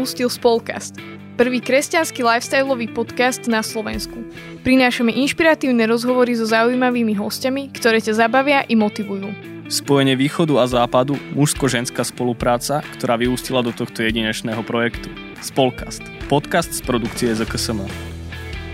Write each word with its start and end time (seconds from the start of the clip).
Práve 0.00 0.16
si 0.16 0.16
si 0.16 0.24
pustil 0.24 0.32
Spolcast, 0.32 0.94
prvý 1.36 1.60
kresťanský 1.60 2.24
lifestyleový 2.24 2.88
podcast 2.96 3.44
na 3.52 3.60
Slovensku. 3.60 4.16
Prinášame 4.64 5.12
inšpiratívne 5.12 5.84
rozhovory 5.84 6.32
so 6.40 6.48
zaujímavými 6.48 7.12
hostiami, 7.20 7.68
ktoré 7.68 8.00
ťa 8.00 8.24
zabavia 8.24 8.64
i 8.64 8.80
motivujú. 8.80 9.28
Spojenie 9.68 10.16
východu 10.16 10.56
a 10.56 10.64
západu, 10.64 11.20
mužsko-ženská 11.36 12.00
spolupráca, 12.00 12.80
ktorá 12.96 13.20
vyústila 13.20 13.60
do 13.60 13.76
tohto 13.76 14.00
jedinečného 14.00 14.64
projektu. 14.64 15.12
Spolcast. 15.44 16.00
Podcast 16.32 16.72
z 16.72 16.80
produkcie 16.80 17.36
ZKSM. 17.36 17.84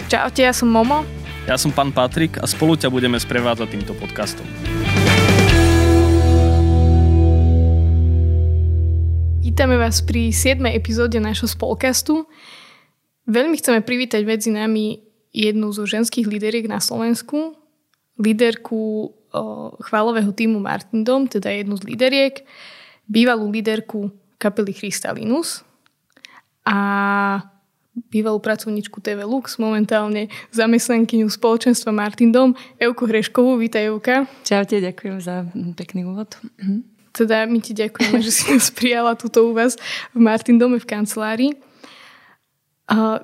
Čaute, 0.07 0.47
ja 0.47 0.55
som 0.55 0.71
Momo. 0.71 1.03
Ja 1.51 1.59
som 1.59 1.75
pán 1.75 1.91
Patrik 1.91 2.39
a 2.39 2.47
spolu 2.47 2.79
ťa 2.79 2.87
budeme 2.87 3.19
sprevádzať 3.19 3.67
týmto 3.75 3.99
podcastom. 3.99 4.47
Vítame 9.57 9.81
vás 9.81 10.05
pri 10.05 10.37
7. 10.37 10.69
epizóde 10.69 11.17
nášho 11.17 11.49
spolkastu. 11.49 12.29
Veľmi 13.25 13.57
chceme 13.57 13.81
privítať 13.81 14.21
medzi 14.21 14.53
nami 14.53 15.01
jednu 15.33 15.73
zo 15.73 15.89
ženských 15.89 16.29
líderiek 16.29 16.69
na 16.69 16.77
Slovensku, 16.77 17.57
líderku 18.21 19.17
chválového 19.81 20.29
týmu 20.37 20.61
Martin 20.61 21.09
Dom, 21.09 21.25
teda 21.25 21.49
jednu 21.49 21.73
z 21.81 21.89
líderiek, 21.89 22.45
bývalú 23.09 23.49
líderku 23.49 24.13
kapely 24.37 24.77
Christalinus 24.77 25.65
a 26.69 26.77
bývalú 28.13 28.37
pracovničku 28.45 29.01
TV 29.01 29.25
Lux, 29.25 29.57
momentálne 29.57 30.29
zamestnankyňu 30.53 31.33
spoločenstva 31.33 31.97
Martin 31.97 32.29
Dom, 32.29 32.53
Euku 32.77 33.09
Hreškovú. 33.09 33.57
Vítaj, 33.57 33.89
Euka. 33.89 34.29
Čaute, 34.45 34.85
ďakujem 34.85 35.17
za 35.17 35.49
pekný 35.73 36.05
úvod. 36.05 36.37
Teda 37.17 37.49
my 37.49 37.59
ti 37.65 37.73
ďakujeme, 37.73 38.21
že 38.27 38.33
si 38.33 38.45
nás 38.53 38.69
prijala 38.69 39.17
tuto 39.17 39.49
u 39.49 39.57
vás 39.57 39.81
v 40.13 40.21
Martin 40.21 40.61
Dome 40.61 40.77
v 40.77 40.85
kancelárii. 40.85 41.53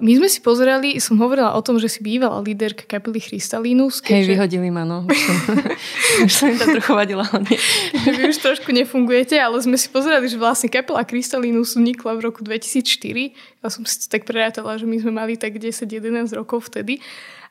My 0.02 0.12
sme 0.18 0.26
si 0.26 0.42
pozerali, 0.42 0.98
som 0.98 1.14
hovorila 1.22 1.54
o 1.54 1.62
tom, 1.62 1.78
že 1.78 1.86
si 1.86 2.02
bývala 2.02 2.42
líderka 2.42 2.82
kapely 2.82 3.22
Christalinus. 3.22 4.02
Keďže... 4.02 4.18
Hej, 4.18 4.26
vyhodili 4.34 4.68
ma, 4.74 4.82
no. 4.82 5.06
Už 5.06 5.14
som, 5.14 5.36
už 6.26 6.32
som 6.34 6.46
im 6.50 6.58
to 6.58 6.66
trochu 6.66 6.92
vadila. 6.98 7.22
Vy 8.18 8.34
už 8.34 8.42
trošku 8.42 8.74
nefungujete, 8.74 9.38
ale 9.38 9.62
sme 9.62 9.78
si 9.78 9.86
pozerali, 9.86 10.26
že 10.26 10.34
vlastne 10.34 10.66
kapela 10.66 11.06
Christalinus 11.06 11.78
vznikla 11.78 12.18
v 12.18 12.20
roku 12.26 12.42
2004. 12.42 13.62
Ja 13.62 13.70
som 13.70 13.86
si 13.86 14.02
to 14.02 14.10
tak 14.10 14.26
prerátala, 14.26 14.74
že 14.82 14.86
my 14.90 14.98
sme 14.98 15.14
mali 15.14 15.38
tak 15.38 15.54
10-11 15.62 16.34
rokov 16.34 16.66
vtedy. 16.66 16.98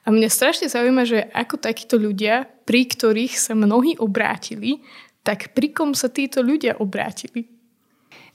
A 0.03 0.11
mňa 0.11 0.27
strašne 0.27 0.67
zaujíma, 0.67 1.07
že 1.07 1.31
ako 1.31 1.63
takíto 1.63 1.95
ľudia, 1.95 2.43
pri 2.67 2.91
ktorých 2.91 3.39
sa 3.39 3.55
mnohí 3.55 3.95
obrátili, 4.03 4.83
tak 5.21 5.53
pri 5.53 5.73
kom 5.73 5.93
sa 5.93 6.09
títo 6.09 6.41
ľudia 6.41 6.77
obrátili? 6.81 7.45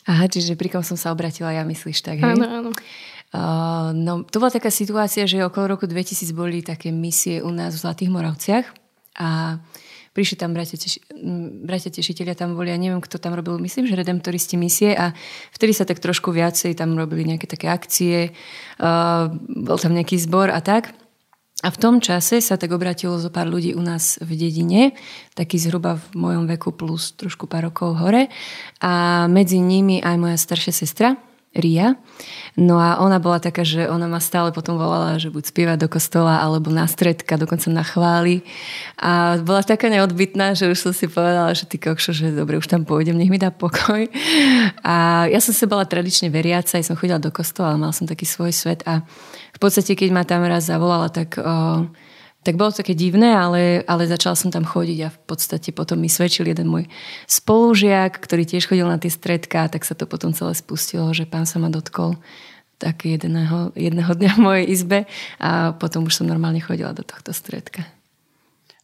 Aha, 0.06 0.31
čiže 0.31 0.55
pri 0.55 0.70
kom 0.70 0.87
som 0.87 0.95
sa 0.95 1.11
obrátila, 1.11 1.51
ja 1.51 1.67
myslíš 1.67 1.98
tak, 2.06 2.23
hej? 2.23 2.39
Áno, 2.39 2.47
áno. 2.47 2.70
Uh, 3.34 3.91
no, 3.91 4.23
to 4.23 4.39
bola 4.39 4.55
taká 4.55 4.70
situácia, 4.70 5.27
že 5.27 5.43
okolo 5.43 5.75
roku 5.75 5.91
2000 5.91 6.31
boli 6.31 6.62
také 6.62 6.95
misie 6.95 7.43
u 7.43 7.51
nás 7.51 7.75
v 7.75 7.83
Zlatých 7.83 8.11
Moravciach 8.15 8.67
a 9.19 9.59
prišli 10.15 10.38
tam 10.38 10.55
bratia, 10.55 10.78
teši, 10.81 11.03
bratia 11.66 11.91
tešiteľia, 11.93 12.38
tam 12.38 12.56
boli, 12.56 12.72
ja 12.72 12.78
neviem, 12.81 13.03
kto 13.03 13.21
tam 13.21 13.37
robil, 13.37 13.61
myslím, 13.61 13.84
že 13.84 13.99
redemptoristi 13.99 14.56
misie 14.56 14.97
a 14.97 15.12
vtedy 15.53 15.77
sa 15.77 15.84
tak 15.84 16.00
trošku 16.00 16.32
viacej 16.32 16.72
tam 16.78 16.97
robili 16.97 17.27
nejaké 17.28 17.44
také 17.44 17.69
akcie, 17.69 18.32
uh, 18.81 19.28
bol 19.44 19.77
tam 19.77 19.93
nejaký 19.93 20.16
zbor 20.22 20.49
a 20.55 20.62
tak. 20.65 20.94
A 21.65 21.72
v 21.72 21.81
tom 21.81 22.05
čase 22.05 22.44
sa 22.44 22.61
tak 22.61 22.69
obratilo 22.77 23.17
zo 23.17 23.33
pár 23.33 23.49
ľudí 23.49 23.72
u 23.72 23.81
nás 23.81 24.21
v 24.21 24.37
dedine, 24.37 24.93
taký 25.33 25.56
zhruba 25.56 25.97
v 25.97 26.05
mojom 26.12 26.44
veku 26.44 26.69
plus 26.77 27.17
trošku 27.17 27.49
pár 27.49 27.72
rokov 27.72 27.97
hore. 27.97 28.28
A 28.84 29.25
medzi 29.25 29.56
nimi 29.56 30.05
aj 30.05 30.17
moja 30.21 30.37
staršia 30.37 30.72
sestra, 30.77 31.17
Ria. 31.56 31.97
No 32.56 32.77
a 32.77 33.00
ona 33.00 33.17
bola 33.17 33.41
taká, 33.41 33.65
že 33.65 33.89
ona 33.89 34.05
ma 34.09 34.21
stále 34.21 34.53
potom 34.53 34.77
volala, 34.77 35.17
že 35.17 35.33
buď 35.33 35.44
spievať 35.49 35.78
do 35.81 35.89
kostola, 35.89 36.44
alebo 36.44 36.69
na 36.69 36.84
stredka, 36.84 37.41
dokonca 37.41 37.73
na 37.73 37.81
chváli. 37.81 38.44
A 39.00 39.41
bola 39.41 39.65
taká 39.65 39.88
neodbitná, 39.88 40.53
že 40.53 40.69
už 40.69 40.77
som 40.77 40.93
si 40.93 41.09
povedala, 41.09 41.56
že 41.56 41.65
ty 41.65 41.81
kokšo, 41.81 42.12
že 42.12 42.37
dobre, 42.37 42.61
už 42.61 42.69
tam 42.69 42.84
pôjdem, 42.84 43.17
nech 43.17 43.33
mi 43.33 43.41
dá 43.41 43.49
pokoj. 43.49 44.09
A 44.84 45.27
ja 45.33 45.41
som 45.41 45.56
sa 45.56 45.65
bola 45.65 45.88
tradične 45.88 46.28
veriaca, 46.28 46.77
aj 46.77 46.93
som 46.93 46.97
chodila 46.97 47.21
do 47.21 47.33
kostola, 47.33 47.73
ale 47.73 47.88
mal 47.88 47.93
som 47.97 48.05
taký 48.05 48.28
svoj 48.28 48.53
svet 48.53 48.84
a 48.84 49.00
v 49.56 49.59
podstate, 49.59 49.97
keď 49.97 50.12
ma 50.12 50.22
tam 50.28 50.44
raz 50.44 50.69
zavolala, 50.69 51.09
tak... 51.09 51.41
O, 51.41 51.89
tak 52.47 52.55
bolo 52.55 52.71
to 52.71 52.87
také 52.87 52.94
divné, 52.94 53.34
ale, 53.34 53.83
ale 53.91 54.06
začala 54.06 54.39
som 54.39 54.55
tam 54.55 54.62
chodiť 54.62 54.99
a 55.03 55.11
v 55.11 55.19
podstate 55.27 55.75
potom 55.75 55.99
mi 55.99 56.06
svedčil 56.06 56.47
jeden 56.47 56.71
môj 56.71 56.87
spolužiak, 57.27 58.22
ktorý 58.22 58.47
tiež 58.47 58.71
chodil 58.71 58.87
na 58.87 59.03
tie 59.03 59.11
stredká, 59.11 59.67
tak 59.67 59.83
sa 59.83 59.99
to 59.99 60.06
potom 60.06 60.31
celé 60.31 60.55
spustilo, 60.55 61.11
že 61.11 61.27
pán 61.27 61.43
sa 61.43 61.59
ma 61.59 61.75
dotkol 61.75 62.15
tak 62.78 63.03
jedného, 63.03 63.75
jedného 63.75 64.12
dňa 64.15 64.31
v 64.39 64.44
mojej 64.47 64.65
izbe 64.71 64.99
a 65.43 65.75
potom 65.75 66.06
už 66.06 66.23
som 66.23 66.31
normálne 66.31 66.62
chodila 66.62 66.94
do 66.94 67.03
tohto 67.03 67.34
stredka. 67.34 67.83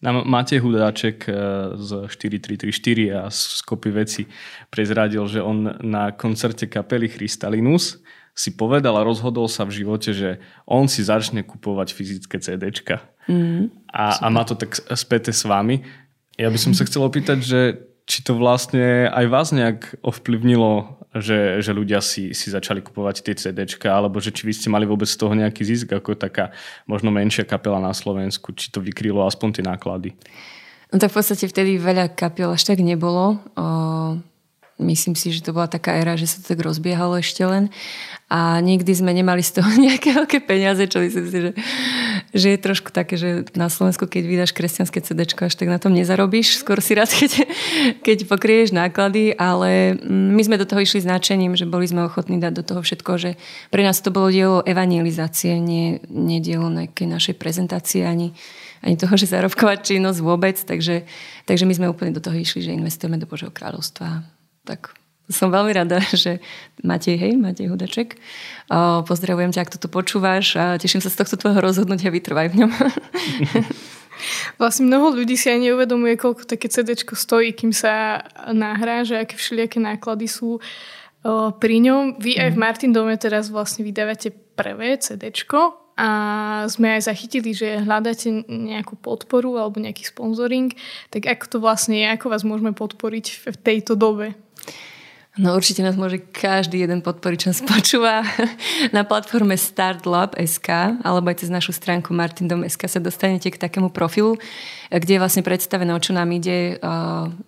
Nám 0.03 0.27
Matej 0.27 0.59
Hudáček 0.59 1.31
e, 1.31 1.33
z 1.78 2.10
4334 2.10 3.22
a 3.22 3.31
z 3.31 3.62
kopy 3.62 3.94
veci 3.94 4.27
prezradil, 4.66 5.22
že 5.31 5.39
on 5.39 5.78
na 5.78 6.10
koncerte 6.10 6.66
kapely 6.66 7.06
Christalinus 7.06 8.03
si 8.32 8.56
povedal 8.56 8.97
a 8.97 9.06
rozhodol 9.06 9.44
sa 9.48 9.69
v 9.69 9.84
živote, 9.84 10.16
že 10.16 10.41
on 10.65 10.88
si 10.88 11.04
začne 11.04 11.44
kupovať 11.44 11.93
fyzické 11.93 12.41
CDčka. 12.41 13.04
Mm, 13.28 13.69
a, 13.93 14.25
a 14.25 14.26
má 14.32 14.43
to 14.48 14.56
tak 14.56 14.72
späté 14.97 15.31
s 15.31 15.44
vami. 15.44 15.84
Ja 16.41 16.48
by 16.48 16.59
som 16.59 16.72
sa 16.72 16.88
chcel 16.88 17.04
opýtať, 17.04 17.38
že 17.44 17.60
či 18.09 18.25
to 18.25 18.34
vlastne 18.34 19.06
aj 19.12 19.26
vás 19.31 19.48
nejak 19.54 20.00
ovplyvnilo, 20.03 20.98
že, 21.15 21.60
že 21.60 21.71
ľudia 21.76 22.00
si, 22.00 22.32
si 22.32 22.48
začali 22.48 22.81
kupovať 22.81 23.21
tie 23.21 23.34
CDčka, 23.37 23.92
alebo 23.92 24.19
že 24.19 24.32
či 24.32 24.48
vy 24.48 24.53
ste 24.56 24.72
mali 24.72 24.88
vôbec 24.88 25.06
z 25.06 25.21
toho 25.21 25.37
nejaký 25.37 25.62
zisk, 25.62 25.92
ako 25.92 26.16
taká 26.16 26.50
možno 26.88 27.12
menšia 27.12 27.44
kapela 27.44 27.78
na 27.78 27.92
Slovensku, 27.92 28.56
či 28.56 28.72
to 28.72 28.81
vykrylo 28.81 29.22
aspoň 29.28 29.60
tie 29.60 29.65
náklady? 29.65 30.16
No 30.92 30.97
tak 31.00 31.12
v 31.12 31.21
podstate 31.21 31.48
vtedy 31.48 31.76
veľa 31.81 32.12
kapiel 32.12 32.53
až 32.53 32.69
tak 32.69 32.81
nebolo. 32.84 33.41
O, 33.56 33.66
myslím 34.82 35.16
si, 35.16 35.32
že 35.32 35.41
to 35.41 35.56
bola 35.56 35.69
taká 35.69 35.97
éra, 35.97 36.19
že 36.21 36.28
sa 36.28 36.41
to 36.42 36.53
tak 36.53 36.60
rozbiehalo 36.60 37.16
ešte 37.21 37.44
len 37.44 37.72
a 38.32 38.65
nikdy 38.65 38.97
sme 38.97 39.12
nemali 39.12 39.44
z 39.44 39.60
toho 39.60 39.69
nejaké 39.84 40.16
veľké 40.16 40.41
peniaze, 40.48 40.81
čo 40.88 41.04
myslím 41.04 41.26
si, 41.28 41.38
že, 41.44 41.50
že 42.32 42.47
je 42.56 42.59
trošku 42.65 42.88
také, 42.88 43.20
že 43.20 43.44
na 43.53 43.69
Slovensku, 43.69 44.09
keď 44.09 44.25
vydáš 44.25 44.56
kresťanské 44.56 45.04
CD, 45.04 45.28
až 45.28 45.53
tak 45.53 45.69
na 45.69 45.76
tom 45.76 45.93
nezarobíš, 45.93 46.65
skôr 46.65 46.81
si 46.81 46.97
raz, 46.97 47.12
keď, 47.21 47.44
keď 48.00 48.19
pokrieš 48.25 48.72
náklady, 48.72 49.37
ale 49.37 50.00
mm, 50.00 50.32
my 50.32 50.42
sme 50.48 50.56
do 50.56 50.65
toho 50.65 50.81
išli 50.81 51.04
značením, 51.04 51.53
že 51.60 51.69
boli 51.69 51.84
sme 51.84 52.09
ochotní 52.09 52.41
dať 52.41 52.53
do 52.56 52.65
toho 52.65 52.81
všetko, 52.81 53.12
že 53.21 53.31
pre 53.69 53.84
nás 53.84 54.00
to 54.00 54.09
bolo 54.09 54.32
dielo 54.32 54.65
evangelizácie, 54.65 55.60
nie, 55.60 56.00
nie 56.09 56.41
dielo 56.41 56.72
nejakej 56.72 57.04
našej 57.12 57.34
prezentácie 57.37 58.09
ani, 58.09 58.32
ani 58.81 58.97
toho, 58.97 59.12
že 59.12 59.28
zárobkovať 59.28 59.92
činnosť 59.92 60.19
vôbec, 60.25 60.56
takže, 60.56 61.04
takže 61.44 61.69
my 61.69 61.75
sme 61.76 61.92
úplne 61.92 62.16
do 62.16 62.25
toho 62.25 62.41
išli, 62.41 62.65
že 62.65 62.72
investujeme 62.72 63.21
do 63.21 63.28
Božieho 63.28 63.53
kráľovstva. 63.53 64.25
Tak 64.65 65.02
som 65.31 65.53
veľmi 65.53 65.72
rada, 65.75 66.03
že 66.22 66.43
Matej, 66.83 67.16
hej, 67.19 67.33
Matej 67.38 67.71
Hudaček. 67.71 68.19
Pozdravujem 69.07 69.54
ťa, 69.54 69.63
ak 69.63 69.74
toto 69.78 69.86
počúvaš 69.92 70.57
a 70.59 70.80
teším 70.80 71.04
sa 71.04 71.13
z 71.13 71.22
tohto 71.22 71.36
tvojho 71.39 71.60
rozhodnutia, 71.63 72.10
vytrvaj 72.10 72.51
v 72.51 72.65
ňom. 72.65 72.71
Vlastne 74.60 74.86
mnoho 74.86 75.19
ľudí 75.19 75.34
si 75.34 75.51
aj 75.51 75.66
neuvedomuje, 75.66 76.15
koľko 76.15 76.47
také 76.47 76.71
CD 76.71 76.95
stojí, 76.95 77.51
kým 77.54 77.74
sa 77.74 78.22
nahrá, 78.54 79.03
že 79.03 79.19
aké 79.19 79.34
všelijaké 79.34 79.83
náklady 79.83 80.30
sú 80.30 80.63
pri 81.59 81.77
ňom. 81.83 82.19
Vy 82.19 82.39
aj 82.39 82.51
v 82.54 82.59
mhm. 82.59 82.63
Martin 82.63 82.92
Dome 82.95 83.15
teraz 83.19 83.51
vlastne 83.51 83.86
vydávate 83.86 84.34
prvé 84.54 84.98
CD 84.98 85.30
a 85.92 86.09
sme 86.72 86.97
aj 86.97 87.13
zachytili, 87.13 87.53
že 87.53 87.84
hľadáte 87.84 88.33
nejakú 88.48 88.97
podporu 88.97 89.60
alebo 89.60 89.77
nejaký 89.77 90.09
sponzoring, 90.09 90.72
tak 91.13 91.28
ako 91.28 91.45
to 91.53 91.59
vlastne 91.60 92.01
je, 92.01 92.09
ako 92.09 92.33
vás 92.33 92.48
môžeme 92.48 92.72
podporiť 92.72 93.53
v 93.53 93.57
tejto 93.60 93.92
dobe? 93.92 94.33
No 95.41 95.57
určite 95.57 95.81
nás 95.81 95.97
môže 95.97 96.21
každý 96.21 96.84
jeden 96.84 97.01
podporiť, 97.01 97.39
čo 97.41 97.51
počúva. 97.73 98.21
Na 98.93 99.01
platforme 99.01 99.57
startlab.sk 99.57 100.69
alebo 101.01 101.33
aj 101.33 101.41
cez 101.41 101.49
našu 101.49 101.73
stránku 101.73 102.13
martindom.sk 102.13 102.84
sa 102.84 103.01
dostanete 103.01 103.49
k 103.49 103.57
takému 103.57 103.89
profilu, 103.89 104.37
kde 104.93 105.17
je 105.17 105.23
vlastne 105.23 105.41
predstavené, 105.41 105.89
o 105.97 106.05
čo 106.05 106.13
nám 106.13 106.29
ide, 106.37 106.77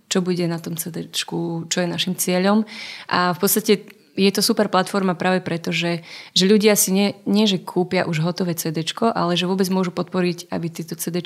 čo 0.08 0.18
bude 0.24 0.48
na 0.48 0.56
tom 0.56 0.80
CD, 0.80 1.12
čo 1.12 1.68
je 1.68 1.84
našim 1.84 2.16
cieľom. 2.16 2.64
A 3.12 3.36
v 3.36 3.38
podstate 3.44 3.84
je 4.16 4.30
to 4.32 4.40
super 4.40 4.72
platforma 4.72 5.12
práve 5.12 5.44
preto, 5.44 5.68
že, 5.68 6.00
že 6.32 6.48
ľudia 6.48 6.80
si 6.80 6.88
nie, 6.88 7.12
nie 7.28 7.44
že 7.44 7.60
kúpia 7.60 8.08
už 8.08 8.24
hotové 8.24 8.56
CD, 8.56 8.80
ale 9.12 9.36
že 9.36 9.44
vôbec 9.44 9.68
môžu 9.68 9.92
podporiť, 9.92 10.48
aby 10.48 10.72
tieto 10.72 10.96
CD 10.96 11.20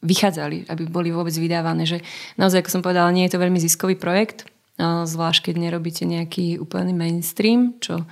vychádzali, 0.00 0.64
aby 0.64 0.82
boli 0.88 1.12
vôbec 1.12 1.36
vydávané. 1.36 1.84
Že 1.84 2.00
naozaj, 2.40 2.64
ako 2.64 2.72
som 2.72 2.80
povedala, 2.80 3.12
nie 3.12 3.28
je 3.28 3.36
to 3.36 3.42
veľmi 3.42 3.60
ziskový 3.60 4.00
projekt, 4.00 4.48
zvlášť 4.80 5.50
keď 5.50 5.54
nerobíte 5.58 6.04
nejaký 6.06 6.58
úplný 6.58 6.94
mainstream, 6.94 7.78
čo, 7.78 8.02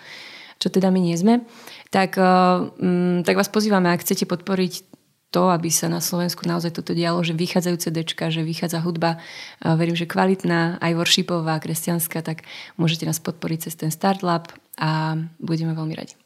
čo 0.62 0.68
teda 0.70 0.94
my 0.94 1.00
nie 1.02 1.16
sme, 1.18 1.42
tak, 1.90 2.14
um, 2.18 3.22
tak 3.26 3.34
vás 3.34 3.50
pozývame, 3.50 3.90
ak 3.90 4.02
chcete 4.06 4.24
podporiť 4.30 4.92
to, 5.32 5.48
aby 5.48 5.72
sa 5.72 5.88
na 5.88 6.04
Slovensku 6.04 6.44
naozaj 6.44 6.76
toto 6.76 6.92
dialo, 6.92 7.24
že 7.24 7.32
vychádzajú 7.32 7.76
CDčka, 7.80 8.28
že 8.28 8.44
vychádza 8.44 8.84
hudba, 8.84 9.16
verím, 9.64 9.96
že 9.96 10.04
kvalitná, 10.04 10.76
aj 10.76 10.92
worshipová, 10.92 11.56
kresťanská, 11.56 12.20
tak 12.20 12.44
môžete 12.76 13.08
nás 13.08 13.16
podporiť 13.16 13.58
cez 13.66 13.74
ten 13.80 13.88
Start 13.88 14.20
Lab 14.20 14.52
a 14.76 15.16
budeme 15.40 15.72
veľmi 15.72 15.96
radi. 15.96 16.20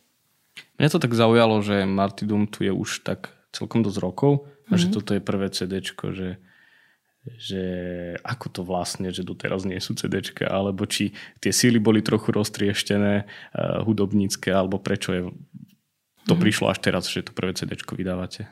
Mňa 0.82 0.90
to 0.90 0.98
tak 0.98 1.14
zaujalo, 1.14 1.62
že 1.62 1.86
Martydum 1.86 2.50
tu 2.50 2.66
je 2.66 2.74
už 2.74 3.06
tak 3.06 3.30
celkom 3.54 3.86
dosť 3.86 3.98
rokov 4.02 4.50
a 4.66 4.74
mm-hmm. 4.74 4.80
že 4.82 4.86
mhm. 4.90 4.94
toto 4.98 5.10
je 5.14 5.22
prvé 5.22 5.46
CDčko, 5.54 6.04
že 6.10 6.28
že 7.34 7.62
ako 8.22 8.46
to 8.48 8.60
vlastne, 8.62 9.10
že 9.10 9.26
doteraz 9.26 9.66
nie 9.66 9.78
sú 9.82 9.98
CDčka, 9.98 10.46
alebo 10.46 10.86
či 10.86 11.10
tie 11.42 11.50
síly 11.50 11.82
boli 11.82 12.00
trochu 12.00 12.30
roztrieštené 12.30 13.26
uh, 13.26 13.82
hudobnícke, 13.82 14.48
alebo 14.54 14.78
prečo 14.78 15.10
je 15.10 15.22
to 16.26 16.34
mm. 16.34 16.40
prišlo 16.42 16.70
až 16.70 16.78
teraz, 16.82 17.10
že 17.10 17.26
to 17.26 17.34
prvé 17.34 17.54
CDčko 17.54 17.94
vydávate. 17.94 18.46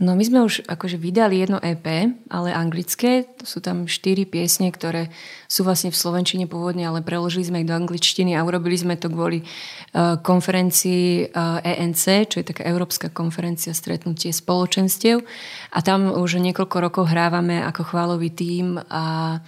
No 0.00 0.16
my 0.16 0.24
sme 0.24 0.40
už 0.40 0.64
akože 0.64 0.96
vydali 0.96 1.44
jedno 1.44 1.60
EP, 1.60 1.84
ale 2.32 2.48
anglické. 2.48 3.28
Sú 3.44 3.60
tam 3.60 3.84
štyri 3.84 4.24
piesne, 4.24 4.72
ktoré 4.72 5.12
sú 5.44 5.68
vlastne 5.68 5.92
v 5.92 6.00
Slovenčine 6.00 6.48
pôvodne, 6.48 6.88
ale 6.88 7.04
preložili 7.04 7.44
sme 7.44 7.60
ich 7.60 7.68
do 7.68 7.76
angličtiny 7.76 8.32
a 8.32 8.40
urobili 8.40 8.72
sme 8.72 8.96
to 8.96 9.12
kvôli 9.12 9.44
uh, 9.44 10.16
konferencii 10.16 11.28
uh, 11.28 11.60
ENC, 11.60 12.24
čo 12.24 12.40
je 12.40 12.48
taká 12.48 12.64
Európska 12.64 13.12
konferencia 13.12 13.76
stretnutie 13.76 14.32
spoločenstiev. 14.32 15.20
A 15.76 15.78
tam 15.84 16.08
už 16.08 16.40
niekoľko 16.40 16.76
rokov 16.80 17.04
hrávame 17.12 17.60
ako 17.60 17.92
chválový 17.92 18.32
tím 18.32 18.80
a 18.88 19.38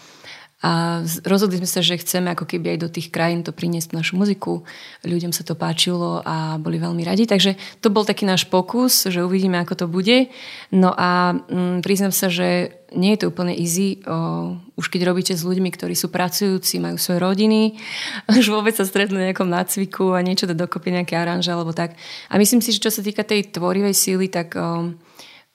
a 0.65 1.05
rozhodli 1.29 1.61
sme 1.61 1.69
sa, 1.69 1.85
že 1.85 2.01
chceme 2.01 2.33
ako 2.33 2.49
keby 2.49 2.73
aj 2.73 2.79
do 2.81 2.89
tých 2.89 3.13
krajín 3.13 3.45
to 3.45 3.53
priniesť 3.53 3.93
našu 3.93 4.17
muziku. 4.17 4.65
Ľuďom 5.05 5.37
sa 5.37 5.45
to 5.45 5.53
páčilo 5.53 6.25
a 6.25 6.57
boli 6.57 6.81
veľmi 6.81 7.05
radi. 7.05 7.29
Takže 7.29 7.61
to 7.85 7.93
bol 7.93 8.09
taký 8.09 8.25
náš 8.25 8.49
pokus, 8.49 9.05
že 9.05 9.21
uvidíme, 9.21 9.61
ako 9.61 9.85
to 9.85 9.87
bude. 9.93 10.33
No 10.73 10.97
a 10.97 11.37
mm, 11.37 11.85
priznám 11.85 12.17
sa, 12.17 12.33
že 12.33 12.81
nie 12.97 13.13
je 13.13 13.21
to 13.21 13.29
úplne 13.29 13.53
easy. 13.53 14.01
O, 14.09 14.57
už 14.81 14.89
keď 14.89 15.13
robíte 15.13 15.37
s 15.37 15.45
ľuďmi, 15.45 15.69
ktorí 15.69 15.93
sú 15.93 16.09
pracujúci, 16.09 16.81
majú 16.81 16.97
svoje 16.97 17.21
rodiny, 17.21 17.77
už 18.41 18.49
vôbec 18.49 18.73
sa 18.73 18.89
stretnú 18.89 19.21
na 19.21 19.29
nejakom 19.29 19.53
nácviku 19.53 20.17
a 20.17 20.25
niečo 20.25 20.49
dá 20.49 20.57
dokopy 20.57 20.97
nejaké 20.97 21.13
aranže 21.13 21.53
alebo 21.53 21.77
tak. 21.77 21.93
A 22.33 22.41
myslím 22.41 22.65
si, 22.65 22.73
že 22.73 22.81
čo 22.81 22.89
sa 22.89 23.05
týka 23.05 23.21
tej 23.21 23.53
tvorivej 23.53 23.93
síly, 23.93 24.33
tak... 24.33 24.57
O, 24.57 24.97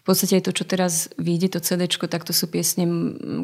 v 0.10 0.18
podstate 0.18 0.42
aj 0.42 0.50
to, 0.50 0.58
čo 0.58 0.66
teraz 0.66 1.06
vyjde, 1.22 1.54
to 1.54 1.60
CD, 1.62 1.86
tak 1.86 2.26
to 2.26 2.34
sú 2.34 2.50
piesne, 2.50 2.90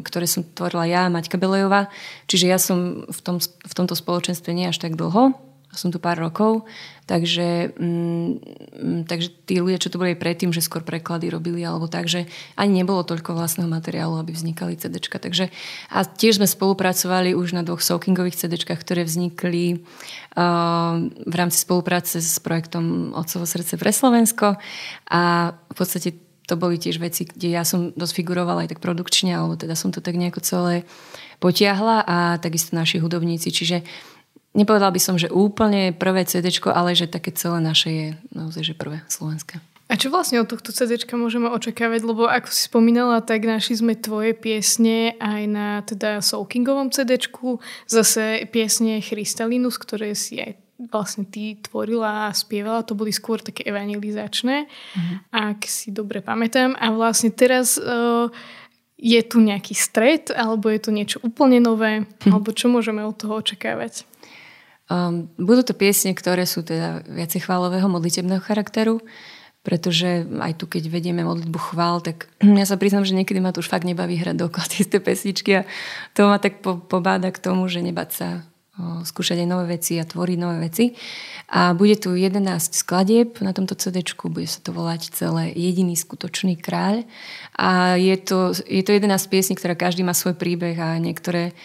ktoré 0.02 0.26
som 0.26 0.42
tvorila 0.42 0.82
ja, 0.90 1.06
Maťka 1.06 1.38
Belejová. 1.38 1.86
Čiže 2.26 2.46
ja 2.50 2.58
som 2.58 3.06
v, 3.06 3.20
tom, 3.22 3.38
v 3.38 3.72
tomto 3.78 3.94
spoločenstve 3.94 4.50
nie 4.50 4.66
až 4.66 4.82
tak 4.82 4.98
dlho, 4.98 5.38
som 5.76 5.92
tu 5.92 6.00
pár 6.00 6.18
rokov, 6.18 6.64
takže, 7.04 7.70
mm, 7.76 9.04
takže 9.06 9.28
tí 9.46 9.60
ľudia, 9.60 9.78
čo 9.78 9.92
tu 9.92 10.00
boli 10.00 10.16
predtým, 10.16 10.50
že 10.50 10.64
skôr 10.64 10.82
preklady 10.82 11.30
robili 11.30 11.62
alebo 11.62 11.86
tak, 11.86 12.08
že 12.10 12.26
ani 12.56 12.82
nebolo 12.82 13.04
toľko 13.06 13.36
vlastného 13.36 13.70
materiálu, 13.70 14.18
aby 14.18 14.32
vznikali 14.32 14.80
CD. 14.80 14.98
Takže, 14.98 15.52
a 15.92 15.98
tiež 16.02 16.42
sme 16.42 16.48
spolupracovali 16.48 17.36
už 17.36 17.54
na 17.54 17.62
dvoch 17.62 17.84
soakingových 17.84 18.40
CD, 18.40 18.58
ktoré 18.58 19.06
vznikli 19.06 19.86
uh, 20.34 20.98
v 21.06 21.34
rámci 21.36 21.62
spolupráce 21.62 22.18
s 22.18 22.40
projektom 22.40 23.14
Otcovo 23.14 23.46
srdce 23.46 23.76
pre 23.78 23.92
Slovensko 23.92 24.58
a 25.12 25.52
v 25.54 25.76
podstate 25.76 26.25
to 26.46 26.54
boli 26.54 26.78
tiež 26.78 27.02
veci, 27.02 27.26
kde 27.26 27.58
ja 27.58 27.66
som 27.66 27.90
dosť 27.92 28.22
figurovala 28.22 28.64
aj 28.64 28.78
tak 28.78 28.80
produkčne, 28.80 29.34
alebo 29.34 29.58
teda 29.58 29.74
som 29.74 29.90
to 29.90 29.98
tak 29.98 30.14
nejako 30.14 30.40
celé 30.40 30.86
potiahla 31.42 32.06
a 32.06 32.16
takisto 32.38 32.72
naši 32.72 33.02
hudobníci. 33.02 33.50
Čiže 33.50 33.82
nepovedala 34.54 34.94
by 34.94 35.00
som, 35.02 35.18
že 35.18 35.28
úplne 35.28 35.90
prvé 35.90 36.24
CD, 36.24 36.48
ale 36.70 36.94
že 36.94 37.10
také 37.10 37.34
celé 37.34 37.58
naše 37.58 37.90
je 37.90 38.08
naozaj, 38.32 38.62
že 38.62 38.74
prvé 38.78 39.02
slovenské. 39.10 39.58
A 39.86 39.94
čo 39.94 40.10
vlastne 40.10 40.42
od 40.42 40.50
tohto 40.50 40.74
CD 40.74 40.98
môžeme 41.14 41.46
očakávať? 41.46 42.02
Lebo 42.02 42.26
ako 42.26 42.50
si 42.50 42.66
spomínala, 42.66 43.22
tak 43.22 43.46
našli 43.46 43.78
sme 43.78 43.94
tvoje 43.94 44.34
piesne 44.34 45.14
aj 45.22 45.42
na 45.46 45.68
teda 45.86 46.18
Soulkingovom 46.18 46.90
CD, 46.90 47.22
zase 47.86 48.50
piesne 48.50 48.98
Christalinus, 48.98 49.78
ktoré 49.78 50.18
si 50.18 50.42
aj 50.42 50.58
vlastne 50.76 51.24
ty 51.24 51.56
tvorila 51.56 52.28
a 52.28 52.36
spievala, 52.36 52.84
to 52.84 52.92
boli 52.92 53.08
skôr 53.08 53.40
také 53.40 53.64
evangelizačné, 53.64 54.68
uh-huh. 54.68 55.16
ak 55.32 55.64
si 55.64 55.88
dobre 55.88 56.20
pamätám. 56.20 56.76
A 56.76 56.92
vlastne 56.92 57.32
teraz 57.32 57.80
uh, 57.80 58.28
je 59.00 59.20
tu 59.24 59.40
nejaký 59.40 59.72
stred, 59.72 60.28
alebo 60.32 60.68
je 60.68 60.80
to 60.80 60.90
niečo 60.92 61.18
úplne 61.24 61.60
nové, 61.60 62.04
uh-huh. 62.04 62.32
alebo 62.36 62.52
čo 62.52 62.68
môžeme 62.68 63.00
od 63.04 63.16
toho 63.16 63.40
očakávať? 63.40 64.04
Um, 64.86 65.26
budú 65.34 65.66
to 65.66 65.74
piesne, 65.74 66.14
ktoré 66.14 66.46
sú 66.46 66.62
teda 66.62 67.02
viacej 67.10 67.48
chválového 67.48 67.90
modlitebného 67.90 68.38
charakteru, 68.38 69.02
pretože 69.66 70.22
aj 70.22 70.62
tu, 70.62 70.70
keď 70.70 70.86
vedieme 70.86 71.26
modlitbu 71.26 71.58
chvál, 71.58 71.98
tak 71.98 72.30
ja 72.38 72.62
sa 72.62 72.78
priznám, 72.78 73.02
že 73.02 73.18
niekedy 73.18 73.42
ma 73.42 73.50
to 73.50 73.66
už 73.66 73.72
fakt 73.72 73.82
nebaví 73.82 74.14
hrať 74.14 74.38
dokola 74.38 74.62
tie 74.70 75.00
pesničky 75.02 75.50
a 75.58 75.62
to 76.14 76.30
ma 76.30 76.38
tak 76.38 76.62
pobáda 76.62 77.34
k 77.34 77.42
tomu, 77.42 77.66
že 77.66 77.82
nebať 77.82 78.10
sa 78.14 78.28
skúšať 78.76 79.42
aj 79.42 79.48
nové 79.48 79.80
veci 79.80 79.96
a 79.96 80.04
tvoriť 80.04 80.38
nové 80.38 80.68
veci. 80.68 80.92
A 81.48 81.72
bude 81.72 81.96
tu 81.96 82.12
11 82.12 82.42
skladieb 82.74 83.40
na 83.40 83.56
tomto 83.56 83.78
CD, 83.78 84.02
bude 84.26 84.50
sa 84.50 84.60
to 84.60 84.74
volať 84.74 85.14
celé 85.14 85.54
Jediný 85.54 85.96
skutočný 85.96 86.58
kráľ. 86.58 87.06
A 87.56 87.96
je 87.96 88.16
to, 88.20 88.52
je 88.52 88.82
to 88.84 88.92
11 88.92 89.08
piesní, 89.32 89.54
ktorá 89.56 89.78
každý 89.78 90.04
má 90.04 90.12
svoj 90.12 90.36
príbeh 90.36 90.76
a 90.76 91.00
niektoré 91.00 91.56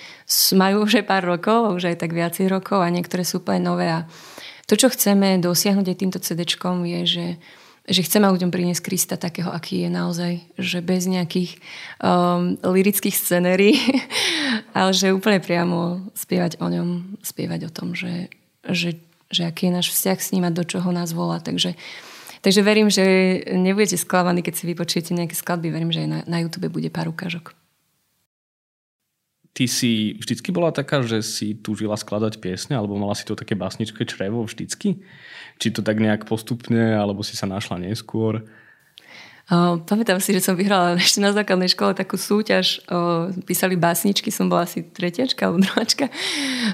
majú 0.55 0.87
už 0.87 1.03
aj 1.03 1.05
pár 1.09 1.23
rokov, 1.27 1.75
už 1.75 1.91
aj 1.91 1.97
tak 1.99 2.15
viacej 2.15 2.47
rokov 2.47 2.79
a 2.79 2.93
niektoré 2.93 3.27
sú 3.27 3.43
úplne 3.43 3.67
nové. 3.67 3.91
A 3.91 4.07
to, 4.69 4.79
čo 4.79 4.87
chceme 4.87 5.35
dosiahnuť 5.43 5.87
aj 5.91 5.97
týmto 5.99 6.19
CD, 6.23 6.47
je, 6.47 6.99
že 7.03 7.25
že 7.89 8.05
chceme 8.05 8.29
ľuďom 8.29 8.53
priniesť 8.53 8.85
Krista 8.85 9.15
takého, 9.17 9.49
aký 9.49 9.85
je 9.85 9.89
naozaj, 9.89 10.33
že 10.57 10.79
bez 10.85 11.09
nejakých 11.09 11.57
um, 11.97 12.57
lirických 12.61 13.17
scenérií, 13.17 13.77
ale 14.77 14.93
že 14.93 15.15
úplne 15.15 15.41
priamo 15.41 16.09
spievať 16.13 16.61
o 16.61 16.67
ňom, 16.69 17.17
spievať 17.25 17.67
o 17.67 17.71
tom, 17.73 17.97
že, 17.97 18.29
že, 18.69 19.01
že 19.33 19.49
aký 19.49 19.69
je 19.69 19.75
náš 19.81 19.87
vzťah 19.97 20.19
s 20.21 20.31
ním 20.33 20.45
a 20.45 20.53
do 20.53 20.61
čoho 20.61 20.93
nás 20.93 21.09
volá. 21.13 21.41
Takže, 21.41 21.73
takže 22.45 22.61
verím, 22.61 22.93
že 22.93 23.03
nebudete 23.49 23.97
sklamaní, 23.97 24.45
keď 24.45 24.53
si 24.61 24.63
vypočujete 24.69 25.11
nejaké 25.17 25.33
skladby. 25.33 25.73
Verím, 25.73 25.89
že 25.89 26.05
aj 26.05 26.09
na, 26.09 26.19
na 26.29 26.37
YouTube 26.45 26.69
bude 26.69 26.93
pár 26.93 27.09
ukážok 27.09 27.60
ty 29.51 29.67
si 29.67 30.15
vždycky 30.19 30.49
bola 30.55 30.71
taká, 30.71 31.03
že 31.03 31.19
si 31.19 31.53
túžila 31.55 31.99
skladať 31.99 32.39
piesne, 32.39 32.79
alebo 32.79 32.95
mala 32.95 33.15
si 33.15 33.27
to 33.27 33.35
také 33.35 33.55
básničké 33.55 34.07
črevo 34.07 34.43
vždycky? 34.47 35.03
Či 35.59 35.67
to 35.75 35.81
tak 35.83 35.99
nejak 35.99 36.25
postupne, 36.25 36.95
alebo 36.95 37.21
si 37.21 37.35
sa 37.35 37.45
našla 37.47 37.83
neskôr? 37.83 38.47
Uh, 39.51 39.83
pamätám 39.83 40.23
si, 40.23 40.31
že 40.31 40.39
som 40.39 40.55
vyhrala 40.55 40.95
ešte 41.01 41.19
na 41.19 41.35
základnej 41.35 41.67
škole 41.67 41.91
takú 41.91 42.15
súťaž. 42.15 42.79
Uh, 42.87 43.35
písali 43.43 43.75
básničky, 43.75 44.31
som 44.31 44.47
bola 44.47 44.63
asi 44.63 44.87
tretiačka 44.87 45.43
alebo 45.43 45.59
druhačka. 45.59 46.07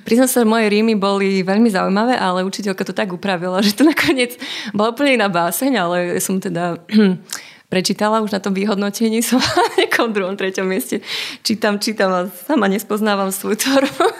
Priznám 0.05 0.29
sa, 0.29 0.45
moje 0.45 0.69
rímy 0.69 0.93
boli 0.93 1.41
veľmi 1.41 1.73
zaujímavé, 1.73 2.13
ale 2.13 2.45
učiteľka 2.45 2.85
to 2.85 2.93
tak 2.93 3.09
upravila, 3.09 3.57
že 3.65 3.73
to 3.73 3.81
nakoniec 3.81 4.37
bola 4.77 4.93
úplne 4.93 5.17
iná 5.17 5.25
báseň, 5.25 5.71
ale 5.73 5.97
som 6.21 6.37
teda 6.37 6.77
prečítala 7.67 8.23
už 8.23 8.31
na 8.31 8.39
tom 8.39 8.55
vyhodnotení, 8.55 9.23
som 9.27 9.39
na 9.39 9.65
nejakom 9.77 10.11
druhom, 10.15 10.35
treťom 10.39 10.67
mieste. 10.67 11.03
Čítam, 11.43 11.79
čítam 11.79 12.11
a 12.11 12.21
sama 12.47 12.67
nespoznávam 12.67 13.31
svoj 13.31 13.55
tvorbu. 13.59 14.05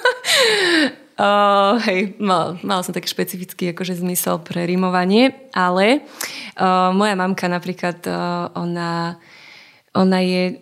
Uh, 1.18 1.82
hej, 1.90 2.14
mal, 2.22 2.62
mal 2.62 2.86
som 2.86 2.94
taký 2.94 3.10
špecifický 3.10 3.74
akože 3.74 3.98
zmysel 3.98 4.38
pre 4.38 4.70
rimovanie, 4.70 5.34
ale 5.50 6.06
uh, 6.62 6.94
moja 6.94 7.18
mamka 7.18 7.50
napríklad, 7.50 8.06
uh, 8.06 8.54
ona 8.54 9.18
ona 9.98 10.22
je 10.22 10.54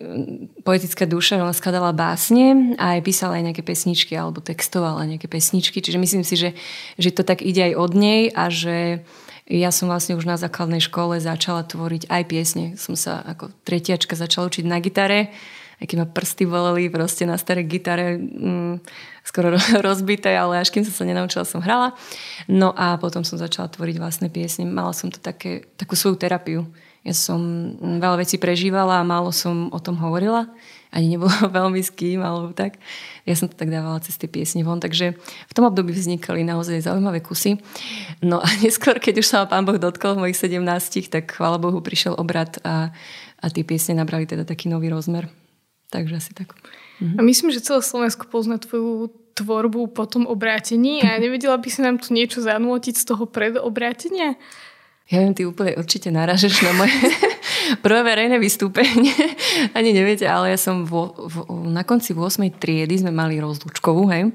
poetická 0.64 1.04
duša, 1.04 1.44
ona 1.44 1.52
skladala 1.52 1.92
básne 1.92 2.72
a 2.80 2.96
aj 2.96 3.04
písala 3.04 3.36
aj 3.36 3.52
nejaké 3.52 3.62
pesničky 3.62 4.16
alebo 4.16 4.40
textovala 4.40 5.04
nejaké 5.04 5.28
pesničky, 5.28 5.84
čiže 5.84 6.00
myslím 6.00 6.24
si, 6.24 6.40
že, 6.40 6.50
že 6.96 7.12
to 7.12 7.20
tak 7.20 7.44
ide 7.44 7.68
aj 7.68 7.74
od 7.76 7.92
nej 7.92 8.32
a 8.32 8.48
že 8.48 9.04
ja 9.46 9.70
som 9.70 9.86
vlastne 9.86 10.18
už 10.18 10.26
na 10.26 10.34
základnej 10.34 10.82
škole 10.82 11.22
začala 11.22 11.62
tvoriť 11.62 12.10
aj 12.10 12.22
piesne. 12.26 12.64
Som 12.74 12.98
sa 12.98 13.22
ako 13.22 13.54
tretiačka 13.62 14.18
začala 14.18 14.50
učiť 14.50 14.66
na 14.66 14.82
gitare, 14.82 15.30
aj 15.78 15.86
keď 15.86 15.96
ma 16.02 16.06
prsty 16.10 16.50
boleli 16.50 16.90
proste 16.90 17.28
na 17.30 17.38
staré 17.38 17.62
gitare 17.62 18.18
mm, 18.18 18.82
skoro 19.22 19.54
rozbité, 19.86 20.34
ale 20.34 20.58
až 20.58 20.74
kým 20.74 20.82
som 20.82 20.94
sa 20.94 21.04
nenaučila, 21.06 21.46
som 21.46 21.62
hrala. 21.62 21.94
No 22.50 22.74
a 22.74 22.98
potom 22.98 23.22
som 23.22 23.38
začala 23.38 23.70
tvoriť 23.70 23.96
vlastné 24.02 24.28
piesne. 24.34 24.66
Mala 24.66 24.90
som 24.90 25.14
to 25.14 25.22
také, 25.22 25.62
takú 25.78 25.94
svoju 25.94 26.18
terapiu. 26.18 26.66
Ja 27.06 27.14
som 27.14 27.38
veľa 27.78 28.26
vecí 28.26 28.34
prežívala 28.34 28.98
a 28.98 29.06
málo 29.06 29.30
som 29.30 29.70
o 29.70 29.78
tom 29.78 29.94
hovorila 30.02 30.50
ani 30.96 31.12
nebolo 31.12 31.32
veľmi 31.58 31.84
s 31.84 31.92
kým, 31.92 32.24
alebo 32.24 32.56
tak. 32.56 32.80
Ja 33.28 33.36
som 33.36 33.52
to 33.52 33.58
tak 33.58 33.68
dávala 33.68 34.00
cez 34.00 34.16
tie 34.16 34.30
piesne 34.30 34.64
von, 34.64 34.80
takže 34.80 35.12
v 35.20 35.52
tom 35.52 35.68
období 35.68 35.92
vznikali 35.92 36.46
naozaj 36.46 36.88
zaujímavé 36.88 37.20
kusy. 37.20 37.60
No 38.24 38.40
a 38.40 38.48
neskôr, 38.64 38.96
keď 38.96 39.20
už 39.20 39.26
sa 39.28 39.44
ma 39.44 39.46
pán 39.52 39.68
Boh 39.68 39.76
dotkol 39.76 40.16
v 40.16 40.30
mojich 40.30 40.40
17, 40.40 40.64
tak 41.12 41.36
chvála 41.36 41.60
Bohu 41.60 41.84
prišiel 41.84 42.16
obrad 42.16 42.56
a, 42.64 42.96
a 43.42 43.46
tie 43.52 43.66
piesne 43.66 44.00
nabrali 44.00 44.24
teda 44.24 44.48
taký 44.48 44.72
nový 44.72 44.88
rozmer. 44.88 45.28
Takže 45.92 46.18
asi 46.18 46.32
tak. 46.32 46.56
Mhm. 46.98 47.20
A 47.20 47.22
myslím, 47.22 47.52
že 47.52 47.62
celé 47.62 47.84
Slovensko 47.84 48.26
pozná 48.32 48.56
tvoju 48.56 49.12
tvorbu 49.36 49.92
po 49.92 50.08
tom 50.08 50.24
obrátení 50.24 51.04
a 51.04 51.18
nevedela 51.22 51.60
by 51.60 51.68
si 51.68 51.84
nám 51.84 52.00
tu 52.00 52.16
niečo 52.16 52.40
zanútiť 52.40 52.94
z 52.96 53.04
toho 53.04 53.28
predobrátenia? 53.28 54.40
Ja 55.06 55.22
viem, 55.22 55.38
ty 55.38 55.46
úplne 55.46 55.78
určite 55.78 56.10
naražeš 56.10 56.66
na 56.66 56.74
moje 56.74 56.90
prvé 57.84 58.02
verejné 58.02 58.42
vystúpenie. 58.42 59.14
Ani 59.70 59.94
neviete, 59.94 60.26
ale 60.26 60.50
ja 60.50 60.58
som 60.58 60.82
vo, 60.82 61.14
v, 61.14 61.46
na 61.70 61.86
konci 61.86 62.10
8. 62.10 62.42
triedy 62.58 62.98
sme 62.98 63.14
mali 63.14 63.38
rozlučkovú, 63.38 64.10
hej. 64.10 64.34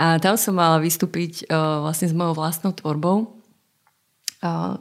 A 0.00 0.16
tam 0.16 0.40
som 0.40 0.56
mala 0.56 0.80
vystúpiť 0.80 1.44
uh, 1.52 1.84
vlastne 1.84 2.08
s 2.08 2.16
mojou 2.16 2.32
vlastnou 2.32 2.72
tvorbou. 2.72 3.28
Uh, 4.40 4.80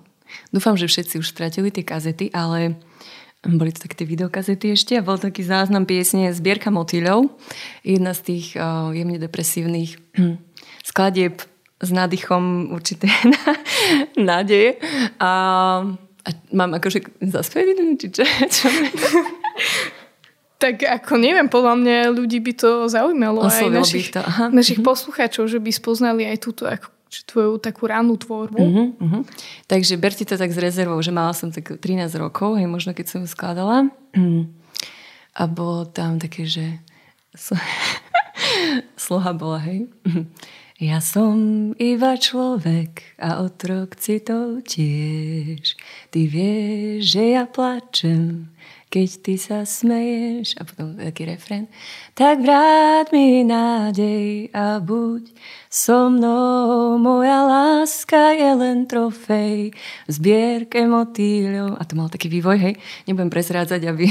dúfam, 0.56 0.80
že 0.80 0.88
všetci 0.88 1.20
už 1.20 1.28
stratili 1.36 1.68
tie 1.68 1.84
kazety, 1.84 2.32
ale 2.32 2.80
boli 3.44 3.76
to 3.76 3.84
také 3.84 4.04
tie 4.04 4.08
videokazety 4.08 4.72
ešte 4.72 4.96
a 4.96 5.04
bol 5.04 5.20
taký 5.20 5.44
záznam 5.44 5.84
piesne 5.84 6.32
Zbierka 6.32 6.72
motýľov. 6.72 7.28
Jedna 7.84 8.16
z 8.16 8.22
tých 8.24 8.56
uh, 8.56 8.96
jemne 8.96 9.20
depresívnych 9.20 10.00
skladieb 10.90 11.44
s 11.80 11.90
nádychom 11.90 12.76
určité 12.76 13.08
nádeje. 14.20 14.78
A, 15.20 15.32
a 16.04 16.30
mám 16.52 16.76
akože 16.76 17.24
zaspievať, 17.24 17.78
či 17.96 18.08
čo? 18.12 18.24
čo? 18.56 18.68
Tak 20.60 20.84
ako 20.84 21.16
neviem, 21.16 21.48
podľa 21.48 21.80
mňa 21.80 21.98
ľudí 22.12 22.44
by 22.44 22.54
to 22.60 22.72
zaujímalo. 22.92 23.48
Oslovilo 23.48 23.80
aj 23.80 23.88
našich, 23.88 24.12
to. 24.12 24.20
Aha. 24.20 24.52
našich 24.52 24.84
mm-hmm. 24.84 24.92
poslucháčov, 24.92 25.48
že 25.48 25.64
by 25.64 25.72
spoznali 25.72 26.28
aj 26.28 26.38
túto 26.44 26.68
ako, 26.68 26.92
tvoju 27.26 27.64
takú 27.64 27.88
rannú 27.88 28.20
tvorbu. 28.20 28.60
Uh-huh, 28.60 28.88
uh-huh. 29.02 29.24
Takže 29.66 29.98
berte 29.98 30.28
to 30.28 30.36
tak 30.38 30.52
s 30.52 30.60
rezervou, 30.60 31.00
že 31.02 31.16
mala 31.16 31.34
som 31.34 31.50
tak 31.50 31.80
13 31.82 32.12
rokov, 32.20 32.60
hej, 32.60 32.68
možno 32.70 32.94
keď 32.94 33.06
som 33.08 33.20
ju 33.24 33.30
skladala. 33.32 33.90
A 35.34 35.42
bolo 35.48 35.88
tam 35.90 36.20
také, 36.22 36.46
že 36.46 36.84
sloha 39.10 39.32
bola, 39.34 39.64
hej. 39.64 39.90
Ja 40.80 41.04
som 41.04 41.76
iba 41.76 42.16
človek 42.16 43.20
a 43.20 43.44
otrok 43.44 44.00
citov 44.00 44.64
tiež. 44.64 45.76
Ty 46.08 46.22
vieš, 46.24 47.20
že 47.20 47.36
ja 47.36 47.44
plačem, 47.44 48.48
keď 48.88 49.10
ty 49.20 49.36
sa 49.36 49.68
smeješ. 49.68 50.56
A 50.56 50.64
potom 50.64 50.96
taký 50.96 51.28
refren. 51.28 51.68
Tak 52.16 52.40
vrát 52.40 53.12
mi 53.12 53.44
nádej 53.44 54.56
a 54.56 54.80
buď 54.80 55.36
So 55.68 56.08
mnou 56.08 56.96
moja 56.96 57.44
láska 57.44 58.32
je 58.40 58.52
len 58.56 58.88
trofej 58.88 59.76
v 60.08 60.12
zbierke 60.16 60.88
motýľov. 60.88 61.76
A 61.76 61.84
to 61.84 62.00
mal 62.00 62.08
taký 62.08 62.32
vývoj, 62.32 62.56
hej. 62.56 62.80
Nebudem 63.04 63.28
prezrádzať, 63.28 63.84
aby 63.84 64.08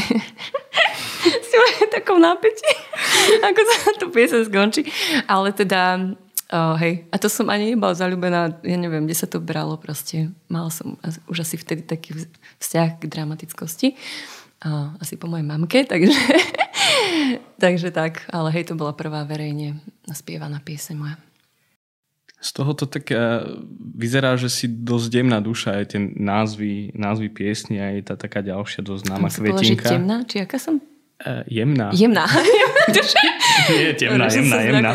si 1.49 1.57
takom 1.89 2.21
napätí, 2.21 2.69
ako 3.41 3.61
sa 3.65 3.79
to 3.97 4.13
piesa 4.13 4.45
skončí. 4.45 4.85
Ale 5.25 5.57
teda 5.57 6.13
Oh, 6.49 6.81
hej. 6.81 7.05
A 7.13 7.21
to 7.21 7.29
som 7.29 7.53
ani 7.53 7.77
nebola 7.77 7.93
zalúbená, 7.93 8.57
ja 8.65 8.77
neviem, 8.81 9.05
kde 9.05 9.21
sa 9.21 9.29
to 9.29 9.37
bralo 9.37 9.77
proste. 9.77 10.33
Mala 10.49 10.73
som 10.73 10.97
už 11.29 11.45
asi 11.45 11.61
vtedy 11.61 11.85
taký 11.85 12.17
vzťah 12.57 12.89
k 12.97 13.03
dramatickosti. 13.05 13.93
Uh, 14.65 14.97
asi 14.97 15.21
po 15.21 15.29
mojej 15.29 15.45
mamke, 15.45 15.85
takže, 15.93 16.17
takže 17.61 17.93
tak. 17.93 18.25
Ale 18.33 18.49
hej, 18.57 18.73
to 18.73 18.81
bola 18.81 18.97
prvá 18.97 19.29
verejne 19.29 19.77
naspievaná 20.09 20.65
pieseň 20.65 20.97
moja. 20.97 21.17
Z 22.41 22.57
toho 22.57 22.73
to 22.73 22.89
tak 22.89 23.13
uh, 23.13 23.45
vyzerá, 23.99 24.41
že 24.41 24.49
si 24.49 24.73
dosť 24.73 25.11
jemná 25.21 25.45
duša, 25.45 25.85
aj 25.85 25.85
tie 25.93 26.01
názvy, 26.01 26.97
názvy 26.97 27.29
piesni, 27.29 27.77
aj 27.77 28.09
tá 28.09 28.15
taká 28.17 28.41
ďalšia 28.41 28.81
dosť 28.81 29.03
známa 29.05 29.29
kvetinka. 29.29 29.85
temná? 29.85 30.25
Či 30.25 30.49
aká 30.49 30.57
som? 30.57 30.81
Uh, 31.19 31.43
jemná. 31.51 31.91
Jemná. 31.91 32.31
Nie, 33.75 33.91
temná, 33.99 34.31
jemná, 34.31 34.59
jemná. 34.63 34.93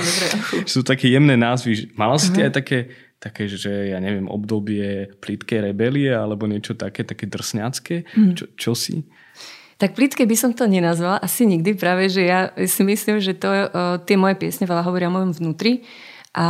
Sú 0.64 0.80
také 0.88 1.12
jemné 1.12 1.36
názvy. 1.36 1.92
Mala 2.00 2.16
si 2.16 2.32
uh-huh. 2.32 2.48
aj 2.48 2.52
také, 2.56 2.96
také, 3.20 3.52
že 3.52 3.92
ja 3.92 4.00
neviem, 4.00 4.32
obdobie 4.32 5.12
plitkej 5.20 5.68
rebelie 5.68 6.16
alebo 6.16 6.48
niečo 6.48 6.80
také, 6.80 7.04
také 7.04 7.28
drsňacké? 7.28 7.96
Uh-huh. 8.08 8.34
Čo, 8.40 8.46
čo 8.56 8.72
si? 8.72 9.04
Tak 9.84 10.00
plitké 10.00 10.24
by 10.24 10.36
som 10.40 10.56
to 10.56 10.64
nenazvala, 10.64 11.20
asi 11.20 11.44
nikdy, 11.44 11.76
práve, 11.76 12.08
že 12.08 12.24
ja 12.24 12.56
si 12.56 12.88
myslím, 12.88 13.20
že 13.20 13.36
to, 13.36 13.52
uh, 13.52 14.00
tie 14.08 14.16
moje 14.16 14.40
piesne 14.40 14.64
veľa 14.64 14.80
hovoria 14.88 15.12
o 15.12 15.16
mojom 15.20 15.36
vnútri 15.36 15.84
a 16.34 16.48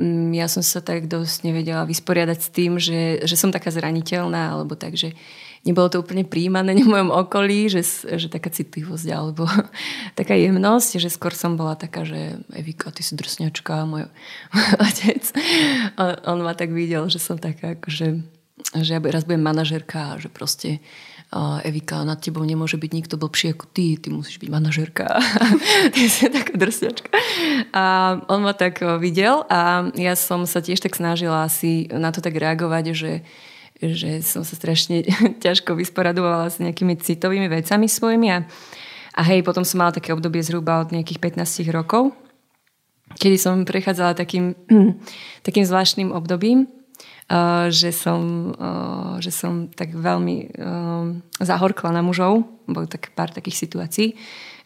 mm, 0.00 0.34
ja 0.34 0.50
som 0.50 0.66
sa 0.66 0.82
tak 0.82 1.06
dosť 1.06 1.46
nevedela 1.46 1.86
vysporiadať 1.86 2.38
s 2.40 2.48
tým, 2.48 2.80
že, 2.80 3.22
že 3.22 3.36
som 3.36 3.54
taká 3.54 3.70
zraniteľná, 3.70 4.56
alebo 4.56 4.74
tak, 4.74 4.98
že 4.98 5.14
nebolo 5.62 5.88
to 5.88 6.02
úplne 6.02 6.26
príjmané 6.26 6.74
v 6.82 6.90
mojom 6.90 7.10
okolí, 7.10 7.70
že, 7.70 7.82
že 8.06 8.28
taká 8.30 8.50
citlivosť 8.50 9.08
alebo 9.10 9.46
taká 10.18 10.34
jemnosť, 10.34 10.98
že 10.98 11.08
skôr 11.10 11.34
som 11.34 11.54
bola 11.54 11.78
taká, 11.78 12.06
že 12.06 12.38
Evika, 12.54 12.90
ty 12.90 13.02
si 13.02 13.14
drsňačka, 13.14 13.86
môj, 13.86 14.06
môj 14.54 14.70
otec. 14.86 15.22
On, 15.98 16.12
on 16.26 16.38
ma 16.42 16.54
tak 16.54 16.70
videl, 16.74 17.06
že 17.08 17.22
som 17.22 17.38
taká, 17.38 17.78
akože, 17.78 18.22
že 18.82 18.90
ja 18.90 19.00
raz 19.00 19.24
budem 19.26 19.42
manažerka 19.42 20.16
a 20.16 20.20
že 20.20 20.28
proste 20.28 20.82
Evika, 21.64 22.04
nad 22.04 22.20
tebou 22.20 22.44
nemôže 22.44 22.76
byť 22.76 22.92
nikto 22.92 23.16
blbší 23.16 23.56
ako 23.56 23.64
ty, 23.72 23.96
ty 23.96 24.12
musíš 24.12 24.36
byť 24.36 24.52
manažerka. 24.52 25.16
ty 25.96 26.04
si 26.04 26.28
taká 26.28 26.52
drsňačka. 26.60 27.08
A 27.72 27.84
on 28.28 28.44
ma 28.44 28.52
tak 28.52 28.84
videl 29.00 29.40
a 29.48 29.88
ja 29.96 30.12
som 30.12 30.44
sa 30.44 30.60
tiež 30.60 30.84
tak 30.84 30.92
snažila 30.92 31.48
asi 31.48 31.88
na 31.88 32.12
to 32.12 32.20
tak 32.20 32.36
reagovať, 32.36 32.84
že 32.92 33.10
že 33.82 34.22
som 34.22 34.46
sa 34.46 34.54
strašne 34.54 35.02
ťažko 35.44 35.74
vysporadovala 35.74 36.46
s 36.46 36.62
nejakými 36.62 36.94
citovými 37.02 37.50
vecami 37.50 37.90
svojimi 37.90 38.28
a, 38.30 38.38
a 39.18 39.20
hej, 39.26 39.42
potom 39.42 39.66
som 39.66 39.82
mala 39.82 39.90
také 39.90 40.14
obdobie 40.14 40.40
zhruba 40.46 40.86
od 40.86 40.94
nejakých 40.94 41.18
15 41.42 41.66
rokov, 41.74 42.14
kedy 43.18 43.36
som 43.36 43.66
prechádzala 43.66 44.14
takým, 44.14 44.54
takým 45.46 45.64
zvláštnym 45.66 46.14
obdobím, 46.14 46.70
že 47.72 47.90
som, 47.96 48.52
že 49.24 49.32
som 49.32 49.72
tak 49.72 49.96
veľmi 49.96 50.52
zahorkla 51.40 51.96
na 51.96 52.04
mužov. 52.04 52.44
Bolo 52.68 52.84
tak 52.84 53.16
pár 53.16 53.32
takých 53.32 53.56
situácií, 53.56 54.08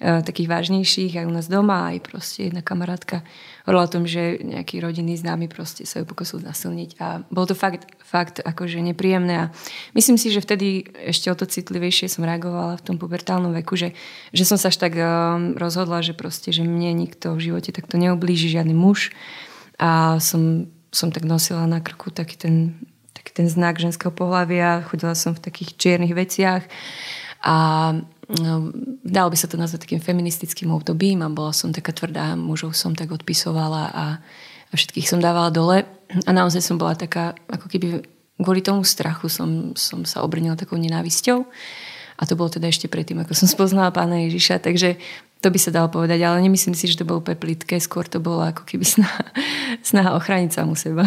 takých 0.02 0.50
vážnejších 0.50 1.16
aj 1.16 1.24
u 1.24 1.32
nás 1.32 1.46
doma, 1.48 1.94
aj 1.94 2.04
proste 2.04 2.52
jedna 2.52 2.60
kamarátka 2.60 3.24
hovorila 3.64 3.88
o 3.88 3.92
tom, 3.96 4.04
že 4.04 4.42
nejaký 4.44 4.84
rodinný 4.84 5.16
známy 5.16 5.48
proste 5.48 5.88
sa 5.88 6.02
ju 6.02 6.04
pokusil 6.04 6.44
nasilniť 6.44 6.90
a 7.00 7.24
bolo 7.32 7.48
to 7.48 7.56
fakt, 7.56 7.88
fakt 8.04 8.44
akože 8.44 8.84
nepríjemné. 8.84 9.48
A 9.48 9.50
myslím 9.96 10.20
si, 10.20 10.28
že 10.28 10.44
vtedy 10.44 10.84
ešte 10.92 11.32
o 11.32 11.38
to 11.38 11.48
citlivejšie 11.48 12.12
som 12.12 12.28
reagovala 12.28 12.76
v 12.76 12.84
tom 12.84 12.96
pubertálnom 13.00 13.56
veku, 13.62 13.78
že, 13.80 13.96
že 14.36 14.44
som 14.44 14.60
sa 14.60 14.68
až 14.68 14.76
tak 14.76 14.98
rozhodla, 15.56 16.04
že 16.04 16.12
proste, 16.12 16.52
že 16.52 16.66
mne 16.66 16.92
nikto 16.92 17.32
v 17.32 17.48
živote 17.50 17.72
takto 17.72 17.96
neoblíži, 17.96 18.52
žiadny 18.52 18.76
muž. 18.76 19.16
A 19.80 20.20
som 20.20 20.68
som 20.90 21.12
tak 21.12 21.24
nosila 21.26 21.66
na 21.66 21.82
krku 21.82 22.10
taký 22.10 22.36
ten, 22.36 22.54
taký 23.12 23.32
ten 23.32 23.46
znak 23.46 23.78
ženského 23.78 24.10
pohľavia, 24.14 24.86
chodila 24.86 25.14
som 25.14 25.34
v 25.34 25.44
takých 25.44 25.76
čiernych 25.76 26.14
veciach 26.14 26.62
a 27.44 27.56
no, 28.42 28.52
dalo 29.06 29.28
by 29.30 29.36
sa 29.38 29.46
to 29.50 29.60
nazvať 29.60 29.86
takým 29.86 30.02
feministickým 30.02 30.72
obdobím 30.72 31.22
a 31.22 31.30
bola 31.30 31.54
som 31.54 31.70
taká 31.70 31.94
tvrdá, 31.94 32.34
mužov 32.34 32.74
som 32.74 32.96
tak 32.96 33.12
odpisovala 33.12 33.92
a, 33.92 34.06
a 34.70 34.74
všetkých 34.74 35.06
som 35.06 35.22
dávala 35.22 35.54
dole. 35.54 35.86
A 36.26 36.30
naozaj 36.30 36.62
som 36.62 36.78
bola 36.78 36.94
taká, 36.94 37.34
ako 37.50 37.66
keby 37.66 38.02
kvôli 38.40 38.60
tomu 38.62 38.84
strachu 38.84 39.30
som, 39.30 39.72
som 39.74 40.04
sa 40.04 40.22
obrnila 40.22 40.58
takou 40.58 40.76
nenávisťou. 40.76 41.46
A 42.16 42.22
to 42.24 42.32
bolo 42.32 42.48
teda 42.48 42.72
ešte 42.72 42.88
predtým, 42.88 43.20
ako 43.20 43.36
som 43.36 43.44
spoznala 43.44 43.92
pána 43.92 44.24
Ježiša, 44.24 44.64
takže 44.64 44.96
to 45.46 45.54
by 45.54 45.62
sa 45.62 45.70
dalo 45.70 45.86
povedať, 45.86 46.18
ale 46.26 46.42
nemyslím 46.42 46.74
si, 46.74 46.90
že 46.90 46.98
to 46.98 47.06
bolo 47.06 47.22
úplne 47.22 47.38
plitké, 47.38 47.78
skôr 47.78 48.02
to 48.02 48.18
bolo 48.18 48.42
ako 48.42 48.66
keby 48.66 48.82
snaha, 48.82 49.22
snaha 49.78 50.18
ochrániť 50.18 50.58
samu 50.58 50.74
seba. 50.74 51.06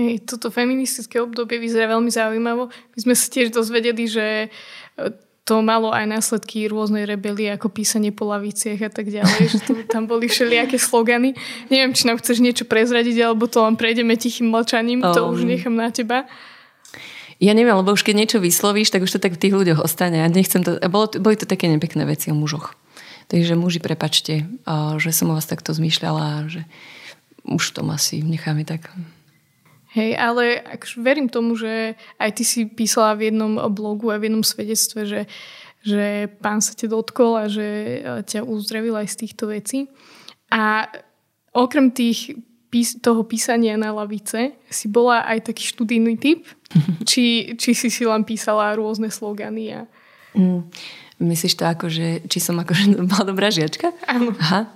Hej, 0.00 0.24
toto 0.24 0.48
feministické 0.48 1.20
obdobie 1.20 1.60
vyzerá 1.60 1.92
veľmi 1.92 2.08
zaujímavo. 2.08 2.72
My 2.72 2.98
sme 3.04 3.12
sa 3.12 3.28
tiež 3.28 3.52
dozvedeli, 3.52 4.08
že 4.08 4.48
e, 4.48 5.08
to 5.44 5.60
malo 5.60 5.92
aj 5.92 6.08
následky 6.08 6.72
rôznej 6.72 7.04
rebelie, 7.04 7.52
ako 7.52 7.68
písanie 7.68 8.16
po 8.16 8.24
laviciach 8.32 8.80
a 8.80 8.88
tak 8.88 9.12
ďalej, 9.12 9.40
že 9.52 9.58
to, 9.60 9.72
tam 9.84 10.08
boli 10.08 10.24
všelijaké 10.24 10.80
slogany. 10.80 11.36
Neviem, 11.68 11.92
či 11.92 12.08
nám 12.08 12.16
chceš 12.16 12.40
niečo 12.40 12.64
prezradiť, 12.64 13.28
alebo 13.28 13.44
to 13.44 13.60
len 13.60 13.76
prejdeme 13.76 14.16
tichým 14.16 14.48
mlčaním, 14.48 15.04
to 15.04 15.20
um, 15.20 15.36
už 15.36 15.44
nechám 15.44 15.76
na 15.76 15.92
teba. 15.92 16.24
Ja 17.40 17.56
neviem, 17.56 17.72
lebo 17.72 17.96
už 17.96 18.04
keď 18.04 18.14
niečo 18.20 18.38
vyslovíš, 18.38 18.92
tak 18.92 19.08
už 19.08 19.16
to 19.16 19.20
tak 19.20 19.32
v 19.32 19.42
tých 19.48 19.56
ľuďoch 19.56 19.80
ostane. 19.80 20.20
Ja 20.20 20.28
nechcem 20.28 20.60
to, 20.60 20.76
bolo, 20.92 21.08
boli 21.16 21.40
to 21.40 21.48
také 21.48 21.72
nepekné 21.72 22.04
veci 22.04 22.28
o 22.28 22.36
mužoch. 22.36 22.76
Takže 23.32 23.56
muži, 23.56 23.80
prepačte, 23.80 24.44
že 25.00 25.10
som 25.14 25.32
o 25.32 25.36
vás 25.38 25.48
takto 25.48 25.72
zmýšľala, 25.72 26.52
že 26.52 26.68
už 27.48 27.72
tom 27.72 27.88
asi 27.96 28.20
necháme 28.20 28.68
tak. 28.68 28.92
Hej, 29.96 30.20
ale 30.20 30.60
akože 30.60 30.96
verím 31.00 31.32
tomu, 31.32 31.56
že 31.56 31.96
aj 32.20 32.30
ty 32.36 32.44
si 32.44 32.68
písala 32.68 33.16
v 33.16 33.32
jednom 33.32 33.56
blogu 33.72 34.12
a 34.12 34.20
v 34.20 34.28
jednom 34.28 34.44
svedectve, 34.44 35.08
že, 35.08 35.20
že 35.80 36.28
pán 36.44 36.60
sa 36.60 36.76
te 36.76 36.86
dotkol 36.86 37.40
a 37.40 37.48
že 37.48 37.66
ťa 38.28 38.44
uzdravil 38.44 39.00
aj 39.00 39.16
z 39.16 39.16
týchto 39.26 39.48
vecí. 39.48 39.88
A 40.52 40.92
okrem 41.56 41.88
tých 41.90 42.36
pís- 42.70 42.96
toho 43.02 43.26
písania 43.26 43.74
na 43.74 43.90
lavice 43.90 44.54
si 44.70 44.86
bola 44.86 45.26
aj 45.26 45.50
taký 45.50 45.66
študijný 45.66 46.14
typ? 46.16 46.46
či, 47.10 47.58
či 47.58 47.70
si 47.74 47.90
si 47.90 48.06
len 48.06 48.22
písala 48.22 48.72
rôzne 48.78 49.10
slogany? 49.10 49.74
A... 49.74 49.80
Mm. 50.38 50.70
Myslíš 51.20 51.60
to 51.60 51.68
ako, 51.68 51.92
že 51.92 52.24
či 52.32 52.40
som 52.40 52.56
akože 52.56 52.96
bola 53.10 53.24
dobrá 53.28 53.52
žiačka? 53.52 53.92
Áno. 54.08 54.32
Aha. 54.40 54.70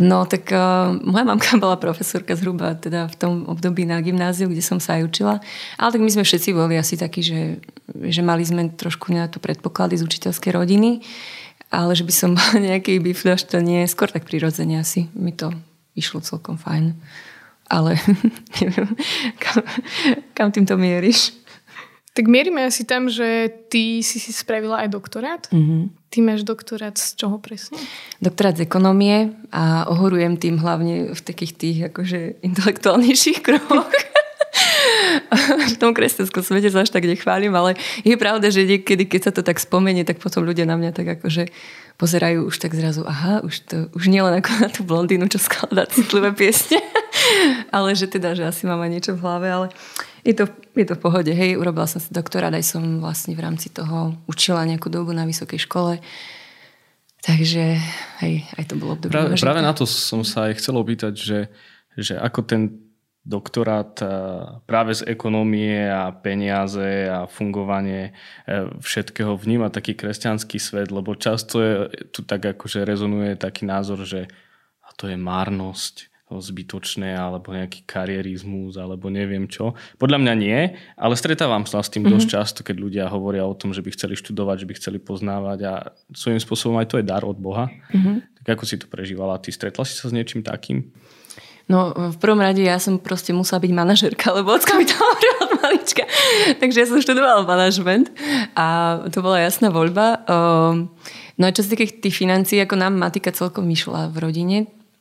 No 0.00 0.22
tak 0.24 0.48
uh, 0.54 0.94
moja 1.02 1.24
mamka 1.26 1.58
bola 1.58 1.74
profesorka 1.74 2.36
zhruba 2.38 2.78
teda 2.78 3.10
v 3.10 3.16
tom 3.16 3.32
období 3.50 3.84
na 3.84 3.98
gymnáziu, 3.98 4.46
kde 4.46 4.62
som 4.62 4.78
sa 4.78 5.00
aj 5.00 5.02
učila. 5.08 5.34
Ale 5.80 5.90
tak 5.92 6.02
my 6.04 6.10
sme 6.12 6.24
všetci 6.24 6.54
boli 6.54 6.78
asi 6.78 6.94
takí, 6.94 7.24
že, 7.24 7.58
že 7.90 8.22
mali 8.22 8.46
sme 8.46 8.70
trošku 8.70 9.10
na 9.10 9.26
to 9.26 9.42
predpoklady 9.42 9.98
z 9.98 10.06
učiteľskej 10.06 10.52
rodiny. 10.54 11.02
Ale 11.70 11.94
že 11.94 12.02
by 12.02 12.12
som 12.14 12.30
bola 12.34 12.54
nejaký 12.70 13.00
bifľaš, 13.00 13.50
to 13.50 13.58
nie 13.62 13.86
je 13.86 13.92
skôr 13.92 14.12
tak 14.12 14.28
prirodzene 14.28 14.78
asi. 14.78 15.10
Mi 15.16 15.32
to 15.32 15.54
išlo 16.00 16.24
celkom 16.24 16.56
fajn. 16.56 16.96
Ale 17.70 17.94
neviem, 18.58 18.88
kam, 19.38 19.62
kam 20.34 20.48
týmto 20.50 20.74
mieríš? 20.74 21.36
Tak 22.10 22.26
mierime 22.26 22.66
asi 22.66 22.82
tam, 22.82 23.06
že 23.06 23.46
ty 23.70 24.02
si 24.02 24.18
si 24.18 24.34
spravila 24.34 24.82
aj 24.82 24.88
doktorát. 24.90 25.42
Mm-hmm. 25.54 26.10
Ty 26.10 26.18
máš 26.26 26.42
doktorát 26.42 26.98
z 26.98 27.14
čoho 27.14 27.38
presne? 27.38 27.78
Doktorát 28.18 28.58
z 28.58 28.66
ekonomie 28.66 29.30
a 29.54 29.86
ohorujem 29.86 30.34
tým 30.34 30.58
hlavne 30.58 31.14
v 31.14 31.20
takých 31.22 31.52
tých 31.54 31.78
akože 31.94 32.42
intelektuálnejších 32.42 33.38
krokoch. 33.46 33.86
V 35.74 35.76
tom 35.80 35.92
kresťanskom 35.96 36.42
svete 36.42 36.70
sa 36.70 36.84
až 36.84 36.90
tak 36.94 37.06
nechválim, 37.06 37.52
ale 37.54 37.78
je 38.02 38.16
pravda, 38.16 38.50
že 38.52 38.66
niekedy, 38.66 39.06
keď 39.06 39.20
sa 39.30 39.32
to 39.34 39.42
tak 39.42 39.58
spomenie, 39.58 40.06
tak 40.06 40.22
potom 40.22 40.46
ľudia 40.46 40.68
na 40.68 40.76
mňa 40.76 40.90
tak 40.94 41.06
akože 41.20 41.50
pozerajú 42.00 42.48
už 42.48 42.56
tak 42.56 42.72
zrazu, 42.72 43.04
aha, 43.04 43.44
už, 43.44 43.54
to, 43.68 43.76
už 43.92 44.08
nie 44.08 44.24
len 44.24 44.40
ako 44.40 44.50
na 44.56 44.68
tú 44.72 44.80
blondínu, 44.88 45.28
čo 45.28 45.36
skladá 45.36 45.84
citlivé 45.84 46.32
piesne, 46.32 46.80
ale 47.76 47.92
že 47.92 48.08
teda, 48.08 48.32
že 48.32 48.48
asi 48.48 48.64
mám 48.64 48.80
aj 48.80 48.90
niečo 48.90 49.12
v 49.12 49.20
hlave, 49.20 49.48
ale 49.52 49.66
je 50.24 50.32
to, 50.32 50.48
je 50.72 50.86
to 50.88 50.96
v 50.96 51.02
pohode. 51.04 51.28
Hej, 51.28 51.60
urobila 51.60 51.84
som 51.84 52.00
si 52.00 52.08
doktorát, 52.08 52.52
aj 52.56 52.64
som 52.64 53.04
vlastne 53.04 53.36
v 53.36 53.44
rámci 53.44 53.68
toho 53.68 54.16
učila 54.24 54.64
nejakú 54.64 54.88
dobu 54.88 55.12
na 55.12 55.28
vysokej 55.28 55.60
škole. 55.68 56.00
Takže 57.20 57.76
hej, 58.24 58.48
aj 58.56 58.64
to 58.64 58.80
bolo 58.80 58.96
obdobie. 58.96 59.12
Práve, 59.12 59.36
práve 59.36 59.60
na 59.60 59.76
to 59.76 59.84
som 59.84 60.24
sa 60.24 60.48
aj 60.48 60.56
chcel 60.56 60.80
opýtať, 60.80 61.20
že, 61.20 61.40
že 62.00 62.16
ako 62.16 62.40
ten 62.48 62.89
doktorát 63.24 63.92
eh, 64.00 64.08
práve 64.64 64.96
z 64.96 65.04
ekonomie 65.06 65.88
a 65.88 66.08
peniaze 66.10 67.08
a 67.08 67.28
fungovanie 67.28 68.12
eh, 68.46 68.68
všetkého 68.80 69.36
vníma 69.36 69.68
taký 69.68 69.92
kresťanský 69.94 70.56
svet, 70.56 70.88
lebo 70.88 71.12
často 71.16 71.60
je, 71.60 71.72
tu 72.10 72.24
tak 72.24 72.56
akože 72.56 72.88
rezonuje 72.88 73.36
taký 73.36 73.68
názor, 73.68 74.02
že 74.08 74.28
a 74.80 74.90
to 74.96 75.06
je 75.06 75.16
márnosť, 75.20 76.10
zbytočné 76.38 77.18
alebo 77.18 77.50
nejaký 77.50 77.82
karierizmus 77.82 78.78
alebo 78.78 79.10
neviem 79.10 79.50
čo. 79.50 79.74
Podľa 79.98 80.22
mňa 80.22 80.34
nie, 80.38 80.78
ale 80.94 81.18
stretávam 81.18 81.66
sa 81.66 81.82
s 81.82 81.90
tým 81.90 82.06
mm-hmm. 82.06 82.14
dosť 82.14 82.28
často, 82.30 82.60
keď 82.62 82.76
ľudia 82.78 83.04
hovoria 83.10 83.42
o 83.42 83.58
tom, 83.58 83.74
že 83.74 83.82
by 83.82 83.90
chceli 83.90 84.14
študovať, 84.14 84.62
že 84.62 84.68
by 84.70 84.74
chceli 84.78 84.98
poznávať 85.02 85.58
a 85.66 85.72
svojím 86.14 86.38
spôsobom 86.38 86.78
aj 86.78 86.94
to 86.94 87.02
je 87.02 87.08
dar 87.10 87.26
od 87.26 87.34
Boha. 87.34 87.66
Mm-hmm. 87.90 88.38
Tak 88.46 88.46
ako 88.54 88.64
si 88.70 88.78
to 88.78 88.86
prežívala? 88.86 89.42
Ty 89.42 89.50
stretla 89.50 89.82
si 89.82 89.98
sa 89.98 90.06
s 90.06 90.14
niečím 90.14 90.46
takým? 90.46 90.94
No 91.70 91.94
v 91.94 92.16
prvom 92.18 92.42
rade 92.42 92.58
ja 92.66 92.82
som 92.82 92.98
proste 92.98 93.30
musela 93.30 93.62
byť 93.62 93.70
manažerka, 93.70 94.34
lebo 94.34 94.50
ocka 94.58 94.74
mi 94.74 94.82
to 94.82 94.98
hovorila 94.98 95.44
malička. 95.62 96.02
Takže 96.58 96.76
ja 96.82 96.86
som 96.90 96.98
študovala 96.98 97.46
manažment 97.46 98.10
a 98.58 98.98
to 99.14 99.22
bola 99.22 99.38
jasná 99.38 99.70
voľba. 99.70 100.26
Ehm, 100.26 100.90
no 101.38 101.42
a 101.46 101.54
čo 101.54 101.62
sa 101.62 101.70
týka 101.70 101.86
tých 101.86 102.18
financií, 102.18 102.58
ako 102.58 102.74
nám 102.74 102.98
matika 102.98 103.30
celkom 103.30 103.70
vyšla 103.70 104.10
v 104.10 104.16
rodine, 104.18 104.56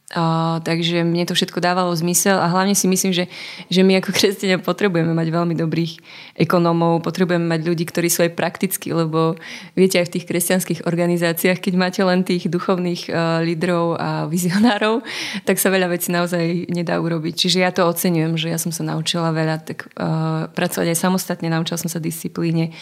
Uh, 0.10 0.58
takže 0.66 1.06
mne 1.06 1.22
to 1.30 1.38
všetko 1.38 1.62
dávalo 1.62 1.94
zmysel 1.94 2.42
a 2.42 2.50
hlavne 2.50 2.74
si 2.74 2.90
myslím, 2.90 3.14
že, 3.14 3.30
že 3.70 3.86
my 3.86 4.02
ako 4.02 4.10
kresťania 4.10 4.58
potrebujeme 4.58 5.14
mať 5.14 5.30
veľmi 5.30 5.54
dobrých 5.54 6.02
ekonómov, 6.34 7.06
potrebujeme 7.06 7.46
mať 7.46 7.62
ľudí, 7.70 7.86
ktorí 7.86 8.10
sú 8.10 8.26
aj 8.26 8.34
praktickí, 8.34 8.90
lebo 8.90 9.38
viete 9.78 10.02
aj 10.02 10.10
v 10.10 10.14
tých 10.18 10.26
kresťanských 10.26 10.80
organizáciách, 10.90 11.62
keď 11.62 11.74
máte 11.78 12.02
len 12.02 12.26
tých 12.26 12.50
duchovných 12.50 13.06
uh, 13.06 13.46
lídrov 13.46 14.02
a 14.02 14.26
vizionárov, 14.26 15.06
tak 15.46 15.62
sa 15.62 15.70
veľa 15.70 15.94
vecí 15.94 16.10
naozaj 16.10 16.74
nedá 16.74 16.98
urobiť. 16.98 17.46
Čiže 17.46 17.62
ja 17.62 17.70
to 17.70 17.86
oceňujem, 17.86 18.34
že 18.34 18.50
ja 18.50 18.58
som 18.58 18.74
sa 18.74 18.82
naučila 18.82 19.30
veľa 19.30 19.62
tak, 19.62 19.94
uh, 19.94 20.50
pracovať 20.50 20.90
aj 20.90 20.98
samostatne, 21.06 21.54
naučila 21.54 21.78
som 21.78 21.86
sa 21.86 22.02
disciplíne. 22.02 22.74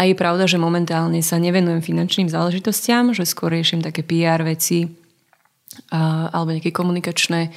A 0.00 0.08
je 0.08 0.16
pravda, 0.16 0.48
že 0.48 0.56
momentálne 0.56 1.20
sa 1.20 1.36
nevenujem 1.36 1.84
finančným 1.84 2.32
záležitostiam, 2.32 3.12
že 3.12 3.28
skôr 3.28 3.52
riešim 3.52 3.84
také 3.84 4.00
PR 4.00 4.40
veci, 4.40 5.01
alebo 5.90 6.52
nejaké 6.52 6.74
komunikačné 6.74 7.52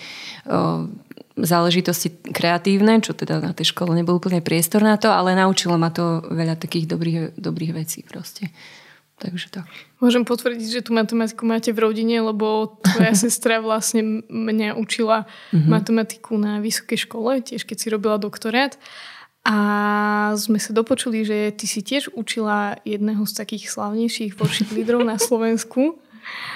záležitosti 1.36 2.16
kreatívne, 2.32 3.04
čo 3.04 3.12
teda 3.12 3.44
na 3.44 3.52
tej 3.52 3.76
škole 3.76 3.92
nebol 3.92 4.16
úplne 4.16 4.40
priestor 4.40 4.80
na 4.80 4.96
to, 4.96 5.12
ale 5.12 5.36
naučilo 5.36 5.76
ma 5.76 5.92
to 5.92 6.24
veľa 6.32 6.56
takých 6.56 6.88
dobrých, 6.88 7.20
dobrých 7.36 7.76
vecí 7.76 8.08
proste. 8.08 8.56
Takže 9.16 9.48
tak. 9.48 9.68
Môžem 10.04 10.28
potvrdiť, 10.28 10.68
že 10.68 10.84
tú 10.84 10.92
matematiku 10.92 11.48
máte 11.48 11.72
v 11.72 11.88
rodine, 11.88 12.20
lebo 12.20 12.80
tvoja 12.84 13.16
sestra 13.28 13.64
vlastne 13.64 14.24
mňa 14.28 14.76
učila 14.76 15.24
mm-hmm. 15.24 15.72
matematiku 15.72 16.36
na 16.36 16.60
vysokej 16.60 17.08
škole, 17.08 17.40
tiež 17.40 17.64
keď 17.64 17.78
si 17.80 17.88
robila 17.92 18.20
doktorát. 18.20 18.76
A 19.46 19.56
sme 20.36 20.58
sa 20.58 20.74
dopočuli, 20.74 21.22
že 21.22 21.54
ty 21.54 21.70
si 21.70 21.86
tiež 21.86 22.12
učila 22.18 22.82
jedného 22.82 23.24
z 23.30 23.34
takých 23.38 23.72
slavnejších 23.72 24.36
worship 24.36 24.74
lídrov 24.74 25.06
na 25.08 25.16
Slovensku. 25.28 26.02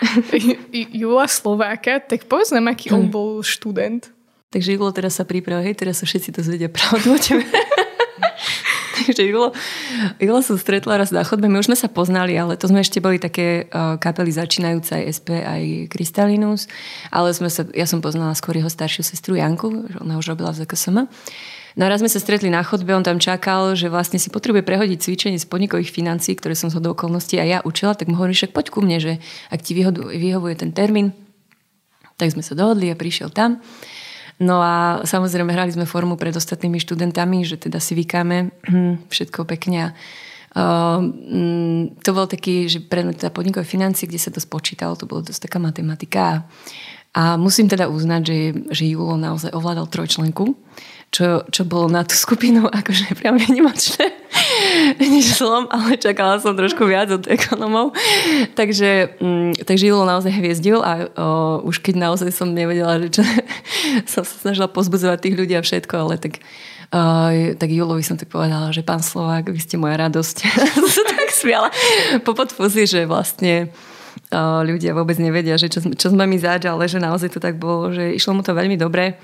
Jula 1.01 1.27
Slováka, 1.27 1.99
tak 1.99 2.25
povedz 2.25 2.55
nám, 2.55 2.71
aký 2.71 2.91
on 2.95 3.07
hm. 3.07 3.11
bol 3.11 3.29
študent. 3.43 4.09
Takže 4.49 4.73
Julo 4.73 4.89
teraz 4.89 5.21
sa 5.21 5.29
pripravuje, 5.29 5.69
hej, 5.69 5.77
teraz 5.77 6.01
sa 6.01 6.09
všetci 6.09 6.33
to 6.33 6.41
zvedia 6.41 6.73
pravdu 6.73 7.13
o 7.13 7.19
tebe. 7.21 7.45
Takže 8.99 9.23
Julo, 9.29 9.53
Julo 10.19 10.41
som 10.41 10.57
stretla 10.57 10.99
raz 10.99 11.13
na 11.13 11.23
chodbe, 11.23 11.47
my 11.47 11.61
už 11.61 11.71
sme 11.71 11.77
sa 11.77 11.87
poznali, 11.87 12.35
ale 12.35 12.57
to 12.57 12.67
sme 12.67 12.83
ešte 12.83 12.99
boli 12.99 13.21
také 13.21 13.69
uh, 13.69 13.95
kapely 14.01 14.33
začínajúce 14.33 14.91
aj 14.91 15.03
SP, 15.21 15.29
aj 15.39 15.63
Krystalinus, 15.93 16.67
ale 17.13 17.31
sme 17.31 17.47
sa, 17.47 17.63
ja 17.71 17.85
som 17.87 18.03
poznala 18.03 18.35
skôr 18.35 18.57
jeho 18.57 18.67
staršiu 18.67 19.05
sestru 19.05 19.37
Janku, 19.37 19.87
ona 20.01 20.19
už 20.19 20.35
robila 20.35 20.51
v 20.51 20.65
ZKSM. 20.65 21.07
No 21.77 21.85
a 21.85 21.91
raz 21.91 22.01
sme 22.01 22.09
sa 22.09 22.17
stretli 22.17 22.49
na 22.49 22.65
chodbe, 22.65 22.95
on 22.97 23.05
tam 23.05 23.21
čakal, 23.21 23.77
že 23.77 23.93
vlastne 23.93 24.17
si 24.17 24.33
potrebuje 24.33 24.65
prehodiť 24.65 24.97
cvičenie 25.05 25.37
z 25.37 25.45
podnikových 25.45 25.93
financií, 25.93 26.33
ktoré 26.33 26.57
som 26.57 26.73
z 26.73 26.81
do 26.81 26.97
okolností 26.97 27.37
a 27.37 27.45
ja 27.45 27.59
učila, 27.61 27.93
tak 27.93 28.09
mu 28.09 28.17
hovorí, 28.17 28.33
však 28.33 28.55
poď 28.55 28.65
ku 28.73 28.79
mne, 28.81 28.97
že 28.97 29.13
ak 29.53 29.61
ti 29.61 29.77
vyhovuje 29.77 30.55
ten 30.57 30.73
termín, 30.73 31.13
tak 32.17 32.33
sme 32.33 32.41
sa 32.41 32.57
dohodli 32.57 32.89
a 32.89 32.97
prišiel 32.97 33.29
tam. 33.29 33.61
No 34.39 34.63
a 34.63 35.03
samozrejme 35.03 35.51
hrali 35.51 35.75
sme 35.75 35.83
formu 35.83 36.15
pred 36.15 36.31
ostatnými 36.31 36.79
študentami, 36.79 37.43
že 37.43 37.59
teda 37.59 37.77
si 37.83 37.93
vykáme 37.93 38.55
všetko 39.13 39.43
pekne. 39.43 39.93
Uh, 40.49 41.05
to 42.01 42.09
bol 42.15 42.25
taký, 42.25 42.65
že 42.65 42.81
predmet 42.81 43.21
teda 43.21 43.29
podnikové 43.29 43.67
financie, 43.67 44.09
kde 44.09 44.17
sa 44.17 44.33
to 44.33 44.41
spočítalo, 44.41 44.97
to 44.97 45.05
bolo 45.05 45.21
dosť 45.21 45.45
taká 45.45 45.59
matematika. 45.61 46.49
A 47.13 47.37
musím 47.37 47.69
teda 47.69 47.91
uznať, 47.91 48.21
že, 48.25 48.37
že 48.73 48.83
Julo 48.89 49.19
naozaj 49.19 49.53
ovládal 49.53 49.85
trojčlenku 49.91 50.57
čo, 51.09 51.41
čo 51.49 51.65
bolo 51.65 51.89
na 51.89 52.05
tú 52.05 52.13
skupinu 52.13 52.69
akože 52.79 53.17
priam 53.17 53.37
vynimočné 53.37 54.07
než 55.01 55.41
zlom, 55.41 55.65
ale 55.73 55.97
čakala 55.97 56.37
som 56.37 56.53
trošku 56.53 56.85
viac 56.85 57.09
od 57.09 57.25
ekonomov. 57.25 57.97
Takže, 58.53 59.17
mm, 59.17 59.65
takže 59.65 59.89
Julo 59.89 60.05
naozaj 60.05 60.31
hviezdil 60.31 60.79
a 60.85 61.09
o, 61.09 61.65
už 61.65 61.81
keď 61.81 62.09
naozaj 62.09 62.29
som 62.29 62.53
nevedela, 62.53 63.01
že 63.01 63.19
čo, 63.19 63.21
som 64.11 64.21
sa 64.21 64.35
snažila 64.47 64.69
pozbudzovať 64.69 65.17
tých 65.19 65.37
ľudí 65.37 65.53
a 65.57 65.65
všetko, 65.65 65.93
ale 65.97 66.15
tak 66.21 66.41
Uh, 66.89 67.53
tak 67.61 67.69
Julovi 67.69 68.01
som 68.01 68.17
tak 68.17 68.33
povedala, 68.33 68.73
že 68.73 68.81
pán 68.81 69.05
Slovák, 69.05 69.53
vy 69.53 69.61
ste 69.61 69.77
moja 69.77 70.09
radosť. 70.09 70.35
som 70.97 71.05
tak 71.05 71.29
smiala 71.29 71.69
po 72.25 72.33
podfúzi, 72.33 72.89
že 72.89 73.05
vlastne 73.05 73.69
ľudia 74.65 74.93
vôbec 74.93 75.17
nevedia, 75.17 75.57
že 75.57 75.73
čo, 75.73 75.81
čo 75.81 76.07
sme 76.13 76.29
mi 76.29 76.37
zač, 76.37 76.69
ale 76.69 76.85
že 76.85 77.01
naozaj 77.01 77.33
to 77.33 77.39
tak 77.41 77.57
bolo, 77.57 77.89
že 77.89 78.13
išlo 78.13 78.37
mu 78.37 78.41
to 78.45 78.53
veľmi 78.53 78.77
dobre. 78.77 79.17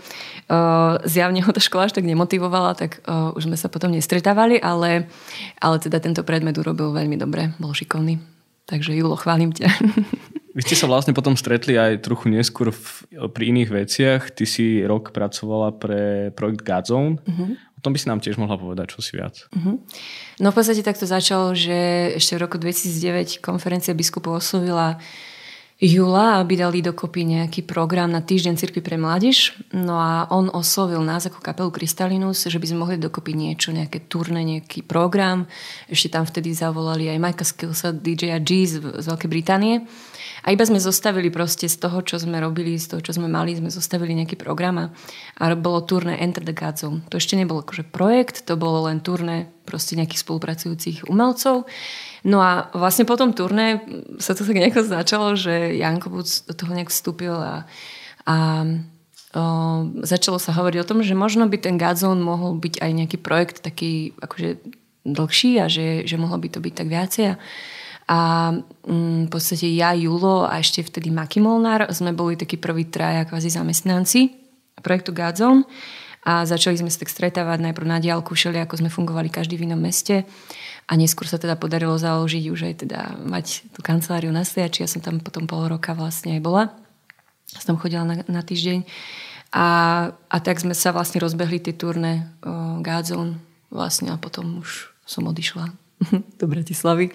Uh, 0.45 1.01
zjavne 1.09 1.41
ho 1.41 1.49
tá 1.49 1.57
škola 1.57 1.89
až 1.89 1.97
tak 1.97 2.05
nemotivovala, 2.05 2.77
tak 2.77 3.01
uh, 3.09 3.33
už 3.33 3.49
sme 3.49 3.57
sa 3.57 3.65
potom 3.65 3.89
nestretávali, 3.89 4.61
ale, 4.61 5.09
ale 5.57 5.75
teda 5.81 5.97
tento 5.97 6.21
predmet 6.21 6.53
urobil 6.61 6.93
veľmi 6.93 7.17
dobre, 7.17 7.57
bol 7.57 7.73
šikovný. 7.73 8.21
Takže 8.69 8.93
Julo, 8.93 9.17
chválim 9.17 9.49
ťa. 9.49 9.69
Vy 10.55 10.61
ste 10.63 10.79
sa 10.79 10.87
vlastne 10.87 11.11
potom 11.11 11.35
stretli 11.35 11.75
aj 11.75 12.07
trochu 12.07 12.31
neskôr 12.31 12.71
v, 12.71 12.85
pri 13.35 13.51
iných 13.51 13.69
veciach. 13.69 14.21
Ty 14.31 14.45
si 14.47 14.79
rok 14.87 15.11
pracovala 15.11 15.75
pre 15.75 16.31
projekt 16.31 16.63
Godzone. 16.63 17.19
Uh-huh. 17.27 17.59
O 17.75 17.79
tom 17.83 17.91
by 17.91 17.99
si 17.99 18.07
nám 18.07 18.23
tiež 18.23 18.39
mohla 18.39 18.55
povedať 18.55 18.95
čo 18.95 19.03
si 19.03 19.19
viac. 19.19 19.51
Uh-huh. 19.51 19.83
No 20.39 20.47
v 20.49 20.55
podstate 20.55 20.79
takto 20.79 21.03
začalo, 21.03 21.51
že 21.51 22.15
ešte 22.15 22.39
v 22.39 22.43
roku 22.47 22.55
2009 22.55 23.43
konferencia 23.43 23.91
biskupov 23.91 24.39
oslovila 24.39 24.95
júla, 25.75 26.39
aby 26.39 26.55
dali 26.55 26.79
dokopy 26.79 27.27
nejaký 27.27 27.67
program 27.67 28.07
na 28.07 28.23
týždeň 28.23 28.55
cirkvi 28.55 28.79
pre 28.79 28.95
mládež. 28.95 29.51
No 29.75 29.99
a 29.99 30.23
on 30.31 30.47
oslovil 30.47 31.03
nás 31.03 31.27
ako 31.27 31.43
kapelu 31.43 31.67
Krystalinus, 31.67 32.47
že 32.47 32.55
by 32.55 32.67
sme 32.71 32.81
mohli 32.87 32.95
dokopy 32.95 33.35
niečo, 33.35 33.75
nejaké 33.75 34.07
turné, 34.07 34.47
nejaký 34.47 34.87
program. 34.87 35.43
Ešte 35.91 36.15
tam 36.15 36.23
vtedy 36.23 36.55
zavolali 36.55 37.11
aj 37.11 37.19
Mike'a 37.19 37.45
Skillsa, 37.45 37.91
DJ 37.91 38.35
a 38.35 38.39
G 38.39 38.63
z, 38.63 38.79
z 38.79 39.05
Veľkej 39.05 39.29
Británie. 39.29 39.83
A 40.45 40.53
iba 40.53 40.61
sme 40.61 40.77
zostavili 40.77 41.33
proste 41.33 41.65
z 41.65 41.81
toho, 41.81 42.05
čo 42.05 42.21
sme 42.21 42.37
robili, 42.37 42.77
z 42.77 42.93
toho, 42.93 43.01
čo 43.01 43.17
sme 43.17 43.25
mali, 43.25 43.57
sme 43.57 43.73
zostavili 43.73 44.13
nejaký 44.13 44.37
program 44.37 44.77
a, 44.77 44.85
bolo 45.57 45.81
turné 45.81 46.21
Enter 46.21 46.45
the 46.45 46.53
Zone. 46.53 47.01
To 47.09 47.17
ešte 47.17 47.33
nebolo 47.33 47.65
akože 47.65 47.89
projekt, 47.89 48.45
to 48.45 48.53
bolo 48.53 48.85
len 48.85 49.01
turné 49.01 49.49
proste 49.65 49.97
nejakých 49.97 50.21
spolupracujúcich 50.21 51.09
umelcov. 51.09 51.65
No 52.21 52.37
a 52.45 52.69
vlastne 52.77 53.09
po 53.09 53.17
tom 53.17 53.33
turné 53.33 53.81
sa 54.21 54.37
to 54.37 54.45
tak 54.45 54.53
nejako 54.53 54.85
začalo, 54.85 55.33
že 55.33 55.73
Janko 55.81 56.13
Buc 56.13 56.29
do 56.45 56.53
toho 56.53 56.71
nejak 56.77 56.93
vstúpil 56.93 57.33
a, 57.33 57.65
a 58.29 58.35
o, 59.33 59.43
začalo 60.05 60.37
sa 60.37 60.53
hovoriť 60.53 60.79
o 60.85 60.89
tom, 60.93 61.01
že 61.01 61.17
možno 61.17 61.49
by 61.49 61.57
ten 61.57 61.81
Godzone 61.81 62.21
mohol 62.21 62.53
byť 62.61 62.85
aj 62.85 62.91
nejaký 62.93 63.17
projekt 63.17 63.65
taký 63.65 64.13
akože 64.21 64.61
dlhší 65.05 65.61
a 65.61 65.65
že, 65.65 66.05
že 66.05 66.21
mohlo 66.21 66.37
by 66.37 66.49
to 66.53 66.61
byť 66.61 66.73
tak 66.73 66.87
viacej. 66.89 67.25
A 68.05 68.53
mm, 68.85 69.27
v 69.27 69.29
podstate 69.33 69.65
ja, 69.73 69.97
Julo 69.97 70.45
a 70.45 70.61
ešte 70.61 70.85
vtedy 70.85 71.09
Maki 71.09 71.41
Molnár 71.41 71.89
sme 71.89 72.13
boli 72.13 72.37
takí 72.37 72.53
prví 72.61 72.85
traja 72.85 73.25
kvázi 73.25 73.49
zamestnanci 73.49 74.29
projektu 74.85 75.09
Godzone 75.09 75.65
a 76.25 76.45
začali 76.45 76.77
sme 76.77 76.93
sa 76.93 77.01
tak 77.01 77.09
stretávať 77.09 77.65
najprv 77.65 77.85
na 77.89 77.97
diálku, 77.97 78.37
všeli 78.37 78.61
ako 78.61 78.85
sme 78.85 78.89
fungovali 78.93 79.33
každý 79.33 79.57
v 79.57 79.69
inom 79.69 79.81
meste 79.81 80.25
a 80.85 80.93
neskôr 80.93 81.25
sa 81.25 81.41
teda 81.41 81.57
podarilo 81.57 81.97
založiť 81.97 82.43
už 82.53 82.59
aj 82.69 82.73
teda 82.85 83.01
mať 83.25 83.73
tú 83.73 83.81
kanceláriu 83.81 84.29
na 84.29 84.45
Sliači. 84.45 84.85
Ja 84.85 84.89
som 84.89 85.01
tam 85.01 85.17
potom 85.17 85.49
pol 85.49 85.65
roka 85.65 85.97
vlastne 85.97 86.37
aj 86.37 86.41
bola. 86.45 86.63
Som 87.49 87.73
tam 87.73 87.77
chodila 87.81 88.05
na, 88.05 88.21
na 88.29 88.41
týždeň. 88.45 88.85
A, 89.53 89.65
a 90.13 90.37
tak 90.41 90.61
sme 90.61 90.77
sa 90.77 90.93
vlastne 90.93 91.17
rozbehli 91.21 91.57
tie 91.57 91.73
turné 91.73 92.29
Godzone 92.85 93.41
vlastne 93.73 94.13
a 94.13 94.21
potom 94.21 94.61
už 94.61 94.93
som 95.05 95.25
odišla 95.25 95.73
do 96.41 96.45
Bratislavy 96.45 97.13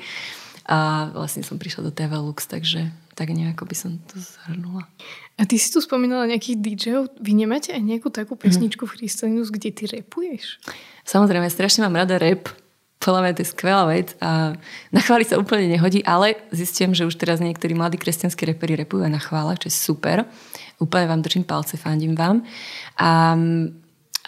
a 0.70 1.10
vlastne 1.10 1.42
som 1.42 1.58
prišla 1.58 1.90
do 1.90 1.92
TV 1.92 2.14
Lux, 2.14 2.46
takže 2.46 2.94
tak 3.18 3.34
nejako 3.34 3.66
by 3.66 3.74
som 3.74 3.98
to 4.06 4.22
zhrnula. 4.22 4.86
A 5.34 5.42
ty 5.42 5.58
si 5.58 5.66
tu 5.74 5.82
spomínala 5.82 6.30
nejakých 6.30 6.62
DJov. 6.62 7.02
Vy 7.18 7.34
nemáte 7.34 7.74
aj 7.74 7.82
nejakú 7.82 8.08
takú 8.08 8.38
mhm. 8.38 8.42
pesničku 8.46 8.86
v 8.86 8.94
Christianus, 8.94 9.50
kde 9.50 9.74
ty 9.74 9.90
repuješ? 9.90 10.62
Samozrejme, 11.02 11.50
strašne 11.50 11.82
mám 11.82 11.98
rada 11.98 12.22
rap. 12.22 12.46
Podľa 13.00 13.20
mňa 13.24 13.32
to 13.32 13.42
je 13.42 13.52
skvelá 13.56 13.88
vec 13.88 14.12
a 14.20 14.52
na 14.92 15.00
chváli 15.00 15.24
sa 15.24 15.40
úplne 15.40 15.72
nehodí, 15.72 16.04
ale 16.04 16.36
zistím, 16.52 16.92
že 16.92 17.08
už 17.08 17.16
teraz 17.16 17.40
niektorí 17.40 17.72
mladí 17.72 17.96
kresťanskí 17.96 18.44
reperi 18.44 18.76
repujú 18.76 19.08
aj 19.08 19.12
na 19.16 19.16
chvála, 19.16 19.56
čo 19.56 19.72
je 19.72 19.74
super. 19.74 20.28
Úplne 20.76 21.08
vám 21.08 21.24
držím 21.24 21.48
palce, 21.48 21.80
fandím 21.80 22.12
vám. 22.12 22.44
A 23.00 23.40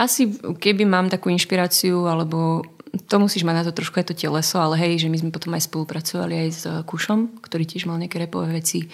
asi 0.00 0.32
keby 0.56 0.88
mám 0.88 1.12
takú 1.12 1.28
inšpiráciu 1.28 2.08
alebo 2.08 2.64
to 2.92 3.16
musíš 3.16 3.48
mať 3.48 3.56
na 3.56 3.64
to 3.64 3.72
trošku 3.72 3.96
aj 3.96 4.12
to 4.12 4.14
teleso, 4.16 4.60
ale 4.60 4.76
hej, 4.76 5.04
že 5.04 5.08
my 5.08 5.16
sme 5.16 5.30
potom 5.32 5.56
aj 5.56 5.64
spolupracovali 5.64 6.34
aj 6.44 6.48
s 6.52 6.62
Kušom, 6.84 7.40
ktorý 7.40 7.64
tiež 7.64 7.88
mal 7.88 7.96
nejaké 7.96 8.20
repové 8.20 8.52
veci. 8.52 8.92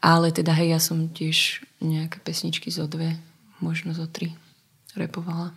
Ale 0.00 0.32
teda 0.32 0.56
hej, 0.56 0.72
ja 0.72 0.80
som 0.80 1.12
tiež 1.12 1.60
nejaké 1.84 2.24
pesničky 2.24 2.72
zo 2.72 2.88
dve, 2.88 3.20
možno 3.60 3.92
zo 3.92 4.08
tri 4.08 4.32
repovala. 4.96 5.52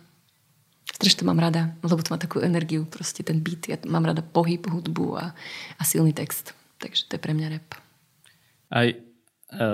Strašne 0.84 1.24
to 1.24 1.28
mám 1.28 1.40
rada, 1.40 1.72
lebo 1.80 2.04
to 2.04 2.12
má 2.12 2.20
takú 2.20 2.44
energiu, 2.44 2.84
proste 2.84 3.24
ten 3.24 3.40
beat. 3.40 3.64
Ja 3.64 3.80
mám 3.88 4.04
rada 4.04 4.20
pohyb, 4.20 4.68
hudbu 4.68 5.16
a, 5.16 5.32
a 5.80 5.82
silný 5.88 6.12
text. 6.12 6.52
Takže 6.76 7.08
to 7.08 7.16
je 7.16 7.24
pre 7.24 7.32
mňa 7.32 7.48
rap. 7.48 7.80
Aj 8.68 8.92
e, 8.92 8.96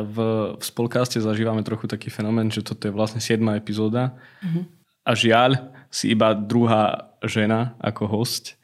v, 0.07 0.17
v 0.55 0.63
spolkáste 0.63 1.19
zažívame 1.19 1.67
trochu 1.67 1.91
taký 1.91 2.07
fenomén, 2.15 2.55
že 2.55 2.63
toto 2.63 2.87
je 2.87 2.95
vlastne 2.95 3.19
7. 3.19 3.43
epizóda. 3.59 4.15
Mm-hmm. 4.47 4.65
A 5.03 5.11
žiaľ, 5.19 5.51
si 5.91 6.15
iba 6.15 6.33
druhá 6.33 7.13
žena 7.27 7.75
ako 7.83 8.07
host. 8.07 8.57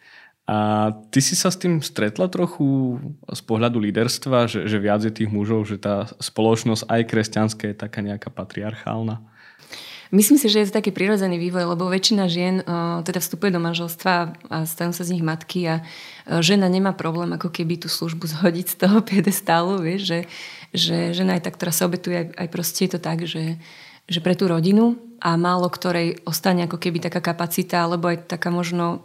A 0.46 0.94
ty 1.10 1.18
si 1.18 1.34
sa 1.34 1.50
s 1.50 1.58
tým 1.58 1.82
stretla 1.82 2.30
trochu 2.30 2.98
z 3.26 3.40
pohľadu 3.42 3.82
líderstva, 3.82 4.46
že, 4.46 4.70
že 4.70 4.78
viac 4.78 5.02
je 5.02 5.10
tých 5.10 5.26
mužov, 5.26 5.66
že 5.66 5.74
tá 5.74 6.06
spoločnosť 6.22 6.86
aj 6.86 7.02
kresťanská 7.02 7.64
je 7.74 7.76
taká 7.76 7.98
nejaká 7.98 8.30
patriarchálna? 8.30 9.18
Myslím 10.14 10.38
si, 10.38 10.46
že 10.46 10.62
je 10.62 10.66
to 10.70 10.78
taký 10.78 10.94
prirodzený 10.94 11.34
vývoj, 11.34 11.74
lebo 11.74 11.90
väčšina 11.90 12.30
žien 12.30 12.62
uh, 12.62 13.02
teda 13.02 13.18
vstupuje 13.18 13.50
do 13.50 13.58
manželstva 13.58 14.38
a 14.46 14.56
stanú 14.62 14.94
sa 14.94 15.02
z 15.02 15.18
nich 15.18 15.26
matky 15.26 15.66
a 15.66 15.82
uh, 15.82 16.38
žena 16.38 16.70
nemá 16.70 16.94
problém 16.94 17.34
ako 17.34 17.50
keby 17.50 17.82
tú 17.82 17.90
službu 17.90 18.30
zhodiť 18.30 18.66
z 18.70 18.76
toho 18.86 19.02
piedestálu, 19.08 19.82
vieš, 19.82 20.06
že, 20.06 20.20
že 20.70 20.96
žena 21.10 21.34
je 21.34 21.42
tá, 21.42 21.50
ktorá 21.50 21.74
sa 21.74 21.90
obetuje 21.90 22.22
aj, 22.22 22.26
aj 22.38 22.48
proste 22.54 22.86
je 22.86 22.90
to 22.94 23.00
tak, 23.02 23.26
že, 23.26 23.58
že 24.06 24.22
pre 24.22 24.38
tú 24.38 24.46
rodinu 24.46 24.98
a 25.18 25.34
málo 25.34 25.66
ktorej 25.66 26.22
ostane 26.22 26.66
ako 26.66 26.78
keby 26.78 27.02
taká 27.02 27.18
kapacita, 27.18 27.82
alebo 27.82 28.12
aj 28.12 28.30
taká 28.30 28.54
možno 28.54 29.02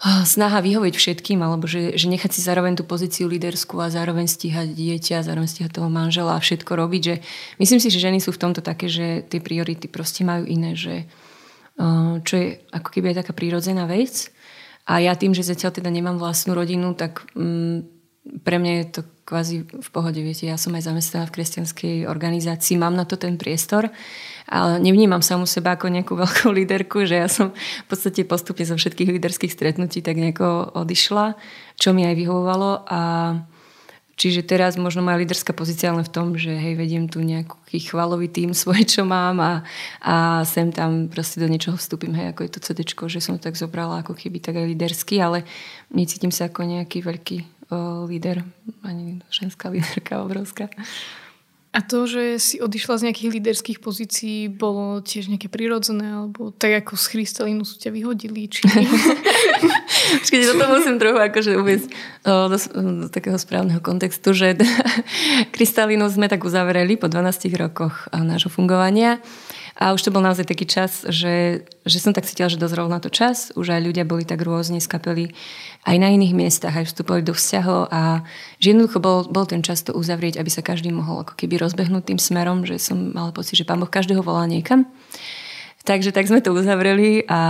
ah, 0.00 0.24
snaha 0.24 0.64
vyhovieť 0.64 0.94
všetkým, 0.96 1.44
alebo 1.44 1.68
že, 1.68 1.92
že 1.98 2.08
nechať 2.08 2.30
si 2.32 2.40
zároveň 2.40 2.80
tú 2.80 2.84
pozíciu 2.88 3.28
líderskú 3.28 3.76
a 3.82 3.92
zároveň 3.92 4.24
stíhať 4.24 4.72
dieťa, 4.72 5.26
zároveň 5.26 5.48
stíhať 5.50 5.76
toho 5.76 5.92
manžela 5.92 6.38
a 6.38 6.42
všetko 6.42 6.72
robiť. 6.72 7.02
Že 7.04 7.14
myslím 7.60 7.80
si, 7.80 7.88
že 7.92 8.00
ženy 8.00 8.18
sú 8.24 8.32
v 8.32 8.40
tomto 8.40 8.64
také, 8.64 8.88
že 8.88 9.26
tie 9.28 9.44
priority 9.44 9.90
proste 9.90 10.24
majú 10.24 10.48
iné, 10.48 10.72
že 10.72 11.04
ah, 11.76 12.16
čo 12.24 12.34
je 12.40 12.46
ako 12.72 12.88
keby 12.88 13.12
aj 13.12 13.26
taká 13.26 13.32
prírodzená 13.36 13.84
vec. 13.84 14.32
A 14.82 14.98
ja 14.98 15.14
tým, 15.14 15.30
že 15.30 15.46
zatiaľ 15.46 15.78
teda 15.78 15.90
nemám 15.94 16.18
vlastnú 16.18 16.58
rodinu, 16.58 16.90
tak 16.98 17.22
mm, 17.38 18.01
pre 18.22 18.56
mňa 18.62 18.72
je 18.78 18.86
to 18.94 19.00
kvázi 19.26 19.66
v 19.66 19.88
pohode, 19.90 20.18
viete, 20.22 20.46
ja 20.46 20.54
som 20.54 20.74
aj 20.78 20.86
zamestnaná 20.86 21.26
v 21.26 21.34
kresťanskej 21.34 21.96
organizácii, 22.06 22.78
mám 22.78 22.94
na 22.94 23.02
to 23.02 23.18
ten 23.18 23.34
priestor, 23.34 23.90
ale 24.46 24.78
nevnímam 24.78 25.22
samu 25.22 25.46
seba 25.46 25.74
ako 25.74 25.90
nejakú 25.90 26.14
veľkú 26.22 26.54
líderku, 26.54 27.02
že 27.02 27.18
ja 27.18 27.28
som 27.30 27.50
v 27.54 27.86
podstate 27.90 28.22
postupne 28.22 28.62
zo 28.62 28.78
všetkých 28.78 29.10
líderských 29.18 29.50
stretnutí 29.50 30.02
tak 30.02 30.18
nejako 30.18 30.74
odišla, 30.74 31.34
čo 31.78 31.90
mi 31.90 32.06
aj 32.06 32.14
vyhovovalo 32.14 32.70
a 32.86 33.00
Čiže 34.12 34.44
teraz 34.44 34.76
možno 34.76 35.00
moja 35.00 35.18
líderská 35.18 35.56
pozícia 35.56 35.90
len 35.90 36.04
v 36.04 36.12
tom, 36.12 36.36
že 36.36 36.52
hej, 36.52 36.76
vediem 36.76 37.08
tu 37.08 37.24
nejaký 37.24 37.90
chvalový 37.90 38.28
tým 38.28 38.52
svoje, 38.62 38.84
čo 38.86 39.02
mám 39.08 39.40
a, 39.40 39.52
a 39.98 40.44
sem 40.46 40.70
tam 40.70 41.08
proste 41.08 41.40
do 41.40 41.48
niečoho 41.48 41.74
vstúpim, 41.74 42.12
hej, 42.14 42.30
ako 42.30 42.46
je 42.46 42.52
to 42.52 42.60
CD, 42.60 42.80
že 42.86 43.18
som 43.18 43.34
to 43.40 43.48
tak 43.48 43.58
zobrala 43.58 44.04
ako 44.04 44.14
chyby, 44.14 44.38
tak 44.38 44.60
aj 44.60 44.68
lídersky, 44.68 45.18
ale 45.18 45.48
necítim 45.90 46.30
sa 46.30 46.52
ako 46.52 46.62
nejaký 46.62 47.02
veľký 47.02 47.61
líder, 48.08 48.44
ani 48.82 49.20
ženská 49.30 49.68
líderka 49.68 50.22
obrovská. 50.22 50.68
A 51.72 51.80
to, 51.80 52.04
že 52.04 52.36
si 52.36 52.56
odišla 52.60 53.00
z 53.00 53.04
nejakých 53.08 53.32
líderských 53.32 53.78
pozícií, 53.80 54.52
bolo 54.52 55.00
tiež 55.00 55.32
nejaké 55.32 55.48
prirodzené, 55.48 56.04
alebo 56.04 56.52
tak 56.52 56.84
ako 56.84 57.00
z 57.00 57.04
Christelinu 57.16 57.64
sú 57.64 57.80
ťa 57.80 57.96
vyhodili? 57.96 58.44
Či... 58.44 58.68
Počkejte, 60.20 60.52
toto 60.52 60.68
musím 60.68 61.00
trochu 61.00 61.16
akože 61.16 61.56
uvieť 61.56 61.82
do, 62.28 62.56
do 62.76 63.08
takého 63.08 63.40
správneho 63.40 63.80
kontextu, 63.80 64.36
že 64.36 64.52
Kristalinu 65.56 66.04
sme 66.12 66.28
tak 66.28 66.44
uzavreli 66.44 67.00
po 67.00 67.08
12 67.08 67.48
rokoch 67.56 68.04
nášho 68.12 68.52
fungovania. 68.52 69.24
A 69.82 69.90
už 69.90 70.06
to 70.06 70.14
bol 70.14 70.22
naozaj 70.22 70.46
taký 70.46 70.62
čas, 70.62 71.02
že, 71.10 71.66
že 71.82 71.98
som 71.98 72.14
tak 72.14 72.22
cítila, 72.22 72.46
že 72.46 72.54
dozrel 72.54 72.86
na 72.86 73.02
to 73.02 73.10
čas. 73.10 73.50
Už 73.58 73.74
aj 73.74 73.82
ľudia 73.82 74.06
boli 74.06 74.22
tak 74.22 74.38
rôzne 74.38 74.78
z 74.78 74.86
kapely 74.86 75.34
aj 75.82 75.98
na 75.98 76.14
iných 76.14 76.38
miestach, 76.38 76.78
aj 76.78 76.86
vstupovali 76.86 77.26
do 77.26 77.34
vzťahov 77.34 77.90
a 77.90 78.22
že 78.62 78.70
jednoducho 78.70 79.02
bol, 79.02 79.26
bol 79.26 79.42
ten 79.42 79.58
čas 79.66 79.82
to 79.82 79.90
uzavrieť, 79.90 80.38
aby 80.38 80.46
sa 80.46 80.62
každý 80.62 80.94
mohol 80.94 81.26
ako 81.26 81.34
keby 81.34 81.58
rozbehnúť 81.58 82.14
tým 82.14 82.20
smerom, 82.22 82.62
že 82.62 82.78
som 82.78 83.10
mala 83.10 83.34
pocit, 83.34 83.58
že 83.58 83.66
pán 83.66 83.82
Boh 83.82 83.90
každého 83.90 84.22
volá 84.22 84.46
niekam. 84.46 84.86
Takže 85.82 86.14
tak 86.14 86.30
sme 86.30 86.38
to 86.38 86.54
uzavreli 86.54 87.26
a 87.26 87.40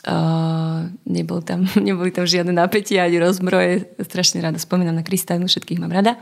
Uh, 0.00 0.88
nebol 1.04 1.44
tam, 1.44 1.68
neboli 1.76 2.08
tam 2.08 2.24
žiadne 2.24 2.56
napätia 2.56 3.04
ani 3.04 3.20
rozbroje. 3.20 4.00
Strašne 4.00 4.40
rada 4.40 4.56
spomínam 4.56 4.96
na 4.96 5.04
Kristánu, 5.04 5.44
všetkých 5.44 5.76
mám 5.76 5.92
rada 5.92 6.16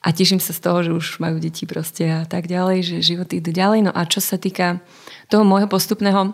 a 0.00 0.08
teším 0.16 0.40
sa 0.40 0.56
z 0.56 0.60
toho, 0.64 0.78
že 0.80 0.90
už 0.96 1.06
majú 1.20 1.36
deti 1.36 1.68
proste 1.68 2.08
a 2.08 2.24
tak 2.24 2.48
ďalej, 2.48 2.78
že 2.80 2.96
životy 3.04 3.44
idú 3.44 3.52
ďalej. 3.52 3.88
No 3.88 3.92
a 3.92 4.08
čo 4.08 4.24
sa 4.24 4.40
týka 4.40 4.80
toho 5.28 5.44
môjho 5.44 5.68
postupného, 5.68 6.32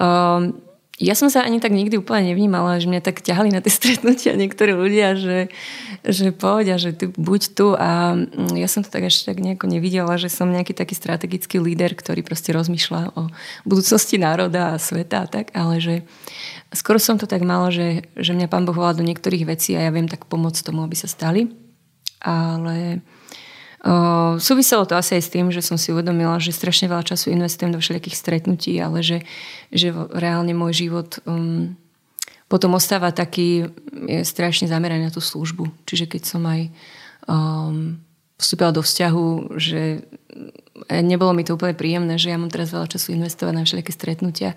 um, 0.00 0.56
ja 1.02 1.18
som 1.18 1.26
sa 1.26 1.42
ani 1.42 1.58
tak 1.58 1.74
nikdy 1.74 1.98
úplne 1.98 2.30
nevnímala, 2.30 2.78
že 2.78 2.86
mňa 2.86 3.02
tak 3.02 3.18
ťahali 3.18 3.50
na 3.50 3.58
tie 3.58 3.68
stretnutia 3.78 4.38
niektorí 4.38 4.72
ľudia, 4.72 5.18
že, 5.18 5.50
že 6.06 6.30
povedia, 6.30 6.78
že 6.78 6.94
ty 6.94 7.10
buď 7.10 7.42
tu 7.52 7.74
a 7.74 8.14
mm, 8.14 8.54
ja 8.56 8.70
som 8.70 8.86
to 8.86 8.88
tak 8.88 9.10
až 9.10 9.26
tak 9.26 9.42
nejako 9.42 9.66
nevidela, 9.66 10.14
že 10.16 10.30
som 10.30 10.48
nejaký 10.48 10.72
taký 10.72 10.94
strategický 10.94 11.58
líder, 11.58 11.98
ktorý 11.98 12.22
proste 12.22 12.54
rozmýšľa 12.54 13.20
o 13.20 13.28
budúcnosti 13.66 14.22
národa 14.22 14.78
a 14.78 14.80
sveta 14.80 15.26
a 15.26 15.30
tak, 15.30 15.50
ale 15.52 15.82
že 15.82 15.94
skoro 16.70 17.02
som 17.02 17.18
to 17.18 17.26
tak 17.26 17.42
mala, 17.42 17.74
že, 17.74 18.06
že 18.14 18.30
mňa 18.30 18.46
pán 18.46 18.62
Boh 18.62 18.72
volá 18.72 18.94
do 18.94 19.02
niektorých 19.02 19.50
vecí 19.50 19.74
a 19.74 19.84
ja 19.84 19.90
viem 19.90 20.06
tak 20.06 20.30
pomôcť 20.30 20.62
tomu, 20.62 20.86
aby 20.86 20.94
sa 20.94 21.10
stali 21.10 21.63
ale 22.24 23.04
uh, 23.84 24.40
súviselo 24.40 24.88
to 24.88 24.96
asi 24.96 25.20
aj 25.20 25.22
s 25.28 25.32
tým, 25.32 25.52
že 25.52 25.60
som 25.60 25.76
si 25.76 25.92
uvedomila, 25.92 26.40
že 26.40 26.56
strašne 26.56 26.88
veľa 26.88 27.04
času 27.04 27.30
investujem 27.30 27.70
do 27.70 27.78
všelijakých 27.78 28.16
stretnutí, 28.16 28.80
ale 28.80 29.04
že, 29.04 29.22
že 29.68 29.92
reálne 29.92 30.56
môj 30.56 30.88
život 30.88 31.20
um, 31.28 31.76
potom 32.48 32.76
ostáva 32.76 33.12
taký, 33.12 33.68
je 34.08 34.20
strašne 34.24 34.68
zameraný 34.68 35.08
na 35.08 35.12
tú 35.12 35.20
službu. 35.20 35.68
Čiže 35.88 36.08
keď 36.08 36.22
som 36.24 36.42
aj 36.44 36.72
um, 37.28 38.00
vstúpila 38.36 38.72
do 38.72 38.84
vzťahu, 38.84 39.56
že 39.56 40.04
nebolo 40.90 41.32
mi 41.32 41.46
to 41.46 41.54
úplne 41.54 41.74
príjemné, 41.74 42.18
že 42.18 42.30
ja 42.30 42.38
mám 42.38 42.50
teraz 42.50 42.74
veľa 42.74 42.90
času 42.90 43.14
investovať 43.14 43.52
na 43.54 43.62
všelijaké 43.64 43.92
stretnutia, 43.94 44.50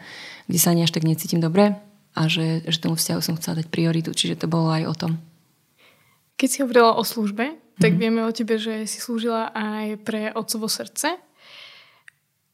kde 0.50 0.60
sa 0.60 0.74
ani 0.74 0.84
až 0.84 0.92
tak 0.92 1.06
necítim 1.06 1.40
dobre 1.40 1.78
a 2.18 2.22
že, 2.26 2.66
že 2.66 2.82
tomu 2.82 2.98
vzťahu 2.98 3.22
som 3.22 3.38
chcela 3.38 3.62
dať 3.62 3.70
prioritu. 3.70 4.10
Čiže 4.12 4.46
to 4.46 4.48
bolo 4.50 4.74
aj 4.74 4.84
o 4.90 4.96
tom. 4.98 5.12
Keď 6.38 6.48
si 6.48 6.62
hovorila 6.62 6.94
o 6.96 7.04
službe, 7.04 7.58
tak 7.82 7.94
mm-hmm. 7.94 8.02
vieme 8.02 8.22
o 8.26 8.32
tebe, 8.32 8.62
že 8.62 8.86
si 8.86 9.02
slúžila 9.02 9.50
aj 9.54 10.02
pre 10.06 10.30
Otcovo 10.34 10.70
srdce. 10.70 11.18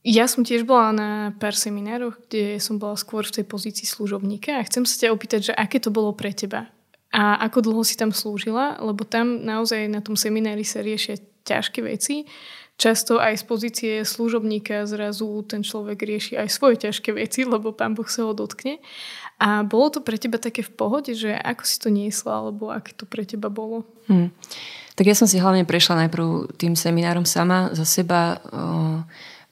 Ja 0.03 0.27
som 0.27 0.43
tiež 0.43 0.67
bola 0.67 0.91
na 0.91 1.09
pár 1.39 1.55
seminároch, 1.55 2.19
kde 2.27 2.59
som 2.59 2.75
bola 2.75 2.99
skôr 2.99 3.23
v 3.23 3.39
tej 3.39 3.45
pozícii 3.47 3.87
služobníka 3.87 4.59
a 4.59 4.67
chcem 4.67 4.83
sa 4.83 4.99
ťa 4.99 5.15
opýtať, 5.15 5.51
že 5.51 5.53
aké 5.55 5.79
to 5.79 5.91
bolo 5.91 6.11
pre 6.11 6.35
teba 6.35 6.67
a 7.13 7.37
ako 7.45 7.69
dlho 7.69 7.85
si 7.85 7.93
tam 7.93 8.09
slúžila, 8.09 8.81
lebo 8.81 9.05
tam 9.05 9.45
naozaj 9.45 9.85
na 9.85 10.01
tom 10.01 10.17
seminári 10.17 10.65
sa 10.65 10.81
riešia 10.81 11.21
ťažké 11.45 11.85
veci. 11.85 12.25
Často 12.73 13.21
aj 13.21 13.37
z 13.37 13.43
pozície 13.45 13.93
služobníka 14.01 14.89
zrazu 14.89 15.45
ten 15.45 15.61
človek 15.61 16.01
rieši 16.01 16.41
aj 16.41 16.49
svoje 16.49 16.89
ťažké 16.89 17.13
veci, 17.13 17.45
lebo 17.45 17.69
pán 17.69 17.93
Boh 17.93 18.09
sa 18.09 18.25
ho 18.25 18.33
dotkne. 18.33 18.81
A 19.43 19.67
bolo 19.67 19.91
to 19.91 19.99
pre 19.99 20.15
teba 20.15 20.39
také 20.39 20.63
v 20.63 20.71
pohode, 20.71 21.11
že 21.11 21.35
ako 21.35 21.63
si 21.67 21.75
to 21.75 21.91
niesla, 21.91 22.39
alebo 22.39 22.71
aké 22.71 22.95
to 22.95 23.03
pre 23.03 23.27
teba 23.27 23.51
bolo? 23.51 23.83
Hmm. 24.07 24.31
Tak 24.95 25.03
ja 25.03 25.15
som 25.19 25.27
si 25.27 25.35
hlavne 25.35 25.67
prešla 25.67 26.07
najprv 26.07 26.55
tým 26.55 26.79
seminárom 26.79 27.27
sama 27.27 27.75
za 27.75 27.83
seba. 27.83 28.39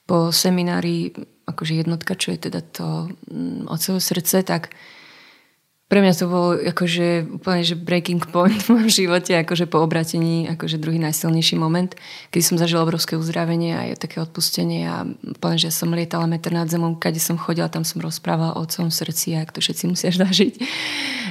Po 0.07 0.31
seminári, 0.31 1.11
akože 1.43 1.83
jednotka, 1.83 2.15
čo 2.15 2.31
je 2.31 2.39
teda 2.47 2.63
to 2.63 3.11
mm, 3.27 3.67
od 3.67 3.79
celého 3.83 4.03
srdce, 4.03 4.47
tak 4.47 4.71
pre 5.91 5.99
mňa 5.99 6.15
to 6.15 6.31
bolo 6.31 6.55
akože 6.55 7.35
úplne 7.35 7.67
že 7.67 7.75
breaking 7.75 8.23
point 8.31 8.55
v 8.63 8.79
mojom 8.79 8.87
živote, 8.87 9.35
akože 9.35 9.67
po 9.67 9.83
obratení, 9.83 10.47
akože 10.47 10.79
druhý 10.79 10.95
najsilnejší 11.03 11.59
moment, 11.59 11.91
kedy 12.31 12.39
som 12.39 12.55
zažila 12.55 12.87
obrovské 12.87 13.19
uzdravenie 13.19 13.75
a 13.75 13.83
také 13.99 14.23
odpustenie 14.23 14.87
a 14.87 15.03
úplne, 15.03 15.59
že 15.59 15.67
som 15.67 15.91
lietala 15.91 16.31
meter 16.31 16.55
nad 16.55 16.71
zemou, 16.71 16.95
kade 16.95 17.19
som 17.19 17.35
chodila, 17.35 17.67
tam 17.67 17.83
som 17.83 17.99
rozprávala 17.99 18.55
o 18.55 18.63
celom 18.71 18.87
srdci, 18.87 19.35
ak 19.35 19.51
to 19.51 19.59
všetci 19.59 19.83
musia 19.91 20.15
zažiť. 20.23 20.63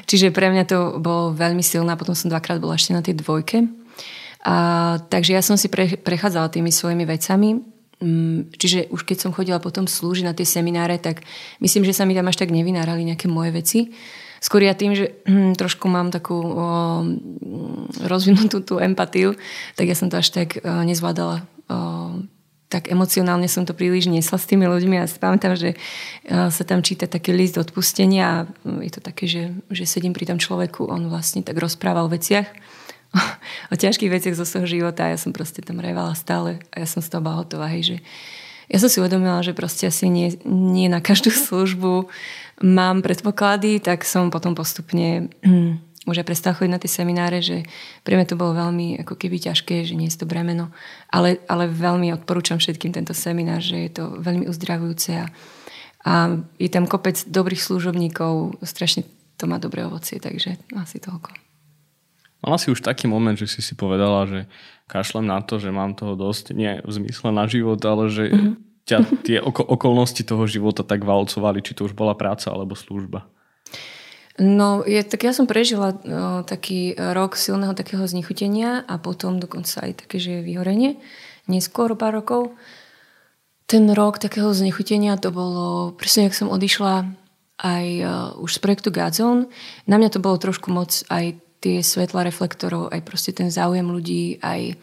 Čiže 0.04 0.28
pre 0.28 0.52
mňa 0.52 0.68
to 0.68 1.00
bolo 1.00 1.32
veľmi 1.32 1.64
silné 1.64 1.96
a 1.96 2.00
potom 2.00 2.12
som 2.12 2.28
dvakrát 2.28 2.60
bola 2.60 2.76
ešte 2.76 2.92
na 2.92 3.00
tej 3.00 3.16
dvojke. 3.16 3.64
A, 4.44 4.56
takže 5.08 5.32
ja 5.32 5.40
som 5.40 5.56
si 5.56 5.72
pre, 5.72 5.96
prechádzala 5.96 6.52
tými 6.52 6.68
svojimi 6.68 7.08
vecami 7.08 7.64
mm, 8.00 8.56
Čiže 8.60 8.92
už 8.92 9.08
keď 9.08 9.16
som 9.24 9.32
chodila 9.32 9.56
potom 9.56 9.88
slúžiť 9.88 10.24
na 10.28 10.36
tie 10.36 10.44
semináre, 10.44 11.00
tak 11.00 11.24
myslím, 11.64 11.88
že 11.88 11.96
sa 11.96 12.04
mi 12.04 12.12
tam 12.12 12.28
až 12.28 12.40
tak 12.44 12.52
nevynárali 12.52 13.08
nejaké 13.08 13.24
moje 13.24 13.56
veci. 13.56 13.80
Skôr 14.40 14.64
ja 14.64 14.72
tým, 14.72 14.96
že 14.96 15.20
hm, 15.28 15.52
trošku 15.54 15.86
mám 15.86 16.08
takú 16.08 16.34
o, 16.34 16.56
rozvinutú 18.08 18.64
tú 18.64 18.80
empatiu, 18.80 19.36
tak 19.76 19.92
ja 19.92 19.96
som 19.96 20.08
to 20.08 20.16
až 20.16 20.32
tak 20.32 20.56
o, 20.56 20.80
nezvládala. 20.82 21.44
O, 21.68 22.24
tak 22.70 22.86
emocionálne 22.86 23.50
som 23.50 23.66
to 23.66 23.74
príliš 23.74 24.06
nesla 24.06 24.38
s 24.38 24.46
tými 24.46 24.64
ľuďmi 24.70 25.02
a 25.02 25.10
pamätám, 25.10 25.58
že 25.58 25.74
sa 26.30 26.62
tam 26.62 26.86
číta 26.86 27.10
taký 27.10 27.34
list 27.34 27.58
odpustenia 27.58 28.24
a 28.30 28.36
je 28.86 28.94
to 28.94 29.02
také, 29.02 29.26
že, 29.26 29.50
že 29.74 29.90
sedím 29.90 30.14
pri 30.14 30.30
tom 30.30 30.38
človeku, 30.38 30.86
on 30.86 31.10
vlastne 31.10 31.42
tak 31.42 31.58
rozprával 31.58 32.06
o 32.06 32.14
veciach, 32.14 32.46
o 33.72 33.74
ťažkých 33.74 34.14
veciach 34.14 34.38
zo 34.38 34.46
svojho 34.46 34.70
života 34.70 35.10
a 35.10 35.12
ja 35.12 35.18
som 35.18 35.34
proste 35.34 35.66
tam 35.66 35.82
revala 35.82 36.14
stále 36.14 36.62
a 36.70 36.78
ja 36.78 36.86
som 36.86 37.02
z 37.02 37.10
toho 37.10 37.26
hotová, 37.26 37.66
hej, 37.74 37.82
že 37.82 37.96
ja 38.70 38.78
som 38.78 38.86
si 38.86 39.02
uvedomila, 39.02 39.42
že 39.42 39.50
proste 39.50 39.90
asi 39.90 40.06
nie, 40.06 40.38
nie 40.46 40.86
na 40.86 41.02
každú 41.02 41.34
službu 41.50 42.06
mám 42.60 43.00
predpoklady, 43.00 43.80
tak 43.80 44.04
som 44.04 44.28
potom 44.28 44.52
postupne 44.52 45.32
už 46.08 46.16
aj 46.24 46.26
prestal 46.28 46.52
chodiť 46.56 46.72
na 46.72 46.80
tie 46.80 46.90
semináre, 46.90 47.38
že 47.44 47.64
pre 48.04 48.16
mňa 48.16 48.26
to 48.32 48.40
bolo 48.40 48.56
veľmi 48.56 49.04
ako 49.04 49.14
keby 49.20 49.36
ťažké, 49.36 49.84
že 49.84 49.96
nie 49.96 50.08
je 50.08 50.16
to 50.16 50.28
bremeno. 50.28 50.72
Ale, 51.12 51.40
ale 51.46 51.68
veľmi 51.68 52.12
odporúčam 52.16 52.56
všetkým 52.56 52.92
tento 52.92 53.12
seminár, 53.12 53.60
že 53.60 53.88
je 53.88 53.90
to 53.92 54.04
veľmi 54.20 54.48
uzdravujúce 54.48 55.10
a, 55.20 55.26
a 56.04 56.12
je 56.56 56.68
tam 56.72 56.88
kopec 56.88 57.20
dobrých 57.28 57.60
služobníkov, 57.60 58.60
strašne 58.64 59.04
to 59.36 59.48
má 59.48 59.60
dobré 59.60 59.84
ovocie, 59.84 60.20
takže 60.20 60.56
asi 60.76 61.00
toľko. 61.00 61.32
Mala 62.40 62.56
si 62.56 62.72
už 62.72 62.80
taký 62.80 63.04
moment, 63.04 63.36
že 63.36 63.48
si 63.48 63.60
si 63.60 63.76
povedala, 63.76 64.24
že 64.24 64.48
kašlem 64.88 65.28
na 65.28 65.44
to, 65.44 65.60
že 65.60 65.68
mám 65.68 65.92
toho 65.92 66.16
dosť, 66.16 66.56
nie 66.56 66.80
v 66.80 66.92
zmysle 66.92 67.28
na 67.36 67.44
život, 67.44 67.80
ale 67.84 68.08
že 68.08 68.32
mm-hmm 68.32 68.69
ťa 68.88 68.98
tie 69.26 69.38
oko- 69.40 69.66
okolnosti 69.66 70.22
toho 70.24 70.44
života 70.48 70.86
tak 70.86 71.04
valcovali, 71.04 71.60
či 71.64 71.76
to 71.76 71.88
už 71.88 71.96
bola 71.96 72.16
práca 72.16 72.52
alebo 72.52 72.78
služba? 72.78 73.26
No, 74.40 74.80
je, 74.88 75.04
tak 75.04 75.28
ja 75.28 75.36
som 75.36 75.44
prežila 75.44 76.00
no, 76.00 76.40
taký 76.48 76.96
rok 76.96 77.36
silného 77.36 77.76
takého 77.76 78.00
znichutenia 78.08 78.80
a 78.88 78.96
potom 78.96 79.36
dokonca 79.36 79.84
aj 79.84 80.06
také, 80.06 80.16
že 80.16 80.40
vyhorenie. 80.40 80.96
Neskôr 81.44 81.92
pár 81.92 82.16
rokov. 82.16 82.56
Ten 83.68 83.84
rok 83.92 84.16
takého 84.16 84.48
znechutenia 84.56 85.20
to 85.20 85.28
bolo, 85.28 85.92
presne 85.92 86.30
jak 86.30 86.34
som 86.34 86.48
odišla 86.48 87.04
aj 87.60 87.86
uh, 88.00 88.08
už 88.40 88.56
z 88.56 88.60
projektu 88.64 88.88
Godzone. 88.88 89.52
Na 89.84 90.00
mňa 90.00 90.16
to 90.16 90.24
bolo 90.24 90.40
trošku 90.40 90.72
moc 90.72 91.04
aj 91.12 91.36
tie 91.60 91.84
svetla 91.84 92.24
reflektorov, 92.24 92.88
aj 92.88 93.04
proste 93.04 93.36
ten 93.36 93.52
záujem 93.52 93.84
ľudí, 93.84 94.40
aj 94.40 94.80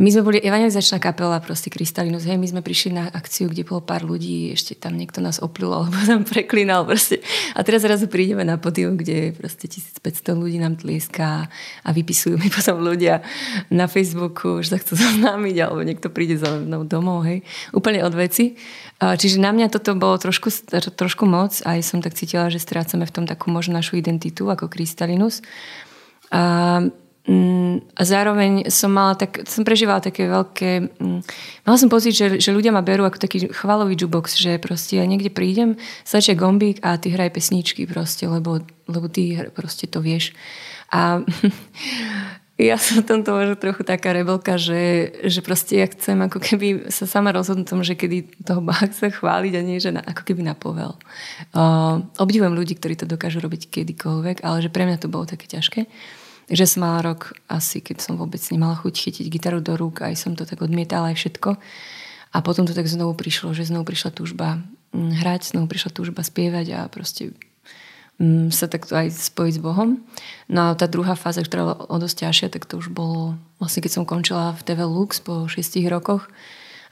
my 0.00 0.08
sme 0.08 0.24
boli 0.24 0.38
evangelizačná 0.40 0.96
kapela, 1.04 1.36
proste 1.44 1.68
Krystalinus. 1.68 2.24
Hej, 2.24 2.40
my 2.40 2.48
sme 2.48 2.62
prišli 2.64 2.96
na 2.96 3.12
akciu, 3.12 3.52
kde 3.52 3.60
bolo 3.60 3.84
pár 3.84 4.00
ľudí, 4.00 4.56
ešte 4.56 4.72
tam 4.72 4.96
niekto 4.96 5.20
nás 5.20 5.36
oplul 5.36 5.68
alebo 5.68 5.92
tam 6.08 6.24
preklínal 6.24 6.88
proste. 6.88 7.20
A 7.52 7.60
teraz 7.60 7.84
zrazu 7.84 8.08
prídeme 8.08 8.40
na 8.40 8.56
podium, 8.56 8.96
kde 8.96 9.36
proste 9.36 9.68
1500 9.68 10.32
ľudí 10.32 10.56
nám 10.56 10.80
tlieská 10.80 11.52
a 11.84 11.88
vypisujú 11.92 12.40
mi 12.40 12.48
potom 12.56 12.80
ľudia 12.80 13.20
na 13.68 13.84
Facebooku, 13.84 14.64
že 14.64 14.72
sa 14.72 14.78
chcú 14.80 14.96
zoznámiť 14.96 15.56
alebo 15.60 15.84
niekto 15.84 16.08
príde 16.08 16.40
za 16.40 16.48
mnou 16.56 16.88
domov, 16.88 17.28
hej. 17.28 17.44
Úplne 17.76 18.00
od 18.08 18.16
veci. 18.16 18.56
Čiže 18.96 19.44
na 19.44 19.52
mňa 19.52 19.68
toto 19.68 19.92
bolo 19.92 20.16
trošku, 20.16 20.48
trošku 20.96 21.28
moc 21.28 21.60
a 21.68 21.76
aj 21.76 21.84
som 21.84 22.00
tak 22.00 22.16
cítila, 22.16 22.48
že 22.48 22.64
strácame 22.64 23.04
v 23.04 23.12
tom 23.12 23.24
takú 23.28 23.52
možno 23.52 23.76
našu 23.76 24.00
identitu 24.00 24.48
ako 24.48 24.72
Mm, 26.32 27.01
a 27.92 28.02
zároveň 28.02 28.66
som 28.66 28.90
mala 28.90 29.14
tak, 29.14 29.46
som 29.46 29.62
prežívala 29.62 30.02
také 30.02 30.26
veľké, 30.26 30.70
mm, 30.98 31.20
mala 31.62 31.78
som 31.78 31.86
pocit, 31.86 32.18
že, 32.18 32.42
že 32.42 32.50
ľudia 32.50 32.74
ma 32.74 32.82
berú 32.82 33.06
ako 33.06 33.22
taký 33.22 33.46
chvalový 33.54 33.94
jukebox, 33.94 34.34
že 34.34 34.58
proste 34.58 34.98
ja 34.98 35.06
niekde 35.06 35.30
prídem, 35.30 35.78
stačia 36.02 36.34
gombík 36.34 36.82
a 36.82 36.98
ty 36.98 37.14
hraj 37.14 37.30
pesničky 37.30 37.86
proste, 37.86 38.26
lebo, 38.26 38.66
lebo 38.90 39.06
ty 39.06 39.38
proste 39.54 39.86
to 39.86 40.02
vieš. 40.02 40.34
A 40.90 41.22
ja 42.58 42.74
som 42.74 43.06
tomto 43.06 43.38
možno 43.38 43.54
trochu 43.54 43.86
taká 43.86 44.10
rebelka, 44.10 44.58
že, 44.58 45.14
že 45.22 45.46
proste 45.46 45.78
ja 45.78 45.86
chcem 45.86 46.18
ako 46.26 46.42
keby 46.42 46.90
sa 46.90 47.06
sama 47.06 47.30
rozhodnúť 47.30 47.70
tom, 47.70 47.86
že 47.86 47.94
kedy 47.94 48.42
toho 48.42 48.58
Bach 48.66 48.90
sa 48.90 49.14
chváliť 49.14 49.52
a 49.54 49.62
nie, 49.62 49.78
že 49.78 49.94
na, 49.94 50.02
ako 50.02 50.26
keby 50.26 50.42
napovel. 50.42 50.98
Uh, 51.54 52.02
obdivujem 52.18 52.50
ľudí, 52.50 52.74
ktorí 52.74 52.98
to 52.98 53.06
dokážu 53.06 53.38
robiť 53.38 53.70
kedykoľvek, 53.70 54.42
ale 54.42 54.58
že 54.58 54.74
pre 54.74 54.90
mňa 54.90 54.98
to 54.98 55.06
bolo 55.06 55.22
také 55.22 55.46
ťažké. 55.46 55.86
Takže 56.50 56.64
som 56.66 56.82
mala 56.82 57.00
rok 57.02 57.36
asi, 57.46 57.78
keď 57.78 58.02
som 58.02 58.14
vôbec 58.18 58.42
nemala 58.50 58.74
chuť 58.78 58.94
chytiť 58.94 59.26
gitaru 59.30 59.62
do 59.62 59.78
rúk, 59.78 60.02
aj 60.02 60.18
som 60.18 60.32
to 60.34 60.42
tak 60.42 60.58
odmietala 60.58 61.14
aj 61.14 61.16
všetko. 61.22 61.50
A 62.32 62.36
potom 62.40 62.64
to 62.64 62.72
tak 62.72 62.88
znovu 62.88 63.12
prišlo, 63.12 63.52
že 63.52 63.68
znovu 63.68 63.92
prišla 63.92 64.10
túžba 64.10 64.60
mm, 64.96 65.22
hrať, 65.22 65.54
znovu 65.54 65.68
prišla 65.68 65.90
túžba 65.92 66.24
spievať 66.24 66.66
a 66.74 66.80
proste 66.88 67.36
mm, 68.16 68.48
sa 68.50 68.66
takto 68.66 68.96
aj 68.96 69.12
spojiť 69.12 69.54
s 69.58 69.62
Bohom. 69.62 70.00
No 70.48 70.72
a 70.72 70.76
tá 70.76 70.88
druhá 70.88 71.12
fáza, 71.14 71.44
ktorá 71.44 71.62
bola 71.62 71.78
o 71.86 71.96
dosť 72.00 72.26
ťažšia, 72.26 72.48
tak 72.48 72.64
to 72.64 72.80
už 72.80 72.88
bolo 72.88 73.36
vlastne 73.62 73.84
keď 73.84 73.92
som 73.94 74.04
končila 74.08 74.56
v 74.58 74.64
TV 74.66 74.80
Lux 74.82 75.22
po 75.22 75.46
6 75.46 75.78
rokoch 75.86 76.26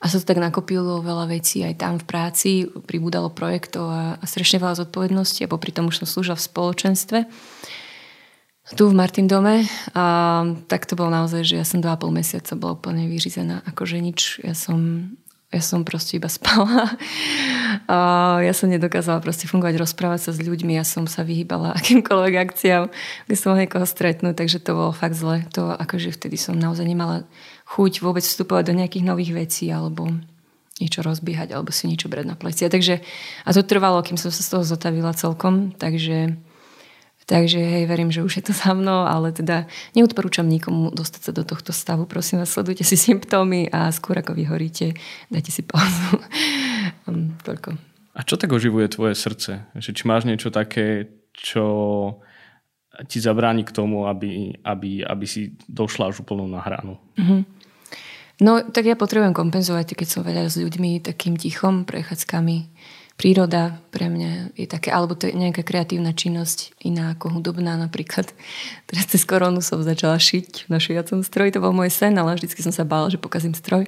a 0.01 0.09
sa 0.09 0.17
to 0.17 0.25
tak 0.25 0.41
nakopilo 0.41 1.05
veľa 1.05 1.29
vecí 1.29 1.61
aj 1.61 1.75
tam 1.77 1.95
v 2.01 2.09
práci, 2.09 2.51
pribúdalo 2.89 3.29
projektov 3.29 3.91
a, 3.91 4.05
a 4.17 4.25
strašne 4.25 4.63
veľa 4.63 4.87
zodpovedností 4.87 5.45
a 5.45 5.53
popri 5.53 5.75
tom 5.75 5.93
už 5.93 6.05
som 6.05 6.07
slúžila 6.09 6.39
v 6.39 6.47
spoločenstve 6.47 7.19
tu 8.77 8.87
v 8.87 8.95
Martin 8.95 9.27
dome 9.27 9.67
a 9.95 10.05
tak 10.71 10.87
to 10.87 10.95
bolo 10.95 11.11
naozaj, 11.11 11.43
že 11.43 11.59
ja 11.59 11.67
som 11.67 11.83
dva 11.83 11.99
pol 11.99 12.15
mesiaca 12.15 12.55
bola 12.55 12.79
úplne 12.79 13.11
vyřízená, 13.11 13.67
akože 13.67 13.99
nič, 13.99 14.21
ja 14.47 14.55
som, 14.55 15.11
ja 15.51 15.59
som 15.59 15.83
proste 15.83 16.23
iba 16.23 16.31
spala 16.39 16.95
a 17.91 17.99
ja 18.43 18.53
som 18.55 18.71
nedokázala 18.71 19.19
proste 19.19 19.51
fungovať, 19.51 19.75
rozprávať 19.81 20.31
sa 20.31 20.33
s 20.37 20.41
ľuďmi, 20.43 20.79
ja 20.79 20.87
som 20.87 21.11
sa 21.11 21.27
vyhýbala 21.27 21.75
akýmkoľvek 21.79 22.35
akciám, 22.39 22.85
kde 23.27 23.35
som 23.35 23.55
mohla 23.55 23.67
niekoho 23.67 23.87
stretnúť, 23.87 24.35
takže 24.39 24.63
to 24.63 24.79
bolo 24.79 24.93
fakt 24.95 25.19
zle, 25.19 25.43
to 25.51 25.67
akože 25.75 26.15
vtedy 26.15 26.39
som 26.39 26.55
naozaj 26.55 26.87
nemala 26.87 27.27
chuť 27.67 28.03
vôbec 28.03 28.23
vstupovať 28.23 28.71
do 28.71 28.77
nejakých 28.79 29.05
nových 29.07 29.33
vecí 29.35 29.67
alebo 29.71 30.11
niečo 30.81 31.05
rozbiehať 31.05 31.53
alebo 31.53 31.71
si 31.71 31.87
niečo 31.87 32.09
brať 32.09 32.25
na 32.25 32.37
plecia. 32.41 32.73
Takže, 32.73 33.05
a 33.45 33.49
to 33.53 33.61
trvalo, 33.61 34.01
kým 34.01 34.17
som 34.17 34.33
sa 34.33 34.41
z 34.41 34.49
toho 34.49 34.65
zotavila 34.65 35.13
celkom, 35.13 35.77
takže 35.77 36.41
Takže 37.31 37.63
hej, 37.63 37.87
verím, 37.87 38.11
že 38.11 38.27
už 38.27 38.43
je 38.43 38.45
to 38.51 38.53
za 38.53 38.75
mnou, 38.75 39.07
ale 39.07 39.31
teda 39.31 39.71
neodporúčam 39.95 40.51
nikomu 40.51 40.91
dostať 40.91 41.23
sa 41.23 41.31
do 41.31 41.47
tohto 41.47 41.71
stavu. 41.71 42.03
Prosím 42.03 42.43
vás, 42.43 42.51
sledujte 42.51 42.83
si 42.83 42.99
symptómy 42.99 43.71
a 43.71 43.95
skôr 43.95 44.19
ako 44.19 44.35
vyhoríte, 44.35 44.99
dajte 45.31 45.55
si 45.55 45.63
pauzu. 45.63 46.19
um, 47.07 47.31
toľko. 47.47 47.79
A 48.19 48.27
čo 48.27 48.35
tak 48.35 48.51
oživuje 48.51 48.91
tvoje 48.91 49.15
srdce? 49.15 49.63
Že 49.79 49.91
či 49.95 50.03
máš 50.11 50.27
niečo 50.27 50.51
také, 50.51 51.07
čo 51.31 51.67
ti 53.07 53.23
zabráni 53.23 53.63
k 53.63 53.79
tomu, 53.79 54.11
aby, 54.11 54.59
aby, 54.67 55.07
aby 55.07 55.27
si 55.31 55.55
došla 55.71 56.11
už 56.11 56.27
úplne 56.27 56.51
na 56.51 56.59
hranu? 56.59 56.99
Mm-hmm. 57.15 57.41
No, 58.43 58.59
tak 58.67 58.91
ja 58.91 58.99
potrebujem 58.99 59.39
kompenzovať, 59.39 59.95
keď 59.95 60.09
som 60.11 60.27
veľa 60.27 60.51
s 60.51 60.59
ľuďmi 60.59 60.99
takým 60.99 61.39
tichom, 61.39 61.87
prechádzkami, 61.87 62.59
príroda 63.21 63.77
pre 63.93 64.09
mňa 64.09 64.57
je 64.57 64.65
také, 64.65 64.89
alebo 64.89 65.13
to 65.13 65.29
je 65.29 65.37
nejaká 65.37 65.61
kreatívna 65.61 66.17
činnosť 66.17 66.73
iná 66.81 67.13
ako 67.13 67.37
hudobná 67.37 67.77
napríklad. 67.77 68.33
Teraz 68.89 69.13
cez 69.13 69.29
koronu 69.29 69.61
som 69.61 69.85
začala 69.85 70.17
šiť 70.17 70.73
na 70.73 70.81
šiacom 70.81 71.21
stroj, 71.21 71.53
to 71.53 71.61
bol 71.61 71.77
môj 71.77 71.93
sen, 71.93 72.17
ale 72.17 72.33
vždycky 72.41 72.65
som 72.65 72.73
sa 72.73 72.89
bála, 72.89 73.13
že 73.13 73.21
pokazím 73.21 73.53
stroj. 73.53 73.85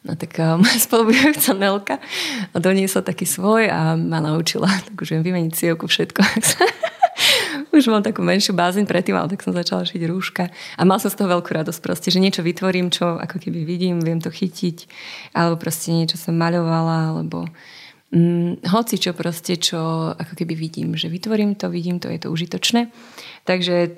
No 0.00 0.16
tak 0.16 0.32
um, 0.40 0.64
spolubujúca 0.64 1.52
Nelka 1.52 2.00
doniesla 2.56 3.04
taký 3.04 3.28
svoj 3.28 3.68
a 3.68 4.00
ma 4.00 4.24
naučila, 4.24 4.72
tak 4.88 4.96
už 4.96 5.20
viem 5.20 5.28
vymeniť 5.28 5.52
si 5.52 5.68
všetko. 5.68 6.20
už 7.76 7.84
mám 7.92 8.00
takú 8.00 8.24
menšiu 8.24 8.56
bázin 8.56 8.88
predtým, 8.88 9.12
ale 9.12 9.28
tak 9.28 9.44
som 9.44 9.52
začala 9.52 9.84
šiť 9.84 10.08
rúška. 10.08 10.48
A 10.80 10.82
mal 10.88 10.96
som 10.96 11.12
z 11.12 11.20
toho 11.20 11.28
veľkú 11.36 11.52
radosť 11.52 11.80
proste, 11.84 12.08
že 12.08 12.16
niečo 12.16 12.40
vytvorím, 12.40 12.88
čo 12.88 13.20
ako 13.20 13.36
keby 13.36 13.60
vidím, 13.68 14.00
viem 14.00 14.24
to 14.24 14.32
chytiť, 14.32 14.88
alebo 15.36 15.60
proste 15.60 15.92
niečo 15.92 16.16
som 16.16 16.32
maľovala, 16.32 17.12
alebo 17.12 17.44
mm, 18.14 18.66
hoci 18.70 18.98
čo 18.98 19.14
proste, 19.14 19.56
čo 19.56 20.12
ako 20.14 20.34
keby 20.34 20.54
vidím, 20.54 20.94
že 20.98 21.10
vytvorím 21.10 21.54
to, 21.54 21.70
vidím 21.70 22.02
to, 22.02 22.10
je 22.10 22.20
to 22.22 22.28
užitočné. 22.30 22.90
Takže, 23.46 23.96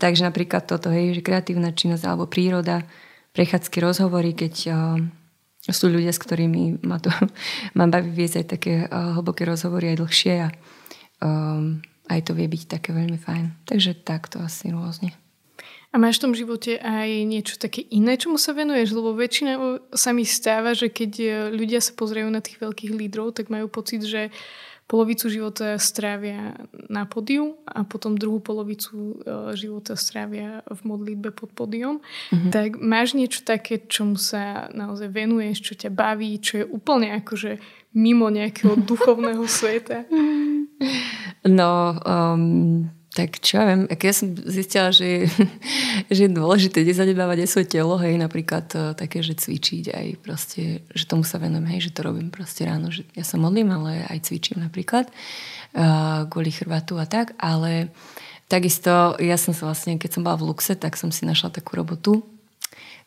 takže 0.00 0.26
napríklad 0.26 0.66
toto, 0.66 0.90
hej, 0.90 1.20
že 1.20 1.24
kreatívna 1.24 1.72
činnosť 1.76 2.04
alebo 2.04 2.26
príroda, 2.26 2.84
prechádzky, 3.32 3.78
rozhovory, 3.78 4.34
keď 4.34 4.54
uh, 4.68 4.98
sú 5.68 5.92
ľudia, 5.92 6.10
s 6.10 6.18
ktorými 6.18 6.82
ma 6.82 6.98
to 6.98 7.12
ma 7.78 7.86
baví 7.86 8.10
viesť 8.10 8.36
aj 8.42 8.46
také 8.48 8.74
uh, 8.88 9.14
hlboké 9.20 9.44
rozhovory 9.44 9.94
aj 9.94 10.00
dlhšie 10.00 10.34
a 10.40 10.48
um, 11.22 11.78
aj 12.10 12.20
to 12.26 12.32
vie 12.34 12.50
byť 12.50 12.62
také 12.66 12.90
veľmi 12.90 13.20
fajn. 13.20 13.68
Takže 13.70 14.02
takto 14.02 14.42
asi 14.42 14.74
rôzne. 14.74 15.14
A 15.90 15.98
máš 15.98 16.22
v 16.22 16.30
tom 16.30 16.34
živote 16.38 16.78
aj 16.78 17.26
niečo 17.26 17.58
také 17.58 17.82
iné, 17.90 18.14
čomu 18.14 18.38
sa 18.38 18.54
venuješ? 18.54 18.94
Lebo 18.94 19.10
väčšina 19.10 19.52
sa 19.90 20.14
mi 20.14 20.22
stáva, 20.22 20.70
že 20.70 20.86
keď 20.86 21.12
e, 21.18 21.26
ľudia 21.50 21.82
sa 21.82 21.90
pozerajú 21.98 22.30
na 22.30 22.38
tých 22.38 22.62
veľkých 22.62 22.94
lídrov, 22.94 23.34
tak 23.34 23.50
majú 23.50 23.66
pocit, 23.66 24.06
že 24.06 24.30
polovicu 24.90 25.30
života 25.30 25.78
strávia 25.78 26.54
na 26.90 27.06
podiu 27.06 27.58
a 27.62 27.86
potom 27.86 28.18
druhú 28.18 28.42
polovicu 28.42 29.22
e, 29.22 29.54
života 29.54 29.94
strávia 29.94 30.66
v 30.66 30.80
modlitbe 30.82 31.30
pod 31.30 31.54
podium. 31.54 32.02
Mm-hmm. 32.30 32.50
Tak 32.50 32.68
máš 32.78 33.14
niečo 33.14 33.46
také, 33.46 33.82
čomu 33.86 34.18
sa 34.18 34.66
naozaj 34.74 35.10
venuješ, 35.14 35.62
čo 35.62 35.74
ťa 35.74 35.90
baví, 35.94 36.42
čo 36.42 36.62
je 36.62 36.64
úplne 36.66 37.14
akože 37.22 37.58
mimo 37.94 38.30
nejakého 38.30 38.78
duchovného 38.90 39.46
sveta? 39.46 40.10
No, 41.46 41.98
um, 42.02 42.90
tak 43.10 43.42
čo 43.42 43.58
ja 43.58 43.64
viem, 43.66 43.90
ja 43.90 44.14
som 44.14 44.38
zistila, 44.38 44.94
že, 44.94 45.26
že 46.14 46.20
je 46.26 46.30
dôležité 46.30 46.86
nezanedbávať 46.86 47.42
aj 47.42 47.50
svoje 47.50 47.66
telo, 47.66 47.98
hej, 47.98 48.14
napríklad 48.14 48.66
uh, 48.78 48.94
také, 48.94 49.18
že 49.26 49.34
cvičiť 49.34 49.90
aj 49.90 50.06
proste, 50.22 50.86
že 50.94 51.04
tomu 51.10 51.26
sa 51.26 51.42
venujem, 51.42 51.66
hej, 51.74 51.90
že 51.90 51.94
to 51.98 52.06
robím 52.06 52.30
proste 52.30 52.62
ráno, 52.62 52.94
že 52.94 53.02
ja 53.18 53.26
sa 53.26 53.34
modlím, 53.34 53.74
ale 53.74 54.06
aj 54.06 54.30
cvičím 54.30 54.62
napríklad 54.62 55.10
uh, 55.10 56.30
kvôli 56.30 56.54
chrbatu 56.54 57.02
a 57.02 57.06
tak, 57.10 57.34
ale 57.42 57.90
takisto 58.46 59.18
ja 59.18 59.34
som 59.34 59.58
sa 59.58 59.66
vlastne, 59.66 59.98
keď 59.98 60.10
som 60.14 60.22
bola 60.22 60.38
v 60.38 60.46
Luxe, 60.54 60.78
tak 60.78 60.94
som 60.94 61.10
si 61.10 61.26
našla 61.26 61.50
takú 61.50 61.74
robotu, 61.74 62.22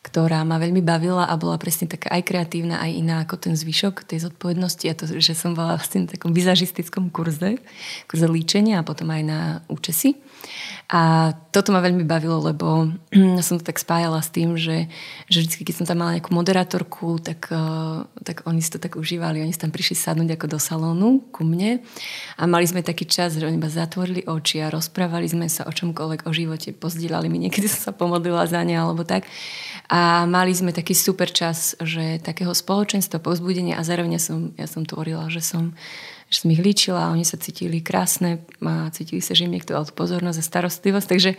ktorá 0.04 0.44
ma 0.44 0.60
veľmi 0.60 0.84
bavila 0.84 1.24
a 1.24 1.34
bola 1.40 1.56
presne 1.56 1.88
taká 1.88 2.12
aj 2.12 2.28
kreatívna, 2.28 2.76
aj 2.76 2.92
iná 2.92 3.14
ako 3.24 3.40
ten 3.40 3.56
zvyšok 3.56 4.04
tej 4.04 4.28
zodpovednosti 4.28 4.84
a 4.84 4.94
to, 4.94 5.08
že 5.08 5.32
som 5.32 5.56
bola 5.56 5.80
vlastne 5.80 6.04
v 6.04 6.12
takom 6.12 6.36
vizažistickom 6.36 7.08
kurze, 7.08 7.56
kurze 8.04 8.28
líčenia 8.28 8.84
a 8.84 8.86
potom 8.86 9.08
aj 9.08 9.22
na 9.24 9.40
účesy. 9.72 10.20
A 10.92 11.32
toto 11.48 11.72
ma 11.72 11.80
veľmi 11.80 12.04
bavilo, 12.04 12.44
lebo 12.44 12.92
som 13.46 13.56
to 13.56 13.64
tak 13.64 13.80
spájala 13.80 14.20
s 14.20 14.28
tým, 14.28 14.54
že, 14.60 14.92
že 15.32 15.42
vždy, 15.42 15.64
keď 15.64 15.74
som 15.80 15.86
tam 15.88 16.04
mala 16.04 16.20
nejakú 16.20 16.30
moderátorku, 16.36 17.18
tak, 17.24 17.48
uh, 17.48 18.04
tak 18.20 18.44
oni 18.44 18.60
si 18.60 18.68
to 18.68 18.78
tak 18.78 19.00
užívali. 19.00 19.40
Oni 19.40 19.50
si 19.50 19.60
tam 19.60 19.72
prišli 19.72 19.96
sadnúť 19.96 20.36
ako 20.36 20.46
do 20.54 20.58
salónu 20.60 21.24
ku 21.32 21.42
mne 21.42 21.80
a 22.36 22.42
mali 22.44 22.68
sme 22.68 22.84
taký 22.84 23.08
čas, 23.08 23.40
že 23.40 23.48
oni 23.48 23.56
iba 23.56 23.72
zatvorili 23.72 24.28
oči 24.28 24.60
a 24.60 24.68
rozprávali 24.68 25.24
sme 25.24 25.48
sa 25.48 25.64
o 25.64 25.72
čomkoľvek, 25.72 26.28
o 26.28 26.32
živote, 26.36 26.76
pozdieľali 26.76 27.32
mi. 27.32 27.48
Niekedy 27.48 27.66
som 27.72 27.90
sa 27.90 27.92
pomodlila 27.96 28.44
za 28.44 28.60
ne 28.60 28.76
alebo 28.76 29.02
tak. 29.08 29.24
A 29.88 30.24
mali 30.24 30.52
sme 30.56 30.72
taký 30.72 30.96
super 30.96 31.28
čas, 31.28 31.76
že 31.80 32.20
takého 32.20 32.52
spoločenstva, 32.56 33.20
povzbudenia 33.20 33.76
a 33.76 33.84
zároveň 33.84 34.16
som, 34.16 34.52
ja 34.56 34.64
som 34.64 34.84
tvorila, 34.84 35.28
že 35.28 35.44
som 35.44 35.76
že 36.34 36.42
som 36.42 36.50
ich 36.50 36.58
líčila 36.58 37.06
a 37.06 37.12
oni 37.14 37.22
sa 37.22 37.38
cítili 37.38 37.78
krásne 37.78 38.42
a 38.58 38.90
cítili 38.90 39.22
sa, 39.22 39.38
že 39.38 39.46
im 39.46 39.54
niekto 39.54 39.78
dal 39.78 39.86
pozornosť 39.86 40.38
a 40.42 40.48
starostlivosť. 40.50 41.06
Takže 41.06 41.30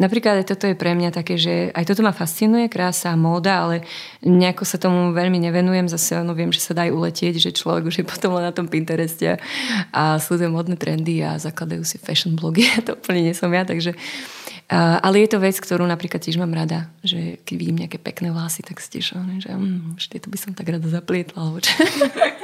Napríklad 0.00 0.40
aj 0.40 0.46
toto 0.48 0.64
je 0.64 0.72
pre 0.72 0.96
mňa 0.96 1.12
také, 1.12 1.36
že 1.36 1.68
aj 1.76 1.84
toto 1.84 2.00
ma 2.00 2.16
fascinuje, 2.16 2.72
krása 2.72 3.12
a 3.12 3.20
móda, 3.20 3.68
ale 3.68 3.84
nejako 4.24 4.64
sa 4.64 4.80
tomu 4.80 5.12
veľmi 5.12 5.36
nevenujem. 5.44 5.92
Zase 5.92 6.24
no, 6.24 6.32
viem, 6.32 6.48
že 6.48 6.64
sa 6.64 6.72
dajú 6.72 6.96
uletieť, 6.96 7.36
že 7.36 7.52
človek 7.52 7.84
už 7.84 8.00
je 8.00 8.08
potom 8.08 8.32
len 8.32 8.48
na 8.48 8.52
tom 8.56 8.64
Pintereste 8.64 9.36
a 9.92 10.16
sledujem 10.16 10.56
modné 10.56 10.80
trendy 10.80 11.20
a 11.20 11.36
zakladajú 11.36 11.84
si 11.84 12.00
fashion 12.00 12.32
blogy. 12.32 12.64
to 12.88 12.96
úplne 12.96 13.28
nie 13.28 13.36
som 13.36 13.52
ja, 13.52 13.68
takže 13.68 13.92
Ale 14.70 15.26
je 15.26 15.28
to 15.34 15.42
vec, 15.42 15.58
ktorú 15.58 15.82
napríklad 15.82 16.22
tiež 16.22 16.38
mám 16.38 16.54
rada, 16.54 16.86
že 17.02 17.42
keď 17.42 17.54
vidím 17.58 17.78
nejaké 17.82 17.98
pekné 17.98 18.30
vlasy, 18.30 18.62
tak 18.62 18.78
si 18.78 18.98
tiež, 18.98 19.18
že, 19.42 19.50
mm, 19.50 19.98
že 19.98 20.06
tieto 20.14 20.30
by 20.30 20.38
som 20.38 20.54
tak 20.54 20.70
rada 20.70 20.86
zaplietla. 20.86 21.42
Alebo 21.42 21.58
čo. 21.58 21.74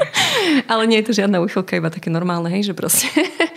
ale 0.73 0.91
nie 0.91 0.99
je 0.99 1.07
to 1.07 1.19
žiadna 1.23 1.39
uchylka, 1.39 1.79
iba 1.79 1.87
také 1.87 2.11
normálne, 2.11 2.51
hej, 2.51 2.71
že 2.71 2.75
proste, 2.75 3.07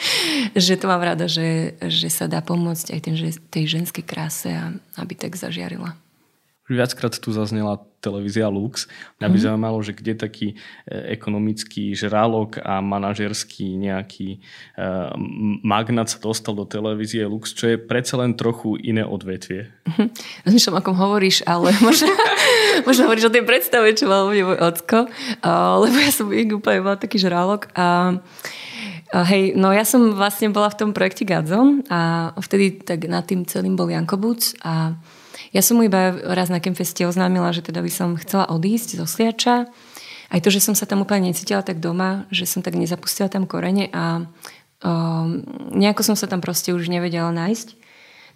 že 0.54 0.78
to 0.78 0.86
mám 0.86 1.02
rada, 1.02 1.26
že, 1.26 1.82
že 1.82 2.14
sa 2.14 2.30
dá 2.30 2.46
pomôcť 2.46 2.94
aj 2.94 3.00
ten, 3.02 3.16
tej 3.50 3.66
ženskej 3.66 4.06
kráse 4.06 4.54
a 4.54 4.70
aby 5.02 5.18
tak 5.18 5.34
zažiarila. 5.34 5.98
Viackrát 6.70 7.18
tu 7.18 7.34
zaznela 7.34 7.82
televízia 8.00 8.48
Lux. 8.48 8.88
Mňa 9.20 9.28
by 9.28 9.38
mm. 9.38 9.44
zaujímalo, 9.44 9.78
že 9.84 9.92
kde 9.92 10.14
taký 10.16 10.48
e, 10.54 10.56
ekonomický 11.18 11.92
žralok 11.98 12.64
a 12.64 12.80
manažerský 12.80 13.76
nejaký 13.76 14.40
uh, 14.80 15.12
sa 16.08 16.20
dostal 16.24 16.56
do 16.56 16.64
televízie 16.64 17.28
Lux, 17.28 17.52
čo 17.52 17.68
je 17.68 17.78
predsa 17.78 18.22
len 18.22 18.40
trochu 18.40 18.80
iné 18.80 19.04
odvetvie. 19.04 19.68
Mm-hmm. 19.86 20.08
Rozmýšľam, 20.48 20.80
akom 20.80 20.96
hovoríš, 20.96 21.44
ale 21.44 21.76
možno, 21.88 22.08
možno 22.88 23.12
hovoríš 23.12 23.28
o 23.28 23.36
tej 23.36 23.44
predstave, 23.44 23.92
čo 23.94 24.08
mal 24.08 24.32
môj 24.32 24.58
ocko, 24.58 25.12
uh, 25.44 25.76
lebo 25.84 25.98
ja 26.00 26.12
som 26.14 26.32
úplne 26.32 26.86
bola 26.86 26.96
taký 26.96 27.20
žralok 27.20 27.68
a 27.76 28.18
Hej, 29.10 29.58
no 29.58 29.74
ja 29.74 29.82
som 29.90 30.14
vlastne 30.14 30.54
bola 30.54 30.70
v 30.70 30.86
tom 30.86 30.90
projekte 30.94 31.26
Gadzon 31.26 31.82
a 31.90 32.30
vtedy 32.38 32.78
tak 32.78 33.10
nad 33.10 33.26
tým 33.26 33.42
celým 33.42 33.74
bol 33.74 33.90
Janko 33.90 34.22
Buc 34.22 34.54
a 34.62 35.02
ja 35.50 35.62
som 35.66 35.82
mu 35.82 35.86
iba 35.86 36.14
raz 36.14 36.54
na 36.54 36.62
Kemfeste 36.62 37.06
oznámila, 37.10 37.50
že 37.50 37.66
teda 37.66 37.82
by 37.82 37.92
som 37.92 38.14
chcela 38.22 38.46
odísť 38.54 39.02
zo 39.02 39.06
Sliača. 39.10 39.66
Aj 40.30 40.40
to, 40.46 40.54
že 40.54 40.62
som 40.62 40.78
sa 40.78 40.86
tam 40.86 41.02
úplne 41.02 41.34
necítila 41.34 41.66
tak 41.66 41.82
doma, 41.82 42.30
že 42.30 42.46
som 42.46 42.62
tak 42.62 42.78
nezapustila 42.78 43.34
tam 43.34 43.50
korene 43.50 43.90
a 43.90 44.30
um, 44.86 45.42
nejako 45.74 46.06
som 46.06 46.14
sa 46.14 46.30
tam 46.30 46.38
proste 46.38 46.70
už 46.70 46.86
nevedela 46.94 47.34
nájsť. 47.34 47.82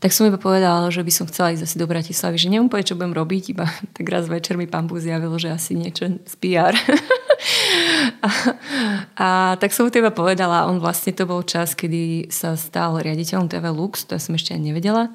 Tak 0.01 0.11
som 0.11 0.27
iba 0.27 0.41
povedala, 0.41 0.89
že 0.91 0.99
by 0.99 1.11
som 1.13 1.29
chcela 1.29 1.53
ísť 1.53 1.63
asi 1.63 1.77
do 1.79 1.87
Bratislavy, 1.87 2.35
že 2.35 2.51
neviem 2.51 2.67
povedať, 2.67 2.91
čo 2.91 2.99
budem 2.99 3.13
robiť, 3.13 3.43
iba 3.53 3.69
tak 3.95 4.05
raz 4.09 4.25
večer 4.25 4.57
mi 4.57 4.65
pán 4.65 4.89
zjavil, 4.89 5.37
že 5.37 5.53
asi 5.53 5.77
niečo 5.77 6.17
z 6.17 6.33
PR. 6.41 6.73
a, 8.25 8.29
a 9.15 9.27
tak 9.61 9.69
som 9.69 9.85
mu 9.85 9.93
to 9.93 10.01
iba 10.01 10.09
povedala. 10.09 10.65
On 10.65 10.81
vlastne 10.81 11.13
to 11.13 11.29
bol 11.29 11.45
čas, 11.45 11.77
kedy 11.77 12.33
sa 12.33 12.57
stal 12.57 12.97
riaditeľom 13.05 13.45
TV 13.53 13.69
Lux, 13.69 14.01
to 14.09 14.17
ja 14.17 14.19
som 14.19 14.33
ešte 14.33 14.57
ani 14.57 14.73
nevedela 14.73 15.13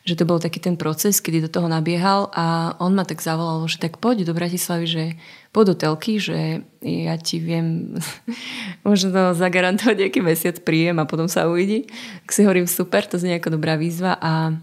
že 0.00 0.16
to 0.16 0.24
bol 0.24 0.40
taký 0.40 0.64
ten 0.64 0.80
proces, 0.80 1.20
kedy 1.20 1.44
do 1.44 1.50
toho 1.52 1.68
nabiehal 1.68 2.32
a 2.32 2.72
on 2.80 2.96
ma 2.96 3.04
tak 3.04 3.20
zavolal, 3.20 3.68
že 3.68 3.76
tak 3.76 4.00
poď 4.00 4.24
do 4.24 4.32
Bratislavy, 4.32 4.86
že 4.88 5.04
poď 5.52 5.64
do 5.72 5.74
telky, 5.76 6.16
že 6.16 6.64
ja 6.80 7.14
ti 7.20 7.36
viem 7.36 7.96
možno 8.88 9.36
zagarantovať 9.36 9.96
nejaký 10.08 10.20
mesiac 10.24 10.56
príjem 10.64 10.96
a 10.98 11.08
potom 11.08 11.28
sa 11.28 11.44
uvidí. 11.46 11.84
Tak 12.24 12.32
si 12.32 12.48
hovorím, 12.48 12.64
super, 12.64 13.04
to 13.04 13.20
znie 13.20 13.36
ako 13.36 13.60
dobrá 13.60 13.76
výzva 13.76 14.16
a 14.16 14.56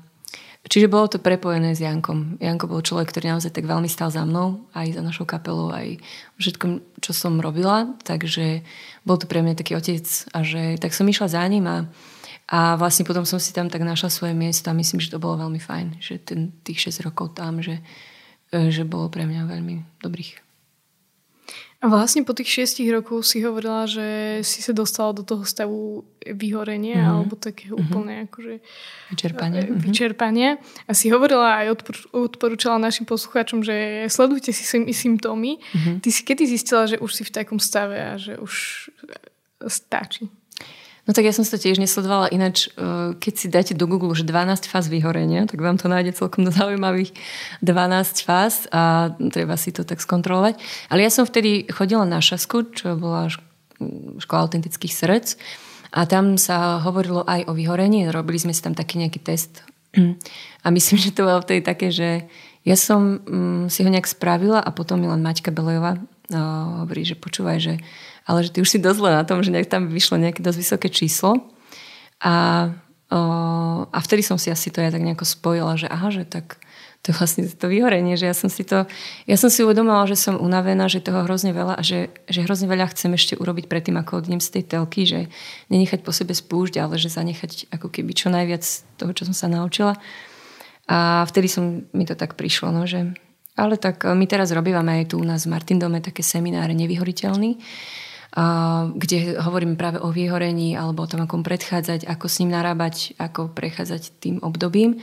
Čiže 0.67 0.91
bolo 0.91 1.07
to 1.07 1.23
prepojené 1.23 1.71
s 1.71 1.79
Jankom. 1.79 2.35
Janko 2.43 2.67
bol 2.67 2.83
človek, 2.83 3.07
ktorý 3.07 3.31
naozaj 3.31 3.55
tak 3.55 3.63
veľmi 3.63 3.87
stal 3.87 4.11
za 4.11 4.27
mnou, 4.27 4.67
aj 4.75 4.99
za 4.99 5.01
našou 5.01 5.23
kapelou, 5.23 5.71
aj 5.71 5.95
všetkom, 6.43 6.83
čo 6.99 7.15
som 7.15 7.39
robila. 7.39 7.95
Takže 8.03 8.67
bol 9.07 9.15
to 9.15 9.31
pre 9.31 9.39
mňa 9.39 9.55
taký 9.55 9.79
otec 9.79 10.03
a 10.35 10.43
že 10.43 10.75
tak 10.75 10.91
som 10.91 11.07
išla 11.07 11.31
za 11.31 11.43
ním 11.47 11.63
a 11.71 11.87
a 12.47 12.79
vlastne 12.79 13.03
potom 13.03 13.27
som 13.27 13.43
si 13.43 13.51
tam 13.51 13.67
tak 13.67 13.83
našla 13.83 14.07
svoje 14.07 14.31
miesto 14.31 14.71
a 14.71 14.77
myslím, 14.77 15.03
že 15.03 15.11
to 15.11 15.19
bolo 15.19 15.43
veľmi 15.43 15.59
fajn, 15.59 15.99
že 15.99 16.23
ten, 16.23 16.55
tých 16.63 16.87
6 16.95 17.03
rokov 17.03 17.35
tam, 17.35 17.59
že, 17.59 17.83
e, 18.55 18.71
že 18.71 18.87
bolo 18.87 19.11
pre 19.11 19.27
mňa 19.27 19.51
veľmi 19.51 19.99
dobrých. 19.99 20.47
A 21.77 21.93
vlastne 21.93 22.25
po 22.25 22.33
tých 22.33 22.49
šiestich 22.49 22.89
rokoch 22.89 23.21
si 23.21 23.43
hovorila, 23.45 23.85
že 23.85 24.39
si 24.41 24.65
sa 24.65 24.73
dostala 24.73 25.13
do 25.13 25.21
toho 25.21 25.45
stavu 25.45 26.07
vyhorenia 26.25 26.97
mm-hmm. 26.97 27.13
alebo 27.13 27.33
takého 27.37 27.77
mm-hmm. 27.77 27.91
úplne 27.93 28.13
akože 28.25 28.55
vyčerpania. 29.13 29.61
E, 29.61 29.77
vyčerpania. 29.77 30.49
A 30.87 30.91
si 30.97 31.13
hovorila 31.13 31.61
aj 31.61 31.67
odpor- 31.77 32.07
odporúčala 32.15 32.81
našim 32.81 33.05
poslucháčom, 33.05 33.61
že 33.61 34.07
sledujte 34.09 34.55
si 34.55 34.63
symptómy. 34.95 35.59
Mm-hmm. 35.59 35.95
Ty 36.01 36.09
si 36.09 36.21
kedy 36.23 36.43
zistila, 36.47 36.89
že 36.89 36.97
už 36.97 37.11
si 37.11 37.23
v 37.27 37.35
takom 37.43 37.59
stave 37.59 37.99
a 37.99 38.15
že 38.15 38.39
už 38.39 38.87
stačí? 39.69 40.31
No 41.07 41.15
tak 41.15 41.23
ja 41.23 41.31
som 41.31 41.47
sa 41.47 41.55
tiež 41.55 41.79
nesledovala, 41.79 42.27
ináč 42.27 42.67
e, 42.75 43.15
keď 43.15 43.33
si 43.33 43.47
dáte 43.47 43.73
do 43.73 43.87
Google 43.87 44.11
už 44.11 44.27
12 44.27 44.67
fáz 44.67 44.91
vyhorenia, 44.91 45.47
tak 45.47 45.63
vám 45.63 45.79
to 45.79 45.87
nájde 45.87 46.19
celkom 46.19 46.51
zaujímavých 46.51 47.15
12 47.63 48.27
fáz 48.27 48.67
a 48.75 49.15
treba 49.31 49.55
si 49.55 49.71
to 49.71 49.87
tak 49.87 50.03
skontrolovať. 50.03 50.59
Ale 50.91 51.07
ja 51.07 51.11
som 51.11 51.23
vtedy 51.23 51.71
chodila 51.71 52.03
na 52.03 52.19
šasku, 52.19 52.75
čo 52.75 52.99
bola 52.99 53.31
škola 54.17 54.39
autentických 54.49 54.93
srdc. 54.93 55.27
A 55.95 56.03
tam 56.03 56.35
sa 56.35 56.83
hovorilo 56.83 57.23
aj 57.23 57.47
o 57.47 57.55
vyhorení, 57.55 58.11
robili 58.11 58.37
sme 58.37 58.51
si 58.51 58.59
tam 58.59 58.75
taký 58.75 58.99
nejaký 58.99 59.23
test. 59.23 59.63
A 60.65 60.67
myslím, 60.67 60.99
že 60.99 61.15
to 61.15 61.23
bolo 61.23 61.39
vtedy 61.39 61.63
také, 61.63 61.95
že 61.95 62.27
ja 62.67 62.75
som 62.75 63.23
um, 63.23 63.71
si 63.71 63.87
ho 63.87 63.89
nejak 63.89 64.03
spravila 64.03 64.59
a 64.59 64.75
potom 64.75 64.99
mi 64.99 65.07
len 65.07 65.23
Maťka 65.23 65.55
Belejová 65.55 65.95
uh, 65.95 66.83
hovorí, 66.83 67.07
že 67.07 67.15
počúvaj, 67.15 67.57
že 67.63 67.73
ale 68.27 68.43
že 68.43 68.51
ty 68.51 68.59
už 68.59 68.69
si 68.69 68.83
dosť 68.83 68.99
na 69.07 69.23
tom, 69.23 69.39
že 69.39 69.55
nejak 69.55 69.71
tam 69.71 69.87
vyšlo 69.87 70.19
nejaké 70.19 70.43
dosť 70.43 70.59
vysoké 70.59 70.87
číslo. 70.91 71.47
A, 72.19 72.67
uh, 73.07 73.81
a 73.87 73.99
vtedy 74.03 74.21
som 74.21 74.35
si 74.35 74.51
asi 74.51 74.67
to 74.67 74.83
ja 74.83 74.91
tak 74.91 74.99
nejako 74.99 75.23
spojila, 75.23 75.79
že 75.79 75.87
aha, 75.87 76.11
že 76.11 76.27
tak 76.27 76.59
to 77.07 77.13
je 77.13 77.23
vlastne 77.23 77.47
to 77.47 77.71
vyhorenie, 77.71 78.19
že 78.19 78.27
ja 78.27 78.35
som 78.35 78.51
si 78.51 78.67
to, 78.67 78.83
ja 79.29 79.37
som 79.39 79.47
si 79.47 79.63
uvedomila, 79.63 80.03
že 80.09 80.19
som 80.19 80.35
unavená, 80.35 80.91
že 80.91 80.99
toho 80.99 81.23
hrozne 81.23 81.55
veľa 81.55 81.79
a 81.79 81.83
že, 81.85 82.11
že 82.27 82.43
hrozne 82.43 82.67
veľa 82.67 82.91
chcem 82.91 83.15
ešte 83.15 83.39
urobiť 83.39 83.71
predtým, 83.71 83.95
ako 83.95 84.27
odnem 84.27 84.43
z 84.43 84.59
tej 84.59 84.63
telky, 84.67 85.07
že 85.07 85.31
nenechať 85.71 86.03
po 86.03 86.11
sebe 86.11 86.35
spúšť, 86.35 86.83
ale 86.83 86.99
že 86.99 87.07
zanechať 87.07 87.71
ako 87.71 87.87
keby 87.87 88.11
čo 88.11 88.27
najviac 88.27 88.65
toho, 88.99 89.11
čo 89.15 89.23
som 89.23 89.31
sa 89.31 89.47
naučila. 89.47 89.95
A 90.91 91.23
vtedy 91.31 91.47
som, 91.47 91.87
mi 91.95 92.03
to 92.03 92.19
tak 92.19 92.35
prišlo, 92.35 92.75
no, 92.75 92.83
že 92.83 93.07
ale 93.57 93.79
tak 93.79 94.05
my 94.05 94.25
teraz 94.29 94.53
robívame 94.53 95.01
aj 95.01 95.15
tu 95.15 95.15
u 95.17 95.25
nás 95.25 95.47
v 95.47 95.55
Martindome 95.55 96.03
také 96.03 96.21
semináre 96.21 96.77
nevyhoriteľný, 96.77 97.57
kde 98.97 99.39
hovoríme 99.39 99.79
práve 99.79 100.03
o 100.03 100.11
vyhorení 100.11 100.75
alebo 100.75 101.03
o 101.03 101.09
tom, 101.09 101.23
ako 101.23 101.41
predchádzať, 101.41 102.05
ako 102.05 102.25
s 102.27 102.39
ním 102.43 102.51
narábať, 102.53 103.15
ako 103.15 103.49
prechádzať 103.55 104.19
tým 104.19 104.43
obdobím. 104.43 104.99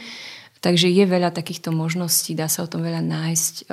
Takže 0.60 0.88
je 0.88 1.04
veľa 1.04 1.32
takýchto 1.32 1.72
možností, 1.76 2.32
dá 2.32 2.48
sa 2.48 2.64
o 2.64 2.70
tom 2.70 2.80
veľa 2.80 3.04
nájsť. 3.04 3.68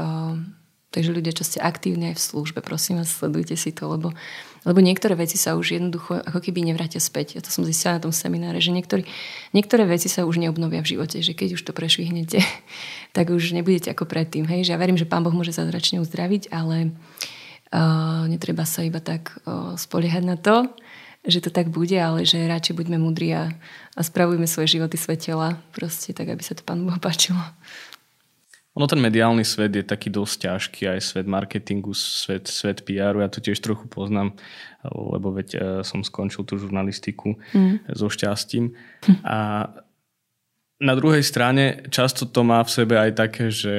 Takže 0.91 1.15
ľudia, 1.15 1.31
čo 1.31 1.47
ste 1.47 1.63
aktívni 1.63 2.11
aj 2.11 2.19
v 2.19 2.25
službe, 2.35 2.59
prosím 2.59 2.99
vás, 2.99 3.07
sledujte 3.07 3.55
si 3.55 3.71
to, 3.71 3.87
lebo, 3.87 4.11
lebo 4.67 4.79
niektoré 4.83 5.15
veci 5.15 5.39
sa 5.39 5.55
už 5.55 5.79
jednoducho 5.79 6.19
ako 6.19 6.43
keby 6.43 6.67
nevrátia 6.67 6.99
späť. 6.99 7.39
Ja 7.39 7.41
to 7.41 7.47
som 7.47 7.63
zistila 7.63 7.95
na 7.95 8.03
tom 8.03 8.11
semináre, 8.11 8.59
že 8.59 8.75
niektorý, 8.75 9.07
niektoré 9.55 9.87
veci 9.87 10.11
sa 10.11 10.27
už 10.27 10.43
neobnovia 10.43 10.83
v 10.83 10.91
živote, 10.99 11.23
že 11.23 11.31
keď 11.31 11.55
už 11.55 11.63
to 11.63 11.71
prešvihnete, 11.71 12.43
tak 13.15 13.31
už 13.31 13.55
nebudete 13.55 13.87
ako 13.87 14.03
predtým. 14.03 14.43
Hej? 14.51 14.67
Že 14.67 14.71
ja 14.75 14.81
verím, 14.83 14.99
že 14.99 15.07
Pán 15.07 15.23
Boh 15.23 15.31
môže 15.31 15.55
zázračne 15.55 16.03
uzdraviť, 16.03 16.51
ale 16.51 16.91
uh, 16.91 17.39
netreba 18.27 18.67
sa 18.67 18.83
iba 18.83 18.99
tak 18.99 19.39
uh, 19.47 19.79
spoliehať 19.79 20.23
na 20.27 20.35
to, 20.35 20.67
že 21.23 21.39
to 21.39 21.49
tak 21.53 21.69
bude, 21.69 21.93
ale 21.95 22.25
že 22.25 22.49
radšej 22.49 22.75
buďme 22.75 22.97
múdri 22.97 23.31
a, 23.31 23.53
a 23.93 24.01
spravujme 24.01 24.49
svoje 24.49 24.75
životy 24.79 24.97
svetela, 24.97 25.61
proste 25.71 26.11
tak, 26.11 26.33
aby 26.33 26.41
sa 26.41 26.57
to 26.57 26.65
Pánu 26.65 26.89
Bohu 26.89 26.99
páčilo. 26.99 27.39
Ono 28.71 28.87
ten 28.87 29.03
mediálny 29.03 29.43
svet 29.43 29.75
je 29.75 29.83
taký 29.83 30.07
dosť 30.07 30.47
ťažký, 30.47 30.81
aj 30.95 30.99
svet 31.03 31.27
marketingu, 31.27 31.91
svet, 31.91 32.47
svet 32.47 32.87
PR, 32.87 33.11
ja 33.19 33.27
to 33.27 33.43
tiež 33.43 33.59
trochu 33.59 33.83
poznám, 33.91 34.31
lebo 34.87 35.35
veď 35.35 35.47
e, 35.51 35.57
som 35.83 36.07
skončil 36.07 36.47
tú 36.47 36.55
žurnalistiku 36.55 37.35
mm. 37.51 37.91
so 37.91 38.07
šťastím. 38.07 38.71
A 39.27 39.67
na 40.81 40.97
druhej 40.97 41.21
strane 41.21 41.85
často 41.93 42.25
to 42.25 42.41
má 42.41 42.65
v 42.65 42.73
sebe 42.73 42.97
aj 42.97 43.11
také, 43.13 43.53
že 43.53 43.75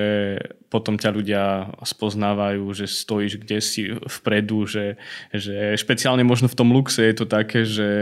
potom 0.70 0.96
ťa 0.96 1.10
ľudia 1.10 1.44
spoznávajú, 1.82 2.62
že 2.72 2.86
stojíš 2.86 3.42
kde 3.42 3.58
si 3.58 3.90
vpredu, 3.92 4.64
že, 4.64 4.96
že 5.34 5.74
špeciálne 5.76 6.22
možno 6.22 6.46
v 6.46 6.56
tom 6.56 6.70
luxe 6.70 7.02
je 7.02 7.12
to 7.18 7.26
také, 7.26 7.66
že, 7.66 7.92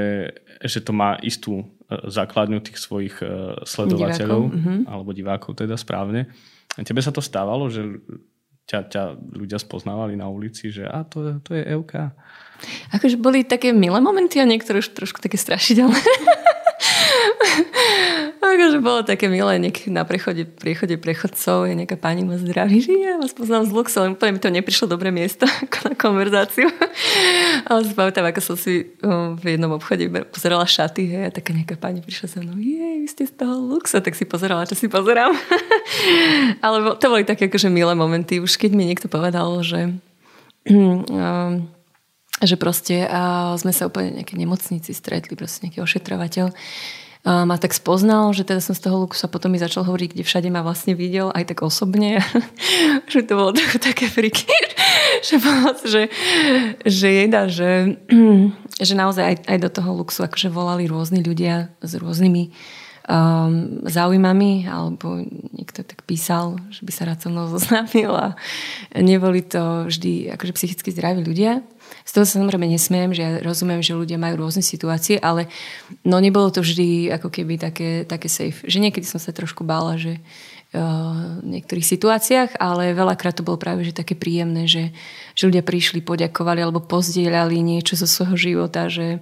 že 0.60 0.78
to 0.84 0.92
má 0.92 1.16
istú 1.24 1.64
e, 1.64 1.64
základňu 2.12 2.60
tých 2.60 2.78
svojich 2.78 3.16
e, 3.24 3.58
sledovateľov, 3.64 4.42
divákov. 4.52 4.60
Mm-hmm. 4.60 4.78
alebo 4.86 5.10
divákov 5.16 5.52
teda 5.58 5.74
správne. 5.80 6.30
A 6.76 6.86
tebe 6.86 7.02
sa 7.02 7.10
to 7.10 7.24
stávalo, 7.24 7.66
že 7.72 7.82
ťa, 8.70 8.78
ťa 8.86 9.02
ľudia 9.34 9.58
spoznávali 9.58 10.14
na 10.14 10.30
ulici, 10.30 10.70
že 10.70 10.86
a 10.86 11.02
to, 11.02 11.42
to 11.42 11.58
je 11.58 11.66
Euka. 11.66 12.14
Akože 12.94 13.18
boli 13.18 13.42
také 13.42 13.74
milé 13.74 13.98
momenty 13.98 14.38
a 14.38 14.46
niektoré 14.46 14.78
už 14.78 14.94
trošku 14.94 15.18
také 15.18 15.40
strašidelné. 15.40 15.98
akože 18.60 18.78
bolo 18.84 19.00
také 19.02 19.26
milé, 19.26 19.56
niekedy 19.58 19.88
na 19.88 20.04
prechode, 20.04 20.44
priechode 20.44 21.00
prechodcov 21.00 21.66
je 21.66 21.74
nejaká 21.74 21.96
pani 21.96 22.22
ma 22.22 22.36
zdraví, 22.36 22.78
že 22.84 22.92
ja 23.04 23.16
vás 23.16 23.32
poznám 23.32 23.66
z 23.66 23.72
Luxu, 23.72 23.96
ale 23.98 24.12
úplne 24.14 24.36
mi 24.36 24.40
to 24.42 24.50
neprišlo 24.52 24.86
dobré 24.86 25.08
miesto 25.10 25.48
na 25.86 25.96
konverzáciu. 25.96 26.68
ale 27.66 27.78
si 27.82 27.92
pamätám, 27.96 28.28
ako 28.28 28.40
som 28.44 28.56
si 28.60 28.94
v 29.40 29.44
jednom 29.44 29.74
obchode 29.74 30.06
pozerala 30.30 30.68
šaty, 30.68 31.02
hej, 31.08 31.22
a 31.28 31.34
taká 31.34 31.50
nejaká 31.56 31.80
pani 31.80 32.04
prišla 32.04 32.26
sa 32.30 32.38
mnou, 32.44 32.60
jej, 32.60 33.00
vy 33.02 33.08
ste 33.08 33.24
z 33.26 33.34
toho 33.34 33.58
Luxa, 33.58 34.04
tak 34.04 34.14
si 34.14 34.28
pozerala, 34.28 34.68
čo 34.68 34.76
si 34.76 34.86
pozerám. 34.86 35.32
ale 36.64 36.76
to 37.00 37.06
boli 37.10 37.24
také 37.24 37.48
akože 37.48 37.72
milé 37.72 37.96
momenty, 37.96 38.38
už 38.38 38.60
keď 38.60 38.70
mi 38.76 38.84
niekto 38.86 39.08
povedal, 39.08 39.64
že 39.64 39.98
um, 40.70 41.66
že 42.40 42.56
proste 42.56 43.04
a 43.04 43.54
sme 43.60 43.70
sa 43.70 43.86
úplne 43.86 44.20
nejaké 44.20 44.34
nemocnici 44.34 44.96
stretli, 44.96 45.36
proste 45.36 45.68
nejaký 45.68 45.84
ošetrovateľ 45.84 46.52
a 47.20 47.44
ma 47.44 47.60
tak 47.60 47.76
spoznal, 47.76 48.32
že 48.32 48.48
teda 48.48 48.64
som 48.64 48.72
z 48.72 48.80
toho 48.80 49.04
lukusa 49.04 49.28
potom 49.28 49.52
mi 49.52 49.60
začal 49.60 49.84
hovoriť, 49.84 50.16
kde 50.16 50.24
všade 50.24 50.48
ma 50.48 50.64
vlastne 50.64 50.96
videl, 50.96 51.28
aj 51.36 51.52
tak 51.52 51.60
osobne, 51.60 52.24
že 53.12 53.20
to 53.28 53.36
bolo 53.36 53.52
trochu 53.52 53.76
také 53.76 54.08
friky, 54.08 54.48
že, 55.28 55.36
že, 55.84 56.02
že 56.80 57.08
jeda, 57.12 57.44
že, 57.52 58.00
že 58.80 58.94
naozaj 58.96 59.24
aj, 59.24 59.36
aj 59.52 59.58
do 59.60 59.68
toho 59.68 60.00
luxu 60.00 60.24
akože 60.24 60.48
volali 60.48 60.88
rôzni 60.88 61.20
ľudia 61.20 61.68
s 61.84 61.92
rôznymi 61.92 62.56
um, 63.04 63.84
záujmami, 63.84 64.64
alebo 64.64 65.20
niekto 65.52 65.84
tak 65.84 66.00
písal, 66.08 66.56
že 66.72 66.88
by 66.88 66.92
sa 66.94 67.04
rád 67.04 67.20
so 67.20 67.28
mnou 67.28 67.52
zoznámil 67.52 68.16
a 68.16 68.32
neboli 68.96 69.44
to 69.44 69.92
vždy 69.92 70.32
akože 70.40 70.56
psychicky 70.56 70.88
zdraví 70.88 71.20
ľudia. 71.20 71.60
Z 72.04 72.10
toho 72.16 72.24
sa 72.26 72.38
samozrejme 72.40 72.66
nesmiem, 72.66 73.14
že 73.14 73.22
ja 73.22 73.30
rozumiem, 73.42 73.82
že 73.82 73.98
ľudia 73.98 74.18
majú 74.18 74.46
rôzne 74.46 74.62
situácie, 74.62 75.18
ale 75.18 75.50
no 76.06 76.18
nebolo 76.18 76.50
to 76.50 76.62
vždy 76.62 77.10
ako 77.10 77.28
keby 77.28 77.60
také, 77.60 78.06
také 78.06 78.30
safe. 78.30 78.62
Že 78.66 78.88
niekedy 78.88 79.06
som 79.06 79.18
sa 79.22 79.34
trošku 79.34 79.62
bála, 79.66 79.98
že 79.98 80.18
uh, 80.18 81.42
v 81.42 81.48
niektorých 81.58 81.86
situáciách, 81.86 82.50
ale 82.62 82.96
veľakrát 82.96 83.38
to 83.38 83.46
bolo 83.46 83.58
práve 83.58 83.82
že 83.82 83.96
také 83.96 84.14
príjemné, 84.14 84.70
že, 84.70 84.94
že 85.34 85.46
ľudia 85.50 85.66
prišli, 85.66 86.02
poďakovali 86.02 86.62
alebo 86.62 86.82
pozdieľali 86.82 87.58
niečo 87.60 87.98
zo 87.98 88.06
svojho 88.06 88.36
života, 88.38 88.86
že, 88.86 89.18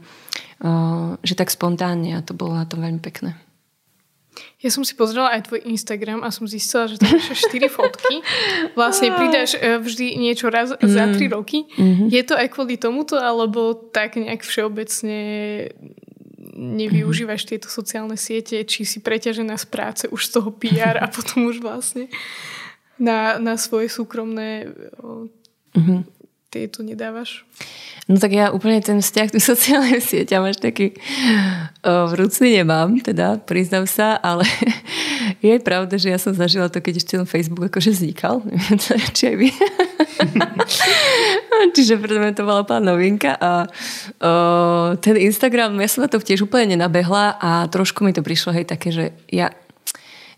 uh, 0.63 1.17
že 1.25 1.35
tak 1.35 1.49
spontánne 1.49 2.17
a 2.17 2.25
to 2.25 2.37
bolo 2.37 2.57
na 2.57 2.69
tom 2.69 2.85
veľmi 2.85 3.01
pekné. 3.01 3.48
Ja 4.59 4.71
som 4.71 4.83
si 4.83 4.95
pozrela 4.95 5.35
aj 5.35 5.51
tvoj 5.51 5.67
Instagram 5.67 6.23
a 6.23 6.35
som 6.35 6.47
zistila, 6.47 6.91
že 6.91 6.99
tam 6.99 7.15
máš 7.15 7.47
4 7.47 7.71
fotky. 7.79 8.23
Vlastne 8.75 9.15
pridáš 9.15 9.55
e, 9.59 9.79
vždy 9.79 10.19
niečo 10.19 10.51
raz 10.51 10.75
mm. 10.75 10.83
za 10.83 11.05
3 11.11 11.35
roky. 11.35 11.67
Mm-hmm. 11.79 12.09
Je 12.11 12.23
to 12.27 12.35
aj 12.35 12.49
kvôli 12.55 12.79
tomuto, 12.79 13.19
alebo 13.19 13.75
tak 13.75 14.19
nejak 14.19 14.43
všeobecne 14.43 15.19
nevyužívaš 16.59 17.47
mm-hmm. 17.47 17.51
tieto 17.55 17.69
sociálne 17.71 18.19
siete, 18.19 18.67
či 18.67 18.83
si 18.83 18.99
preťažená 18.99 19.55
z 19.55 19.67
práce 19.71 20.05
už 20.11 20.27
z 20.27 20.31
toho 20.35 20.51
PR 20.51 20.99
a 20.99 21.07
potom 21.07 21.47
už 21.47 21.63
vlastne 21.63 22.11
na, 22.99 23.39
na 23.39 23.55
svoje 23.55 23.87
súkromné 23.87 24.67
mm-hmm. 25.75 26.18
Tieto 26.49 26.81
nedávaš? 26.81 27.45
No 28.09 28.17
tak 28.17 28.33
ja 28.33 28.49
úplne 28.49 28.81
ten 28.81 29.05
vzťah 29.05 29.29
k 29.29 29.37
sociálnym 29.53 30.01
sieťam 30.01 30.49
až 30.49 30.57
taký 30.65 30.97
o, 31.85 32.09
vrúcný 32.09 32.65
nemám, 32.65 32.97
teda 33.05 33.37
priznám 33.45 33.85
sa, 33.85 34.17
ale 34.17 34.49
je 35.45 35.61
pravda, 35.61 36.01
že 36.01 36.09
ja 36.09 36.17
som 36.17 36.33
zažila 36.33 36.73
to, 36.73 36.81
keď 36.81 37.05
ešte 37.05 37.21
ten 37.21 37.29
Facebook 37.29 37.69
akože 37.69 37.93
vznikal. 37.93 38.41
či 39.17 39.23
aj 39.29 39.37
vy. 39.37 39.49
Čiže 41.77 42.01
preto 42.01 42.17
to 42.33 42.49
bola 42.49 42.65
pán 42.65 42.89
novinka 42.89 43.37
a 43.37 43.69
o, 44.25 44.33
ten 44.97 45.21
Instagram, 45.21 45.77
ja 45.77 45.89
som 45.93 46.01
na 46.01 46.09
to 46.09 46.17
tiež 46.17 46.49
úplne 46.49 46.81
nenabehla 46.81 47.37
a 47.37 47.69
trošku 47.69 48.01
mi 48.09 48.17
to 48.17 48.25
prišlo 48.25 48.57
hej 48.57 48.65
také, 48.65 48.89
že 48.89 49.13
ja 49.29 49.53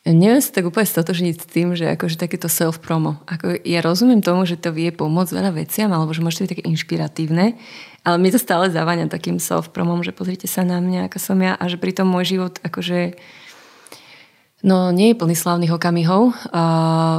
Neviem 0.01 0.41
sa 0.41 0.57
tak 0.57 0.65
úplne 0.65 0.89
stotožniť 0.89 1.35
s 1.37 1.45
tým, 1.45 1.77
že 1.77 1.93
akože 1.93 2.17
takéto 2.17 2.49
self-promo. 2.49 3.21
Ako 3.29 3.61
ja 3.69 3.85
rozumiem 3.85 4.25
tomu, 4.25 4.49
že 4.49 4.57
to 4.57 4.73
vie 4.73 4.89
pomôcť 4.89 5.37
veľa 5.37 5.53
veciam, 5.53 5.93
alebo 5.93 6.17
že 6.17 6.25
môže 6.25 6.41
byť 6.41 6.51
také 6.57 6.65
inšpiratívne, 6.65 7.61
ale 8.01 8.17
mi 8.17 8.33
to 8.33 8.41
stále 8.41 8.73
zaváňa 8.73 9.13
takým 9.13 9.37
self-promom, 9.37 10.01
že 10.01 10.17
pozrite 10.17 10.49
sa 10.49 10.65
na 10.65 10.81
mňa, 10.81 11.13
ako 11.13 11.19
som 11.21 11.37
ja 11.45 11.53
a 11.53 11.65
že 11.69 11.77
pritom 11.77 12.09
môj 12.09 12.33
život 12.33 12.57
akože 12.65 13.21
no 14.65 14.89
nie 14.89 15.13
je 15.13 15.19
plný 15.21 15.37
slávnych 15.37 15.73
okamihov 15.73 16.33
a, 16.49 16.65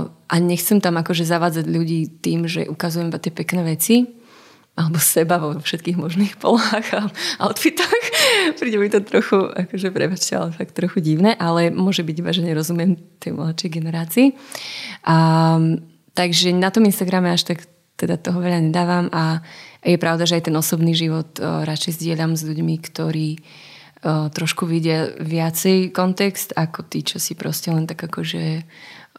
a 0.10 0.36
nechcem 0.42 0.82
tam 0.82 0.98
akože 0.98 1.22
zavádzať 1.22 1.66
ľudí 1.70 2.22
tým, 2.22 2.50
že 2.50 2.66
ukazujem 2.66 3.14
iba 3.14 3.22
tie 3.22 3.30
pekné 3.30 3.62
veci, 3.62 4.10
alebo 4.80 4.98
seba 5.04 5.36
vo 5.36 5.60
všetkých 5.60 6.00
možných 6.00 6.34
polách 6.40 6.88
a 6.96 7.12
outfitoch. 7.44 7.92
Príde 8.60 8.80
mi 8.80 8.88
to 8.88 9.04
trochu, 9.04 9.52
akože 9.52 9.92
prebačte, 9.92 10.34
ale 10.40 10.56
fakt 10.56 10.74
trochu 10.74 11.04
divné, 11.04 11.36
ale 11.36 11.70
môže 11.70 12.08
byť 12.08 12.16
iba, 12.16 12.32
že 12.32 12.48
nerozumiem 12.48 12.96
tej 13.20 13.36
mladšej 13.36 13.70
generácii. 13.70 14.28
A, 15.06 15.16
takže 16.16 16.56
na 16.56 16.72
tom 16.72 16.88
Instagrame 16.88 17.36
až 17.36 17.52
tak 17.52 17.68
teda 18.00 18.18
toho 18.18 18.40
veľa 18.42 18.64
nedávam 18.64 19.12
a 19.14 19.44
je 19.84 19.98
pravda, 20.00 20.26
že 20.26 20.40
aj 20.40 20.50
ten 20.50 20.56
osobný 20.58 20.96
život 20.98 21.38
o, 21.38 21.68
radšej 21.68 22.02
zdieľam 22.02 22.34
s 22.34 22.48
ľuďmi, 22.48 22.76
ktorí 22.82 23.30
o, 23.38 23.42
trošku 24.34 24.66
vidia 24.66 25.14
viacej 25.20 25.94
kontext 25.94 26.56
ako 26.58 26.88
tí, 26.88 27.06
čo 27.06 27.22
si 27.22 27.38
proste 27.38 27.70
len 27.70 27.86
tak 27.86 28.02
akože 28.08 28.64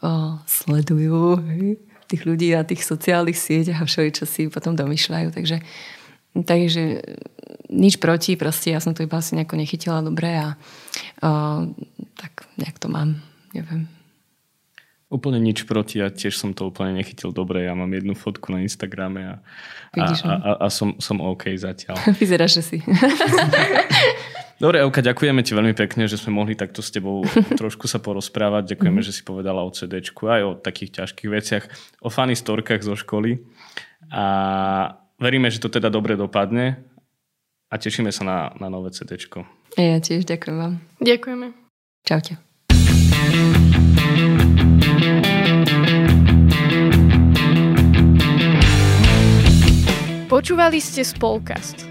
o, 0.03 0.41
sledujú. 0.43 1.39
Hej 1.45 1.92
tých 2.13 2.29
ľudí 2.29 2.53
na 2.53 2.61
tých 2.61 2.85
sociálnych 2.85 3.35
sieťach 3.35 3.81
a 3.81 3.89
všeli, 3.89 4.09
čo 4.13 4.29
si 4.29 4.45
potom 4.53 4.77
domýšľajú. 4.77 5.33
Takže 5.33 5.57
Takže 6.33 7.05
nič 7.69 8.01
proti, 8.01 8.33
proste 8.33 8.73
ja 8.73 8.81
som 8.81 8.97
to 8.97 9.05
iba 9.05 9.21
asi 9.21 9.37
nejako 9.37 9.53
nechytila 9.53 10.01
dobre 10.01 10.33
a 10.33 10.57
uh, 11.21 11.69
tak 12.17 12.49
nejak 12.57 12.81
to 12.81 12.89
mám, 12.89 13.21
neviem. 13.53 13.85
Úplne 15.13 15.37
nič 15.37 15.69
proti, 15.69 16.01
ja 16.01 16.09
tiež 16.09 16.33
som 16.33 16.57
to 16.57 16.73
úplne 16.73 16.97
nechytil 16.97 17.29
dobre. 17.29 17.69
Ja 17.69 17.77
mám 17.77 17.93
jednu 17.93 18.17
fotku 18.17 18.49
na 18.49 18.65
Instagrame 18.65 19.21
a, 19.21 19.33
a, 19.93 20.09
a, 20.09 20.33
a, 20.33 20.51
a 20.65 20.67
som, 20.73 20.97
som 20.97 21.21
OK 21.21 21.53
zatiaľ. 21.53 22.01
Vyzeráš, 22.21 22.57
že 22.57 22.63
si. 22.65 22.77
Dobre, 24.63 24.79
Euka, 24.79 25.03
ďakujeme 25.03 25.43
ti 25.43 25.51
veľmi 25.57 25.75
pekne, 25.75 26.07
že 26.07 26.15
sme 26.15 26.39
mohli 26.39 26.55
takto 26.55 26.79
s 26.79 26.87
tebou 26.87 27.25
trošku 27.61 27.89
sa 27.91 27.99
porozprávať. 27.99 28.73
Ďakujeme, 28.73 29.03
mm-hmm. 29.03 29.11
že 29.11 29.17
si 29.19 29.27
povedala 29.27 29.59
o 29.59 29.69
CD, 29.75 29.99
aj 29.99 30.41
o 30.47 30.51
takých 30.55 31.03
ťažkých 31.03 31.29
veciach, 31.29 31.63
o 31.99 32.07
funny 32.07 32.37
storkách 32.37 32.79
zo 32.79 32.95
školy. 32.95 33.43
A 34.07 34.23
veríme, 35.19 35.51
že 35.51 35.59
to 35.59 35.67
teda 35.67 35.91
dobre 35.91 36.15
dopadne 36.15 36.79
a 37.67 37.75
tešíme 37.75 38.13
sa 38.13 38.23
na, 38.23 38.37
na 38.55 38.71
nové 38.71 38.95
CD. 38.95 39.19
Ja 39.75 39.97
tiež 39.99 40.23
ďakujem 40.29 40.55
vám. 40.55 40.73
Ďakujeme. 41.03 41.47
Čaute. 42.07 42.39
Počúvali 50.33 50.81
ste 50.81 51.05
Spolkast. 51.05 51.85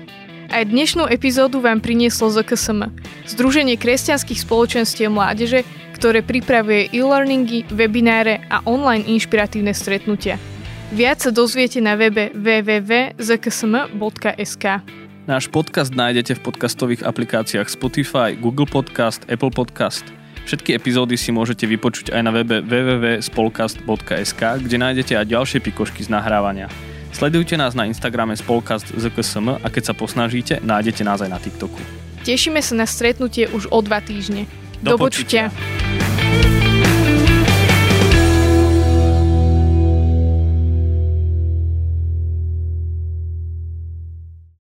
Aj 0.50 0.66
dnešnú 0.66 1.06
epizódu 1.06 1.62
vám 1.62 1.78
prinieslo 1.78 2.26
ZKSM, 2.26 2.90
Združenie 3.30 3.78
kresťanských 3.78 4.42
spoločenstiev 4.42 5.14
mládeže, 5.14 5.62
ktoré 5.94 6.26
pripravuje 6.26 6.90
e-learningy, 6.90 7.70
webináre 7.70 8.42
a 8.50 8.58
online 8.66 9.06
inšpiratívne 9.06 9.70
stretnutia. 9.70 10.42
Viac 10.90 11.22
sa 11.22 11.30
dozviete 11.30 11.78
na 11.78 11.94
webe 11.94 12.34
www.zksm.sk. 12.34 13.22
Náš 15.30 15.46
podcast 15.46 15.94
nájdete 15.94 16.34
v 16.34 16.40
podcastových 16.42 17.06
aplikáciách 17.06 17.70
Spotify, 17.70 18.34
Google 18.34 18.66
Podcast, 18.66 19.22
Apple 19.30 19.54
Podcast. 19.54 20.02
Všetky 20.50 20.74
epizódy 20.74 21.14
si 21.14 21.30
môžete 21.30 21.62
vypočuť 21.70 22.10
aj 22.10 22.22
na 22.26 22.34
webe 22.34 22.58
www.spolcast.sk, 22.58 24.42
kde 24.66 24.76
nájdete 24.82 25.14
aj 25.14 25.30
ďalšie 25.30 25.62
pikošky 25.62 26.02
z 26.02 26.10
nahrávania. 26.10 26.66
Sledujte 27.12 27.54
nás 27.60 27.76
na 27.76 27.84
Instagrame 27.84 28.34
spolkast 28.34 28.96
ZKSM 28.96 29.60
a 29.60 29.66
keď 29.68 29.92
sa 29.92 29.94
posnažíte, 29.94 30.64
nájdete 30.64 31.04
nás 31.04 31.20
aj 31.20 31.30
na 31.30 31.38
TikToku. 31.38 31.78
Tešíme 32.24 32.58
sa 32.64 32.74
na 32.74 32.86
stretnutie 32.88 33.46
už 33.52 33.68
o 33.68 33.78
dva 33.84 34.00
týždne. 34.00 34.48
Do, 34.82 34.96
Do 34.96 35.06
počutia. 35.06 35.52
počutia. 35.52 36.11